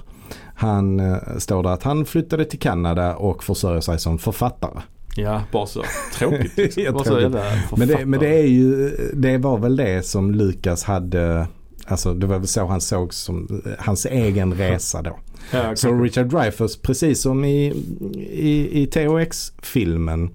[0.56, 4.82] Han uh, står där att han flyttade till Kanada och försörjer sig som författare.
[5.16, 5.84] Ja, bara så.
[6.14, 6.58] Tråkigt.
[6.58, 6.84] Liksom.
[6.84, 7.32] Ja, tråkigt.
[7.78, 11.48] Men det, men det är ju, det var väl det som Lukas hade,
[11.86, 15.20] alltså det var väl så han såg som eh, hans egen resa då.
[15.52, 16.02] ja, Så.
[16.02, 17.66] Richard Dreyfuss, precis som i,
[18.32, 20.30] i, i THX-filmen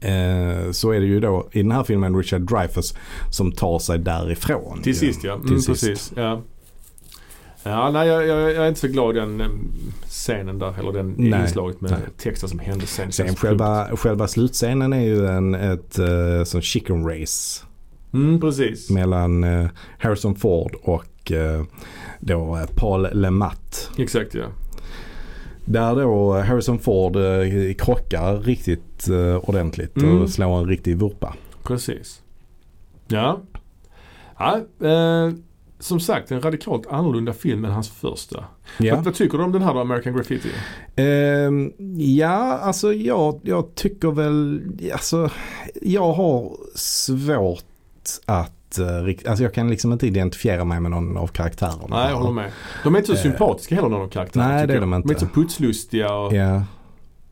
[0.00, 2.94] eh, så är det ju då i den här filmen Richard Dreyfuss
[3.30, 4.82] som tar sig därifrån.
[4.82, 5.34] Till sist ja.
[5.34, 5.68] Mm, Till sist.
[5.68, 6.12] Precis.
[6.16, 6.42] Ja.
[7.62, 9.70] Ja, nej jag, jag, jag är inte så glad i den em,
[10.06, 12.00] scenen där, eller den Nej, inslaget med nej.
[12.18, 13.12] texten som hände sen.
[13.12, 17.64] Sen själva, själva slutscenen är ju en, ett uh, sån chicken race.
[18.12, 18.90] Mm, precis.
[18.90, 19.66] mellan eh,
[19.98, 21.64] Harrison Ford och eh,
[22.20, 23.90] då eh, Paul LeMat.
[23.98, 24.44] Exakt ja.
[25.64, 30.22] Där då Harrison Ford eh, krockar riktigt eh, ordentligt Mm.
[30.22, 31.34] och slår en riktig vurpa.
[31.62, 32.22] Precis.
[33.08, 33.40] Ja.
[34.38, 35.32] ja eh,
[35.80, 38.44] som sagt en radikalt annorlunda film än hans första.
[38.78, 38.94] Ja.
[38.94, 40.48] Vad, vad tycker du om den här då, American Graffiti?
[40.96, 44.60] Ehm, ja, alltså jag, jag tycker väl,
[44.92, 45.30] alltså
[45.82, 47.64] jag har svårt
[48.26, 51.86] att rikt- alltså jag kan liksom inte identifiera mig med någon av karaktärerna.
[51.88, 52.50] Nej, jag håller med.
[52.84, 54.54] De är inte så Eh, sympatiska heller någon av karaktärerna.
[54.54, 55.08] nej, det är de inte.
[55.08, 56.62] De är inte så putslustiga och Ja,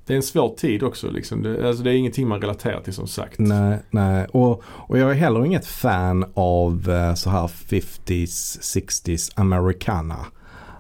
[0.09, 1.43] det är en svår tid också liksom.
[1.43, 3.39] Det, alltså det är ingenting man relaterar till som sagt.
[3.39, 4.27] nej, nej.
[4.31, 10.17] Och, och jag är heller inget fan av eh, så här 50s, 60s americana.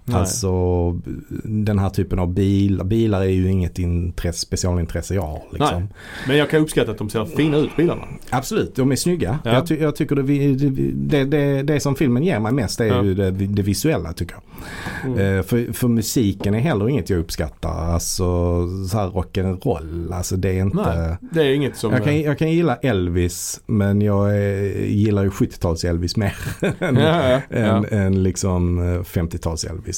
[0.08, 0.20] Nej.
[0.20, 0.90] Alltså
[1.44, 5.42] den här typen av bil, bilar är ju inget intresse, specialintresse jag har.
[5.52, 5.80] Liksom.
[5.80, 5.88] Nej.
[6.28, 8.02] Men jag kan uppskatta att de ser fina ut bilarna.
[8.30, 9.38] Absolut, de är snygga.
[9.44, 9.52] Ja.
[9.52, 10.54] Jag, ty- jag tycker det,
[10.94, 13.04] det, det, det som filmen ger mig mest är Ja.
[13.04, 14.42] ju det, det visuella tycker jag.
[15.12, 15.38] Mm.
[15.38, 17.92] Eh, för, för musiken är heller inget jag uppskattar.
[17.92, 18.24] Alltså
[18.88, 20.14] så här rock'n'roll.
[20.14, 20.76] Alltså det är inte...
[20.98, 21.92] Nej, det är inget som...
[21.92, 26.34] Jag kan, jag kan gilla Elvis men jag är, gillar ju 70-tals Elvis mer
[26.78, 29.97] än, ja, än, än liksom eh, 50-tals Elvis.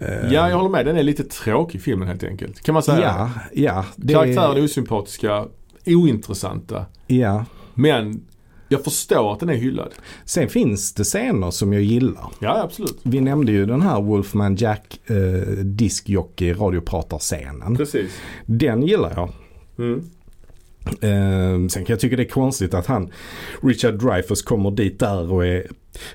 [0.00, 0.86] ja, jag håller med.
[0.86, 2.60] Den är lite tråkig filmen helt enkelt.
[2.60, 3.00] Kan man säga.
[3.00, 3.84] Ja, ja.
[3.96, 5.46] det- Karaktärerna är osympatiska,
[5.86, 6.86] ointressanta.
[7.06, 7.44] Ja.
[7.74, 8.20] Men
[8.68, 9.88] jag förstår att den är hyllad.
[10.24, 12.26] Sen finns det scener som jag gillar.
[12.38, 12.98] Ja, absolut.
[13.02, 15.16] Vi nämnde ju den här Wolfman Jack eh,
[15.64, 17.76] diskjockey radiopratarscenen.
[17.76, 18.10] Precis.
[18.46, 19.30] Den gillar jag.
[19.78, 20.04] Mm.
[21.00, 23.10] Eh, sen kan jag tycka det är konstigt att han,
[23.62, 25.66] Richard Dreyfuss kommer dit där och är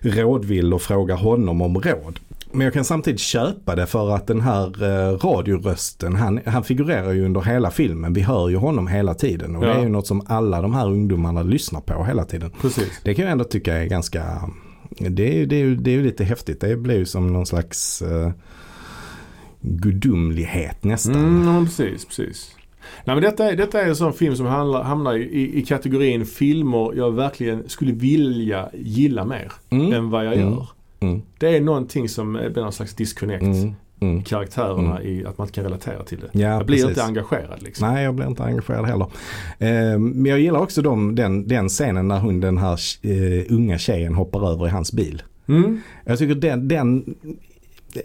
[0.02, 2.20] rådvill och frågar honom om råd.
[2.54, 7.12] Men jag kan samtidigt köpa det för att den här eh, radiorösten, han, han figurerar
[7.12, 8.14] ju under hela filmen.
[8.14, 9.68] Vi hör ju honom hela tiden och Ja.
[9.68, 12.51] det är ju något som alla de här ungdomarna lyssnar på hela tiden.
[12.62, 13.01] Precis.
[13.04, 14.24] Det kan jag ändå tycka är ganska,
[14.89, 16.62] det är, ju- det är, det är lite häftigt.
[16.62, 18.32] Det blir ju som någon slags eh,
[19.62, 21.16] gudomlighet nästan.
[21.47, 22.56] Mm, precis, precis.
[23.06, 25.66] Nej, men detta, är, detta är en sån film som handlar, hamnar i, i, i
[25.66, 29.93] kategorin filmer jag verkligen skulle vilja gilla mer Mm.
[29.93, 30.49] än vad jag Mm.
[30.54, 30.68] gör.
[31.04, 31.22] Mm.
[31.38, 33.43] Det är någonting som är någon slags disconnect.
[33.43, 33.76] Mm.
[33.99, 34.24] Mm.
[34.24, 36.39] Karaktärerna i att man inte kan relatera till det.
[36.39, 36.89] Ja, jag blir precis.
[36.89, 37.93] inte engagerad liksom.
[37.93, 39.08] Nej, jag blir inte engagerad heller.
[39.60, 43.78] Eh, men jag gillar också de, den, den scenen när hon, den här eh, unga
[43.78, 45.24] tjejen hoppar över i hans bil.
[45.47, 45.82] Mm.
[46.06, 47.16] Jag tycker den, den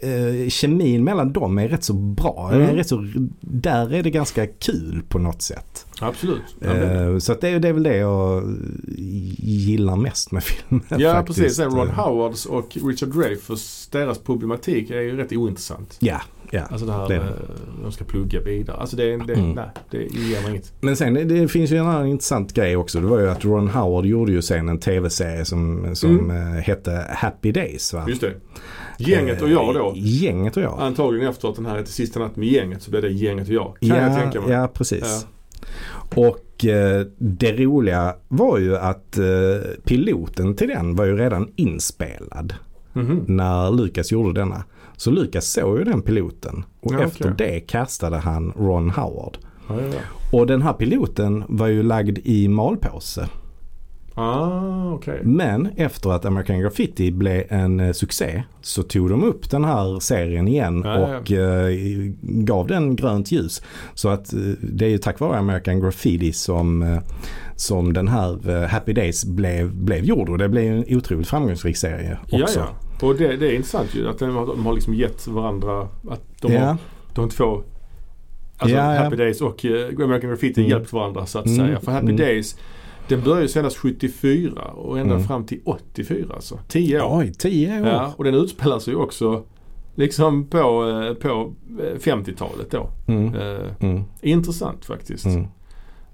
[0.03, 2.51] eh, kemin mellan dem är rätt så bra.
[2.53, 2.69] Mm.
[2.69, 3.07] Är rätt så,
[3.41, 5.87] där är det ganska kul på något sätt.
[6.01, 6.43] Absolut.
[6.61, 8.43] Eh, så det, är- det är väl det jag
[9.39, 10.85] gillar mest med filmen.
[10.99, 11.39] Ja faktiskt.
[11.39, 11.59] precis.
[11.59, 15.97] Ron Howards och Richard Dreyfuss, deras problematik är ju rätt ointressant.
[16.01, 16.21] Ja,
[16.51, 16.63] ja.
[16.71, 17.23] Alltså det här Det eh,
[17.83, 18.77] de ska plugga vidare.
[18.77, 19.51] Alltså det, det, Mm.
[19.53, 20.73] nej, det ger mig inget.
[20.81, 23.01] Men sen det, det finns ju en annan intressant grej också.
[23.01, 26.57] Det var ju att Ron Howard gjorde ju sen en tv-serie som, som Mm.
[26.57, 27.93] eh, hette Happy Days.
[27.95, 28.05] Va?
[28.09, 28.35] Just det.
[29.01, 29.93] Gänget och jag då.
[29.97, 30.81] Gänget och jag.
[30.81, 33.55] Antagligen efter att den här hette Sista natt med gänget så blev det Gänget och
[33.55, 33.77] jag.
[33.81, 34.51] Kan jag ja, tänka mig.
[34.51, 35.27] ja, precis.
[36.15, 39.25] Och eh, det roliga var ju att eh,
[39.85, 42.55] piloten till den var ju redan inspelad
[42.93, 43.25] Mhm.
[43.27, 44.65] när Lucas gjorde denna.
[44.97, 47.35] Så Lucas såg ju den piloten och Ja, efter okej.
[47.53, 49.39] det castade han Ron Howard.
[49.69, 50.39] Ja, ja, ja.
[50.39, 53.29] Och den här piloten var ju lagd i malpåse.
[54.19, 55.21] Ah, okej.
[55.23, 60.01] Men efter att American Graffiti blev en eh, succé så tog de upp den här
[60.01, 61.19] serien igen Ja, ja, ja.
[61.19, 61.73] och eh,
[62.23, 63.63] gav den grönt ljus.
[63.95, 66.99] Så att eh, det är ju tack vare American Graffiti som,
[67.57, 72.19] som den här Happy Days blev, blev gjord och det blev en otroligt framgångsrik serie
[72.27, 72.59] Ja, också.
[73.01, 73.07] ja.
[73.09, 76.23] Och det, det är intressant ju att de har, de har liksom gett varandra, att
[76.41, 76.61] de Ja.
[76.61, 76.77] har
[77.15, 77.63] de två
[78.61, 79.03] Alltså Ja, ja.
[79.03, 79.65] Happy Days och
[80.05, 80.71] American Graffiti Mm.
[80.71, 81.81] hjälpt varandra så att Mm, säga.
[81.81, 82.17] För Happy mm.
[82.17, 82.57] Days
[83.09, 85.27] den började ju senast 74 och ända Mm.
[85.27, 86.59] fram till 84 alltså.
[86.69, 87.19] 10 år.
[87.21, 87.87] Oj, tio år.
[87.87, 89.43] Ja, och den utspelar sig ju också
[89.95, 91.53] liksom på, eh, på
[91.83, 92.91] eh, 50-talet då.
[93.07, 93.35] Mm.
[93.35, 94.03] Eh, Mm.
[94.21, 95.27] intressant faktiskt.
[95.27, 95.47] Mm.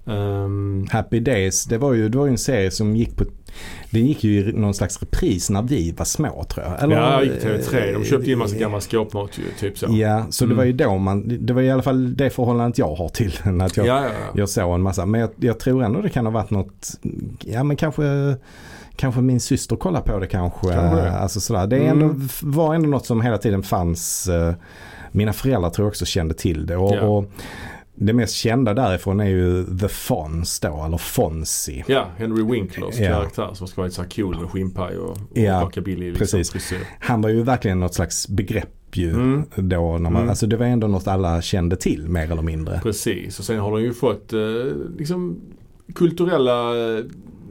[0.07, 3.23] Ehm, Happy Days, det var ju, det var ju en serie som gick på
[3.89, 6.83] den gick ju i någon slags repris när vi var små tror jag.
[6.83, 7.93] Eller, ja, gick TV3.
[7.93, 9.85] De köpte in massa eh, gammal skåpmat ju, typ så.
[9.89, 10.57] Ja, så det Mm.
[10.57, 13.61] var ju då man, det var i alla fall det förhållandet jag har till den.
[13.61, 14.31] Att jag, ja, ja, ja.
[14.35, 16.87] jag såg en massa, men jag, jag tror ändå det kan ha varit något,
[17.39, 18.35] ja men kanske
[18.97, 20.67] Kanske min syster kollar på det kanske.
[20.73, 21.11] Kanske det.
[21.11, 21.67] Alltså sådär.
[21.67, 22.01] Det är Mm.
[22.01, 24.27] ändå, var ändå något som hela tiden fanns.
[24.27, 24.53] eh,
[25.11, 26.75] Mina föräldrar tror jag också kände till det.
[26.77, 27.01] Och, Ja.
[27.01, 27.25] och
[27.95, 31.83] det mest kända därifrån är ju The Fonz då, eller Fonzie.
[31.87, 33.07] Ja, Henry Winklers Ja.
[33.09, 36.19] karaktär som ska vara lite så här cool med skinnpaj och, och Ja, rockabilly liksom,
[36.19, 36.51] precis.
[36.51, 36.79] frisyr.
[36.99, 39.43] Han var ju verkligen något slags begrepp ju Mm.
[39.55, 39.91] då.
[39.91, 40.29] När man, Mm.
[40.29, 42.79] Alltså det var ändå något alla kände till mer eller mindre.
[42.83, 44.39] Precis, och sen har den ju fått eh,
[44.97, 45.39] liksom
[45.95, 46.63] kulturella,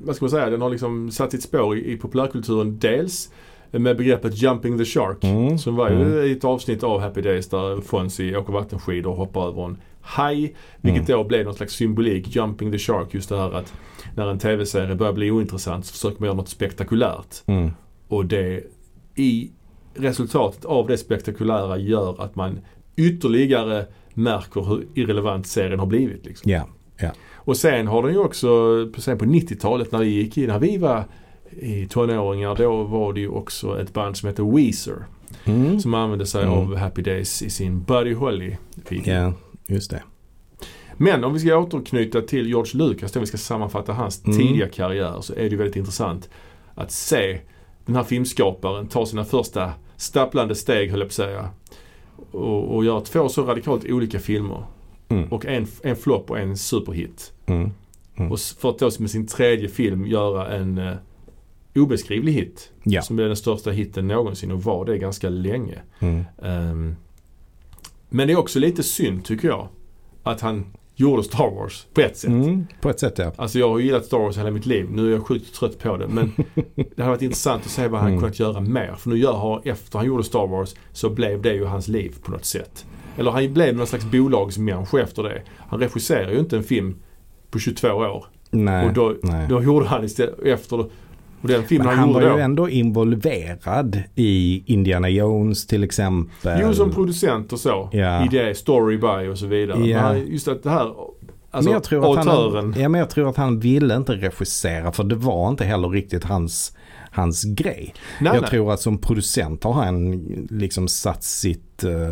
[0.04, 2.78] vad ska man säga, den har liksom satt sitt spår i, i populärkulturen.
[2.78, 3.30] Dels
[3.70, 5.24] med begreppet Jumping the Shark.
[5.24, 5.58] Mm.
[5.58, 6.32] Som var ju Mm.
[6.36, 10.54] ett avsnitt av Happy Days där Fonzie åker vattenskidor och hoppar över en haj.
[10.80, 11.18] Vilket Mm.
[11.18, 13.14] då blev någon slags symbolik, Jumping the Shark.
[13.14, 13.72] Just det här att
[14.16, 17.42] när en tv-serie börjar bli ointressant så försöker man göra något spektakulärt.
[17.46, 17.70] Mm.
[18.08, 18.60] Och det
[19.14, 19.50] i
[19.94, 22.58] resultatet av det spektakulära gör att man
[22.96, 26.26] ytterligare märker hur irrelevant serien har blivit.
[26.26, 26.50] Liksom.
[26.52, 26.66] Ja.
[27.34, 28.48] Och sen har den ju också,
[28.98, 31.04] sen på 90-talet när vi gick in, när vi var
[31.50, 35.04] i tonåringar då var det ju också ett band som heter Weezer.
[35.44, 35.80] Mm.
[35.80, 36.54] Som använde sig Mm.
[36.54, 39.14] av Happy Days i sin Buddy Holly-video.
[39.14, 39.32] Ja,
[39.66, 40.02] just det.
[40.96, 44.38] Men om vi ska återknyta till George Lucas, då vi ska sammanfatta hans Mm.
[44.38, 46.30] tidiga karriär, så är det ju väldigt intressant
[46.74, 47.40] att se
[47.86, 51.50] den här filmskaparen ta sina första stapplande steg, höll jag på att säga.
[52.30, 54.64] Och, och göra två så radikalt olika filmer.
[55.08, 55.32] Mm.
[55.32, 57.32] Och en, en flopp och en superhit.
[57.46, 57.70] Mm.
[58.16, 58.32] Mm.
[58.32, 60.94] Och för att då med sin tredje film göra en uh,
[61.74, 62.72] obeskrivlig hit.
[62.82, 63.02] Ja.
[63.02, 65.78] Som blev den största hitten någonsin och var det ganska länge.
[65.98, 66.96] Mm.
[68.14, 69.68] Men det är också lite synd tycker jag.
[70.22, 70.66] Att han
[70.96, 72.30] gjorde Star Wars på ett sätt.
[72.30, 72.66] Mm.
[72.80, 73.32] På ett sätt ja.
[73.36, 74.86] Alltså jag har ju gillat Star Wars hela mitt liv.
[74.90, 76.08] Nu är jag sjukt trött på det.
[76.08, 76.32] Men
[76.74, 78.20] det hade varit intressant att se vad han Mm.
[78.20, 78.94] kunnat göra mer.
[78.98, 82.14] För nu gör han, efter han gjorde Star Wars så blev det ju hans liv
[82.22, 82.86] på något sätt.
[83.16, 85.42] Eller han blev någon slags bolagsmänniska efter det.
[85.58, 86.96] Han regisserar ju inte en film
[87.50, 88.26] på 22 år.
[88.50, 88.86] Nej.
[88.86, 89.46] och då, nej.
[89.48, 90.86] då gjorde han istället efter
[91.44, 92.44] och den filmen Men han, han var gjorde ju då.
[92.44, 96.58] ändå involverad i Indiana Jones till exempel.
[96.62, 97.88] Jo, som producent och så.
[97.92, 98.24] Ja.
[98.24, 99.86] I det, story by och så vidare.
[99.86, 100.12] Ja.
[100.12, 100.80] Men just att det här,
[101.50, 102.72] alltså men jag tror att autören.
[102.72, 105.88] han, ja, men jag tror att han ville inte regissera för det var inte heller
[105.88, 106.76] riktigt hans,
[107.10, 107.94] hans grej.
[108.20, 108.50] nej, jag nej.
[108.50, 110.12] tror att som producent har han
[110.50, 112.10] liksom satt sitt, eh,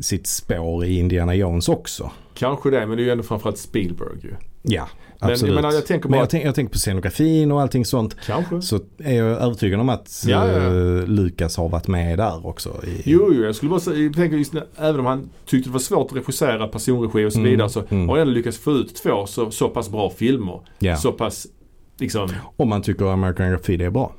[0.00, 2.10] sitt spår i Indiana Jones också.
[2.34, 4.32] Kanske det, men det är ju ändå framförallt Spielberg ju.
[4.62, 4.88] Ja,
[5.20, 5.54] Men absolut.
[5.54, 8.16] jag menar, jag tänker Men bara, jag, tänk, jag tänker på scenografin och allting sånt.
[8.26, 8.62] kanske.
[8.62, 12.68] Så är jag övertygad om att Ja, ja, eh, Lukas har varit med där också.
[12.86, 15.72] I, Jo, jo, jag skulle bara säga, jag tänker just även om han tyckte det
[15.72, 18.08] var svårt att regissera personregi och så Mm, vidare så mm.
[18.08, 20.60] har han ändå lyckats få ut två så, så pass bra filmer.
[20.78, 20.96] ja.
[20.96, 21.46] Så pass,
[21.98, 24.12] liksom, Om man tycker American Graffiti är bra.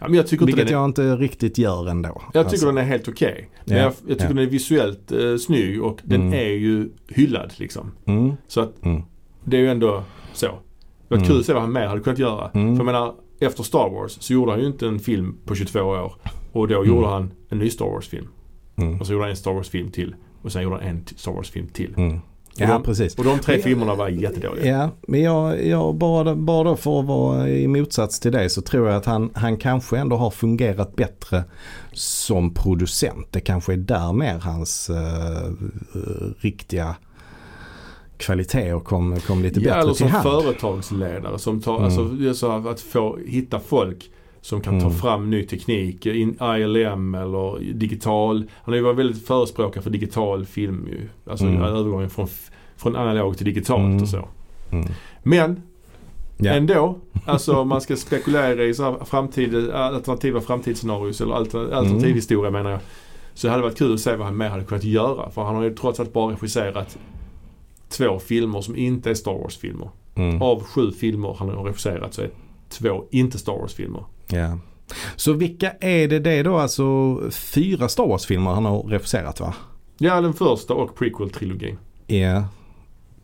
[0.00, 2.08] ja men jag tycker inte Vilket är, jag inte riktigt gör ändå.
[2.08, 3.48] jag tycker Alltså, den är helt okej.
[3.64, 4.28] Men Ja, jag, jag tycker ja.
[4.28, 6.32] den är visuellt eh, snygg och den Mm.
[6.34, 7.92] är ju hyllad liksom.
[8.06, 9.02] mm, Så att Mm.
[9.44, 10.04] det är ju ändå
[10.36, 10.46] så.
[10.46, 10.52] Det
[11.08, 11.28] var Mm.
[11.28, 12.50] kul att se vad han mer hade kunnat göra.
[12.54, 12.76] Mm.
[12.76, 15.80] För jag menar, efter Star Wars så gjorde han ju inte en film på 22
[15.80, 16.12] år.
[16.52, 16.88] Och då Mm.
[16.88, 18.28] gjorde han en ny Star Wars-film.
[18.76, 20.14] mm, Och så gjorde han en Star Wars-film till.
[20.42, 21.94] Och sen gjorde han en Star Wars-film till.
[21.96, 22.20] mm.
[22.58, 23.14] Ja, de- precis.
[23.18, 24.66] Och de tre filmerna var jättedåliga.
[24.66, 28.62] Ja, men jag, jag bara, bara då för att vara i motsats till dig så
[28.62, 31.44] tror jag att han, han kanske ändå har fungerat bättre
[31.92, 33.26] som producent.
[33.30, 35.50] Det kanske är där mer hans eh,
[36.38, 36.96] riktiga
[38.18, 40.22] kvaliteter kom, kom lite Ja, bättre eller till som hand.
[40.22, 41.38] företagsledare.
[41.38, 42.28] Som tar, Mm.
[42.28, 44.10] alltså, att få hitta folk
[44.40, 44.98] som kan ta Mm.
[44.98, 46.06] fram ny teknik.
[46.06, 48.36] In, ILM eller digital.
[48.62, 51.08] Han har ju varit väldigt förespråkare för digital film ju.
[51.30, 51.62] Alltså Mm.
[51.62, 52.28] övergången från,
[52.76, 54.02] från analog till digitalt Mm.
[54.02, 54.28] och så.
[54.70, 54.86] Mm.
[55.22, 55.62] Men
[56.38, 56.52] Ja.
[56.52, 62.04] ändå, alltså om man ska spekulera i så här framtid, alternativa framtidsscenarios eller alter, alternativ
[62.04, 62.14] Mm.
[62.14, 62.80] historia menar jag.
[63.34, 65.30] Så hade det varit kul att se vad han mer hade kunnat göra.
[65.30, 66.98] För han har ju trots allt bara regisserat
[67.96, 69.90] två filmer som inte är Star Wars-filmer.
[70.14, 70.42] Mm.
[70.42, 72.30] Av sju filmer han har regisserat så är
[72.68, 74.04] två inte Star Wars-filmer.
[74.28, 74.58] Ja.
[75.16, 76.56] Så vilka är det det då?
[76.56, 79.54] Alltså fyra Star Wars-filmer han har regisserat va?
[79.98, 81.76] Ja, den första och prequel-trilogin.
[82.06, 82.44] Ja.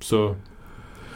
[0.00, 0.36] Så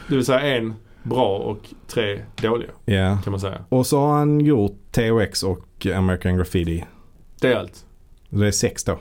[0.08, 3.18] det vill säga en bra och tre dåliga Ja.
[3.24, 3.64] kan man säga.
[3.68, 6.84] Och så har han gjort THX och American Graffiti.
[7.40, 7.86] Det är allt.
[8.28, 8.98] Det är sex då.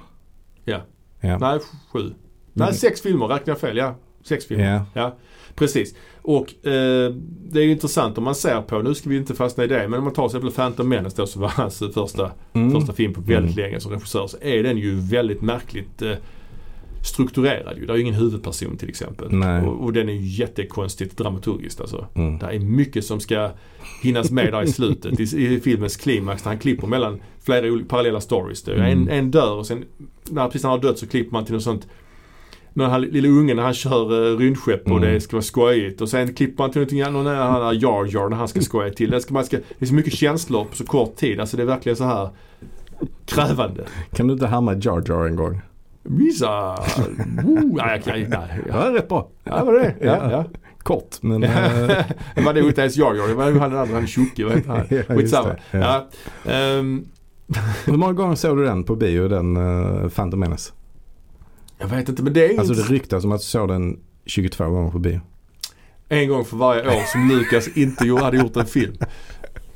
[0.64, 0.82] Ja.
[1.20, 1.38] Ja.
[1.38, 1.60] Nej,
[1.94, 2.14] sju.
[2.54, 3.28] Nej, sex filmer.
[3.28, 3.78] Räknar jag fel?
[3.78, 3.96] Ja.
[4.28, 4.82] Sex filmer.
[4.94, 5.16] Ja.
[5.56, 5.96] Precis.
[6.22, 7.14] Och eh,
[7.52, 9.88] det är ju intressant om man ser på, nu ska vi inte fastna i det,
[9.88, 12.72] men om man tar till exempel Phantom Menace då som var hans första, Mm.
[12.72, 13.66] första film på väldigt Mm.
[13.70, 16.14] länge som regissör så är den ju väldigt märkligt eh,
[17.04, 17.86] strukturerad ju.
[17.86, 19.44] Det är ju ingen huvudperson till exempel.
[19.68, 22.08] Och, och den är ju jättekonstigt dramaturgiskt alltså.
[22.16, 22.38] Mm.
[22.40, 23.52] Det är mycket som ska
[24.04, 25.20] hinnas med där i slutet.
[25.20, 28.64] I, i filmens klimax där han klipper mellan flera parallella stories.
[28.64, 28.92] Det är Mm.
[29.02, 29.84] en, en dör och sen
[30.30, 31.88] när precis när han har dött så klipper man till något sånt
[32.76, 35.14] när han lilla ungen när han kör uh, rymdskepp och Mm.
[35.14, 36.02] det ska vara skojigt.
[36.02, 38.62] Och sen klipper man till någonting annat när han har Jar Jar när han ska
[38.62, 39.10] skoja till.
[39.12, 41.40] Det, ska, man ska, det är så mycket känslor på så kort tid.
[41.40, 42.30] Alltså det är verkligen så här
[43.26, 43.86] krävande.
[44.14, 45.62] Kan du inte hamna Jar Jar en gång?
[46.04, 46.74] Visa!
[46.74, 49.30] Oh, nej, nej, nej, Ja, rätt bra.
[49.44, 50.46] Ja, var det ja, ja.
[50.84, 51.44] Kort men...
[51.44, 51.50] eh,
[52.36, 53.28] Det var nog inte ens Jar Jar.
[53.28, 54.44] Det var han den andra, han Tjocke.
[54.46, 54.86] Vad han?
[54.90, 55.50] ja, Skitsamma.
[55.50, 55.78] det.
[55.78, 56.08] Ja.
[56.46, 56.52] Ja.
[56.52, 57.06] ehm,
[57.86, 60.72] Hur många gånger såg du den på bio, den uh, Phantom Menace?
[61.90, 64.00] Jag vet inte men det är Alltså inte det ryktas om att du såg den
[64.26, 65.20] 22 gånger på bio.
[66.10, 68.96] en gång för varje år som Lukas inte hade gjort en film.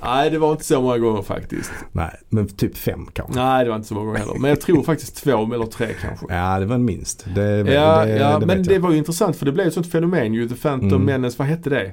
[0.03, 1.72] Nej, det var inte så många gånger faktiskt.
[1.91, 3.40] Nej, men typ fem kanske.
[3.40, 4.40] Nej, det var inte så många gånger heller.
[4.40, 6.26] Men jag tror faktiskt två eller tre kanske.
[6.30, 7.26] Ja, det var minst.
[7.36, 9.91] Det, Ja, det, ja det men det var ju intressant för det blev ett sånt
[9.91, 10.49] fenomen ju.
[10.49, 11.06] The Phantom Mm.
[11.06, 11.91] Menace, vad hette det?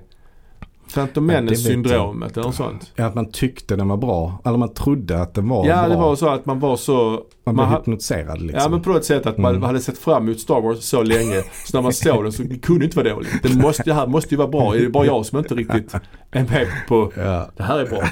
[0.95, 2.93] Phantom Ja, det Menace vet jag syndromet eller något sånt.
[2.97, 4.41] Ja, att man tyckte den var bra.
[4.45, 5.89] Eller man trodde att den var Ja, bra.
[5.89, 7.21] det var så att man var så...
[7.47, 8.61] man man blev hypnotiserad liksom.
[8.63, 9.63] Ja men på något sätt att man Mm.
[9.63, 11.43] hade sett fram emot Star Wars så länge.
[11.65, 13.43] Så när man såg den så det kunde inte vara dåligt.
[13.43, 14.75] Det, måste, det här måste ju vara bra.
[14.77, 15.95] Är det bara jag som inte riktigt
[16.31, 17.51] är med på Ja.
[17.57, 18.03] det här är bra?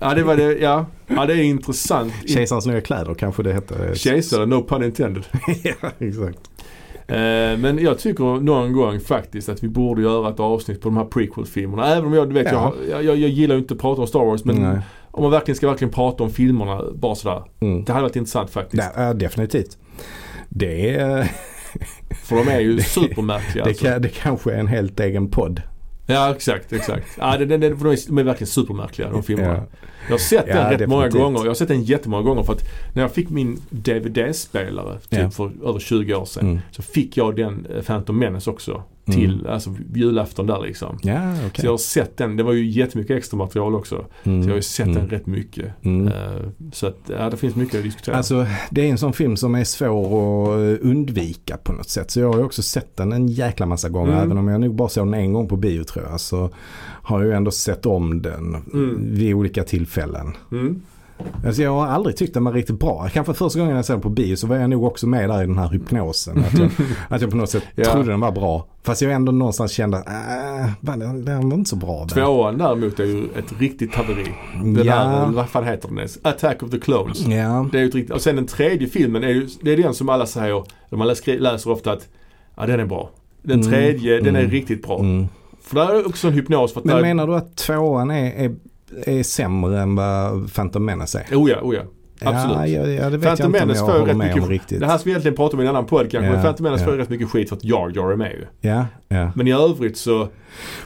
[0.00, 0.86] Ja det var det, ja.
[1.06, 2.12] Ja det är intressant.
[2.26, 3.94] Kejsarens nya kläder kanske det hette.
[3.94, 5.24] Kejsare, no pun intended.
[5.62, 6.38] ja, exakt.
[7.08, 10.96] Eh, men jag tycker någon gång faktiskt att vi borde göra ett avsnitt på de
[10.96, 11.86] här prequel-filmerna.
[11.86, 12.74] Även om jag, du vet, Ja.
[12.90, 14.78] jag, jag, jag gillar ju inte att prata om Star Wars men Nej.
[15.10, 17.42] om man verkligen ska verkligen prata om filmerna bara sådär.
[17.60, 17.84] Mm.
[17.84, 18.82] Det hade varit intressant faktiskt.
[18.96, 19.78] Ja, definitivt.
[20.48, 21.30] Det, är,
[22.24, 23.84] För de är ju Det- supermärkliga det, alltså.
[23.86, 25.62] kan, det kanske är en helt egen podd.
[26.12, 27.06] Ja exakt, exakt.
[27.18, 29.54] Ja, det, det, det, de, är, de är verkligen supermärkliga de filmerna.
[29.54, 29.64] Ja.
[30.06, 31.40] Jag har sett Ja, den rätt många gånger.
[31.40, 32.62] Jag har sett den jättemånga gånger för att
[32.94, 35.30] när jag fick min DVD-spelare typ Ja.
[35.30, 36.60] för över 20 år sedan Mm.
[36.70, 40.98] så fick jag den eh, Phantom Menace också till alltså, julafton där liksom.
[41.02, 41.64] Ja, Så okej.
[41.64, 42.36] jag har sett den.
[42.36, 44.04] Det var ju jättemycket extra material också.
[44.22, 44.42] Mm.
[44.42, 44.98] Så jag har ju sett Mm.
[44.98, 45.66] den rätt mycket.
[45.82, 46.06] Mm.
[46.08, 46.12] Eh,
[46.72, 48.16] så att ja, det finns mycket att diskutera.
[48.16, 52.10] Alltså det är en sån film som är svår att undvika på något sätt.
[52.10, 54.12] Så jag har ju också sett den en jäkla massa gånger.
[54.12, 54.24] Mm.
[54.24, 56.20] Även om jag nog bara såg den en gång på bio tror jag.
[56.20, 56.50] Så
[57.02, 59.14] har jag ju ändå sett om den Mm.
[59.14, 60.32] vid olika tillfällen.
[61.22, 61.46] Mm.
[61.46, 63.08] Alltså jag har aldrig tyckt den var riktigt bra.
[63.12, 65.42] Kanske första gången jag såg den på bio så var jag nog också med där
[65.42, 66.38] i den här hypnosen.
[66.38, 66.70] Att jag,
[67.08, 67.84] att jag på något sätt Ja.
[67.84, 68.66] trodde den var bra.
[68.82, 71.98] Fast jag ändå någonstans kände att äh, den, den var inte så bra.
[71.98, 72.08] Den.
[72.08, 74.26] Tvåan däremot är ju ett riktigt haveri.
[74.62, 74.82] Den Ja.
[74.82, 76.18] där, vad fan heter den ens?
[76.22, 77.26] Attack of the Clones.
[77.26, 77.68] Ja.
[77.72, 79.94] Det är ju ett riktigt, och sen den tredje filmen är ju, det är den
[79.94, 82.08] som alla säger, man läser, ofta att
[82.56, 83.10] ja den är bra.
[83.42, 83.72] Den Mm.
[83.72, 84.50] tredje, den är Mm.
[84.50, 84.98] riktigt bra.
[85.00, 85.26] Mm.
[85.62, 88.54] För där är också en hypnos för Men där, menar du att tvåan är, är,
[89.06, 91.36] är sämre än vad Phantom Menace är?
[91.36, 91.82] Oh ja, oh ja.
[92.24, 92.56] Absolut.
[92.56, 94.80] Ja, ja, ja det vet Phantom jag inte om jag håller med mycket- om riktigt.
[94.80, 96.64] Det här som vi egentligen pratar om i en annan podd kanske, Ja, men Phantom
[96.64, 96.90] Menace ja.
[96.90, 98.68] får rätt mycket skit för att Jar Jar är med ju.
[98.70, 99.32] Ja, ja.
[99.34, 100.28] Men i övrigt så,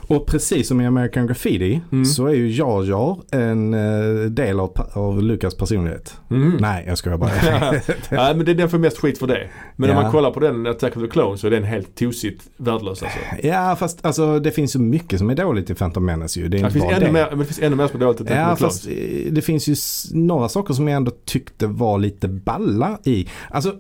[0.07, 2.05] Och precis som i American Graffiti Mm.
[2.05, 6.15] så är ju Jar Jar en eh, del av, av Lukas personlighet.
[6.29, 6.57] mhm.
[6.61, 7.31] Nej, jag skojar bara.
[8.11, 9.49] Nej men det är den får mest skit för det.
[9.77, 10.03] Men om Ja.
[10.03, 13.19] man kollar på den Attack of the Clones så är den helt tosigt värdelös alltså.
[13.43, 16.49] ja, fast alltså det finns ju mycket som är dåligt i Phantom Menace ju.
[16.49, 17.13] Det är Det inte finns, bara ännu det.
[17.13, 18.75] mer, men det finns ännu mer som är dåligt i Attack Ja of the Clones.
[18.83, 18.87] fast
[19.27, 19.75] eh, det finns ju
[20.19, 23.29] några saker som jag ändå tyckte var lite balla i.
[23.51, 23.75] Alltså,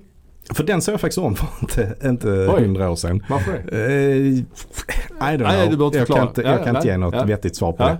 [0.54, 2.60] för den såg jag faktiskt om för inte, inte Oj.
[2.62, 3.22] hundra år sedan.
[3.28, 3.84] Varför det?
[3.84, 4.44] Eh, I
[5.20, 5.48] don't know.
[5.48, 6.18] Nej, du inte jag förklara.
[6.20, 6.88] kan inte, Ja, jag kan inte nej.
[6.88, 7.24] ge något Ja.
[7.24, 7.96] vettigt svar på Ja.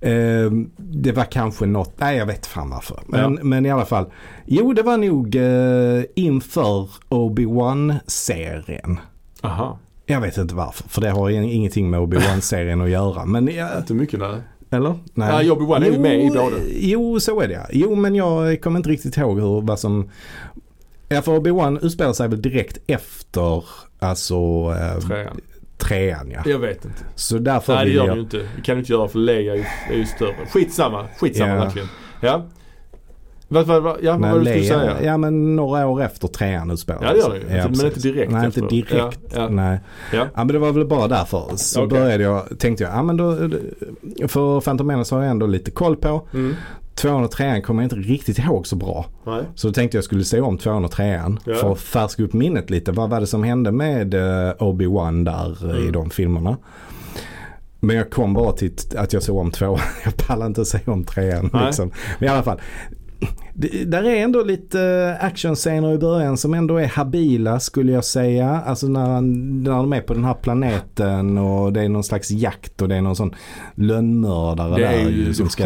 [0.00, 0.12] det.
[0.44, 3.00] Eh, det var kanske något, nej jag vet fan varför.
[3.06, 3.42] Men, Ja.
[3.42, 4.06] men i alla fall.
[4.46, 9.00] Jo det var nog eh, inför Obi-Wan-serien.
[9.42, 9.78] Aha.
[10.06, 13.24] Jag vet inte varför, för det har in- ingenting med Obi-Wan-serien att göra.
[13.24, 14.42] Men jag, Inte mycket där.
[14.70, 14.94] eller?
[15.14, 15.46] Nej.
[15.46, 16.56] Ja, Obi-Wan är ju med i båda.
[16.80, 17.66] Jo, så är det ja.
[17.72, 20.10] Jo, men jag kommer inte riktigt ihåg hur, vad som...
[21.08, 23.64] Ja, för Obi-Wan utspelar sig väl direkt efter,
[23.98, 24.34] alltså,
[24.80, 25.40] eh, Trean.
[25.78, 26.40] trean ja.
[26.50, 26.98] Jag vet inte.
[27.14, 28.16] Så därför Nej det gör jag...
[28.16, 28.36] ju inte.
[28.38, 30.34] Det kan du inte göra för Leia är ju, är ju större.
[30.52, 31.06] Skitsamma.
[31.20, 31.64] Skitsamma Ja.
[31.64, 31.88] verkligen.
[32.20, 32.46] Ja.
[33.48, 35.06] Vad, vad, vad, ja, vad Men var det du skulle Leia- säga?
[35.10, 37.40] Ja men några år efter trean utspelar Ja, det gör sig.
[37.40, 37.62] det ju.
[37.62, 37.84] Men precis.
[37.84, 38.62] inte direkt Nej efter.
[38.62, 39.20] inte direkt.
[39.34, 39.48] Ja, ja.
[39.48, 39.80] Nej.
[40.12, 40.18] Ja.
[40.18, 41.44] Ja men det var väl bara därför.
[41.56, 41.98] Så Okej.
[42.00, 43.36] började jag, tänkte jag, ja men då,
[44.28, 46.22] för Phantom Menace har jag ändå lite koll på.
[46.34, 46.54] Mm.
[46.96, 49.06] Tvåan och trean kommer jag inte riktigt ihåg så bra.
[49.26, 49.42] Nej.
[49.54, 51.38] Så då tänkte jag skulle se om tvåan och trean.
[51.44, 51.54] Ja.
[51.54, 52.92] För att färska upp minnet lite.
[52.92, 55.92] Vad var det som hände med eh, Obi-Wan där eh, i Mm.
[55.92, 56.56] de filmerna?
[57.80, 59.78] Men jag kom bara till att jag såg om tvåan.
[60.04, 61.50] Jag pallar inte se om trean.
[61.66, 61.90] Liksom.
[62.18, 62.60] Men i alla fall.
[63.54, 68.60] Det, där är ändå lite actionscener i början som ändå är habila skulle jag säga.
[68.66, 72.82] Alltså när, när de är på den här planeten och det är någon slags jakt
[72.82, 73.34] och det är någon sån
[73.74, 75.64] lönnmördare där ju som ska,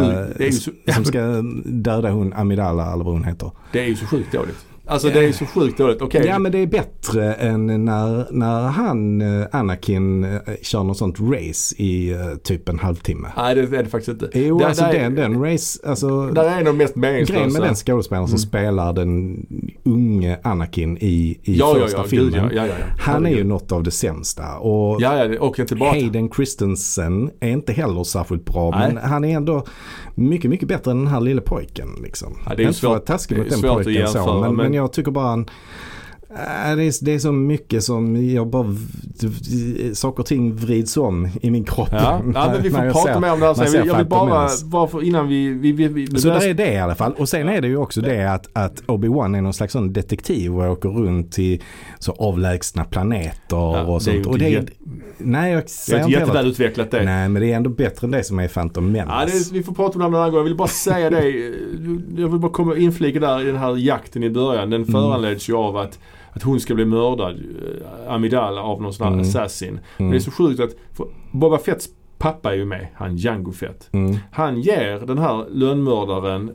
[0.52, 3.50] så- som ska döda hon Amidala eller vad hon heter.
[3.72, 4.66] Det är ju så sjukt dåligt.
[4.90, 6.02] Alltså det är så sjukt dåligt.
[6.02, 6.24] Okej.
[6.26, 10.30] Ja men det är bättre än när, när han, eh, Anakin, eh,
[10.62, 13.28] kör något sånt race i eh, typ en halvtimme.
[13.36, 14.38] Nej det är det faktiskt inte.
[14.38, 17.58] Jo Där- alltså där är- den, den race, alltså Där är de mest grejen meningslösa.
[17.60, 18.38] med den skådespelaren som Mm.
[18.48, 19.46] spelar den
[19.84, 22.50] unge Anakin i, i ja, första ja, gud, filmen.
[22.54, 22.84] ja, ja, ja.
[22.98, 24.58] Han är ju något av det sämsta.
[24.58, 25.90] Och Ja, ja, och inte bara...
[25.90, 28.70] Hayden Christensen är inte heller särskilt bra.
[28.70, 28.92] Nej.
[28.94, 29.64] Men han är ändå
[30.14, 31.88] mycket, mycket bättre än den här lille pojken.
[32.02, 32.36] Liksom.
[32.56, 34.40] Det är inte för att svårt- taskig det mot den svårt pojken så.
[34.40, 35.50] Men, men jag tycker bara han
[36.34, 38.76] det, är, det är så mycket som jag bara,
[39.94, 41.88] saker och ting vrids om i min kropp.
[41.92, 43.72] Ja, ja men vi när får jag prata mer om det här när sen.
[43.72, 45.48] ser Jag vill bara, varför innan vi...
[45.48, 47.12] vi, vi, vi Så där är det i alla fall.
[47.18, 50.58] Och sen är det ju också det att, att Obi-Wan är någon slags sån detektiv
[50.60, 51.62] och åker runt till
[51.98, 54.26] så avlägsna planeter Ja, och sånt.
[54.26, 54.64] Och det är,
[55.18, 57.04] nej jag det är säger inte jätteväl utvecklat det.
[57.04, 59.26] Nej men det är ändå bättre än det som är Phantom Ja, Menace.
[59.32, 60.38] det är, vi får prata om det en annan gång.
[60.38, 61.28] Jag vill bara säga det.
[62.16, 64.70] Jag vill bara komma inflika där i den här jakten i början.
[64.70, 64.92] Den Mm.
[64.92, 65.98] föranleds ju av att,
[66.32, 69.26] att hon ska bli mördad, eh, Amidala, av någon sån här Mm.
[69.26, 69.80] assassin.
[69.98, 70.10] Mm.
[70.10, 70.70] Det är så sjukt att
[71.32, 71.88] Boba Fetts
[72.18, 73.88] pappa är ju med, han Jango Fett.
[73.92, 74.16] Mm.
[74.32, 76.54] Han ger den här lönnmördaren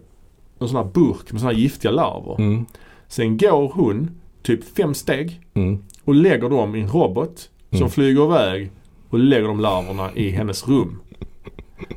[0.60, 2.35] en sån här burk med såna här giftiga larver.
[2.39, 2.65] Mm.
[3.07, 4.10] Sen går hon
[4.43, 5.41] typ fem steg
[6.03, 8.72] och lägger dem i en robot som flyger iväg
[9.10, 10.99] och lägger de larverna i hennes rum.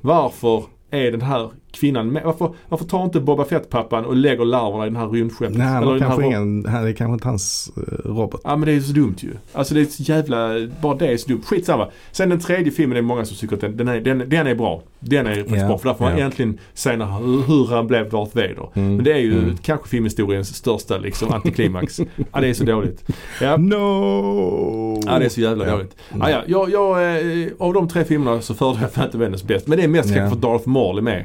[0.00, 2.22] Varför är den här kvinnan med?
[2.24, 5.56] Varför, varför tar inte Boba Fett-pappan och lägger larverna i den här rymdskeppet?
[5.58, 8.40] Nej, han Eller kanske ingen, han är kanske inte hans eh, robot.
[8.44, 9.30] Ja men det är så dumt ju.
[9.52, 11.42] Alltså det är så jävla, bara det är så dumt.
[11.44, 11.88] Skitsamma.
[12.12, 14.46] Sen den tredje filmen är det många som tycker att den, den, är, den, den
[14.46, 14.82] är bra.
[15.00, 16.18] Den är faktiskt Ja, bra för där får man ja.
[16.18, 18.68] egentligen se hur, hur han blev Darth Vader.
[18.74, 18.96] Mm.
[18.96, 19.56] Men det är ju Mm.
[19.62, 22.00] kanske filmhistoriens största liksom antiklimax.
[22.32, 23.04] ja det är så dåligt.
[23.40, 23.56] Ja.
[23.56, 25.00] No!
[25.06, 25.72] Ja det är så jävla Ja.
[25.72, 25.96] dåligt.
[26.20, 29.66] Ah, ja, jag, jag, eh, av de tre filmerna så föredrar jag Phantom Menace bäst.
[29.66, 30.14] Men det är mest Ja.
[30.16, 31.24] kanske för Darth Maul är med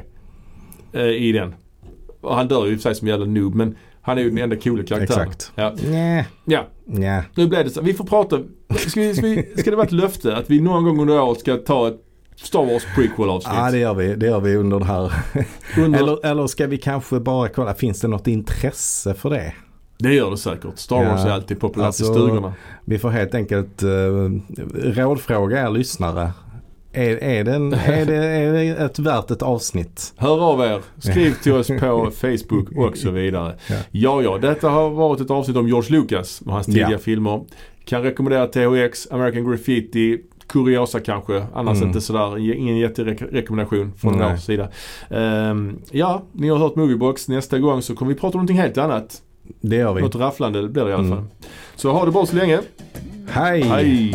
[0.94, 1.54] eh, i den.
[2.20, 4.22] Och han dör ju i och för sig som en jävla noob men han är
[4.22, 5.28] ju den enda coola karaktären.
[5.28, 5.52] Exakt.
[5.54, 5.74] Ja.
[5.90, 7.24] Nja, ja, nja.
[7.34, 7.80] nu blev det så.
[7.80, 8.38] Vi får prata.
[8.76, 11.40] Ska, vi, ska, vi, ska det vara ett löfte att vi någon gång under året
[11.40, 12.00] ska ta ett
[12.36, 13.54] Star Wars prequel avsnitt?
[13.56, 14.14] Ja det gör vi.
[14.14, 15.12] Det gör vi under det här.
[15.78, 19.52] under, Eller, eller ska vi kanske bara kolla, finns det något intresse för det?
[19.98, 20.78] Det gör det säkert.
[20.78, 22.54] Star Wars Ja, är alltid populärt alltså- i stugorna.
[22.84, 24.30] Vi får helt enkelt uh,
[24.74, 26.30] rådfråga er lyssnare.
[26.94, 30.12] Är, är, det en, är, det, är det ett värt ett avsnitt?
[30.16, 30.80] Hör av er.
[30.98, 33.54] Skriv till oss på Facebook och så vidare.
[33.70, 33.76] Ja.
[33.90, 34.38] Ja, ja.
[34.38, 36.98] Detta har varit ett avsnitt om George Lucas och hans tidiga Ja.
[36.98, 37.40] filmer.
[37.84, 41.46] Kan rekommendera THX, American Graffiti, Kuriosa kanske.
[41.54, 41.88] Annars Mm.
[41.88, 44.68] inte sådär, ingen jätterekommendation från vår sida.
[45.10, 47.28] Ehm, ja, ni har hört Moviebox.
[47.28, 49.22] Nästa gång så kommer vi prata om någonting helt annat.
[49.60, 50.02] Det gör vi.
[50.02, 51.16] Något rafflande blir det i alla Mm.
[51.16, 51.24] fall.
[51.76, 52.60] Så ha det bra så länge.
[53.30, 53.62] Hej!
[53.62, 54.14] Hej!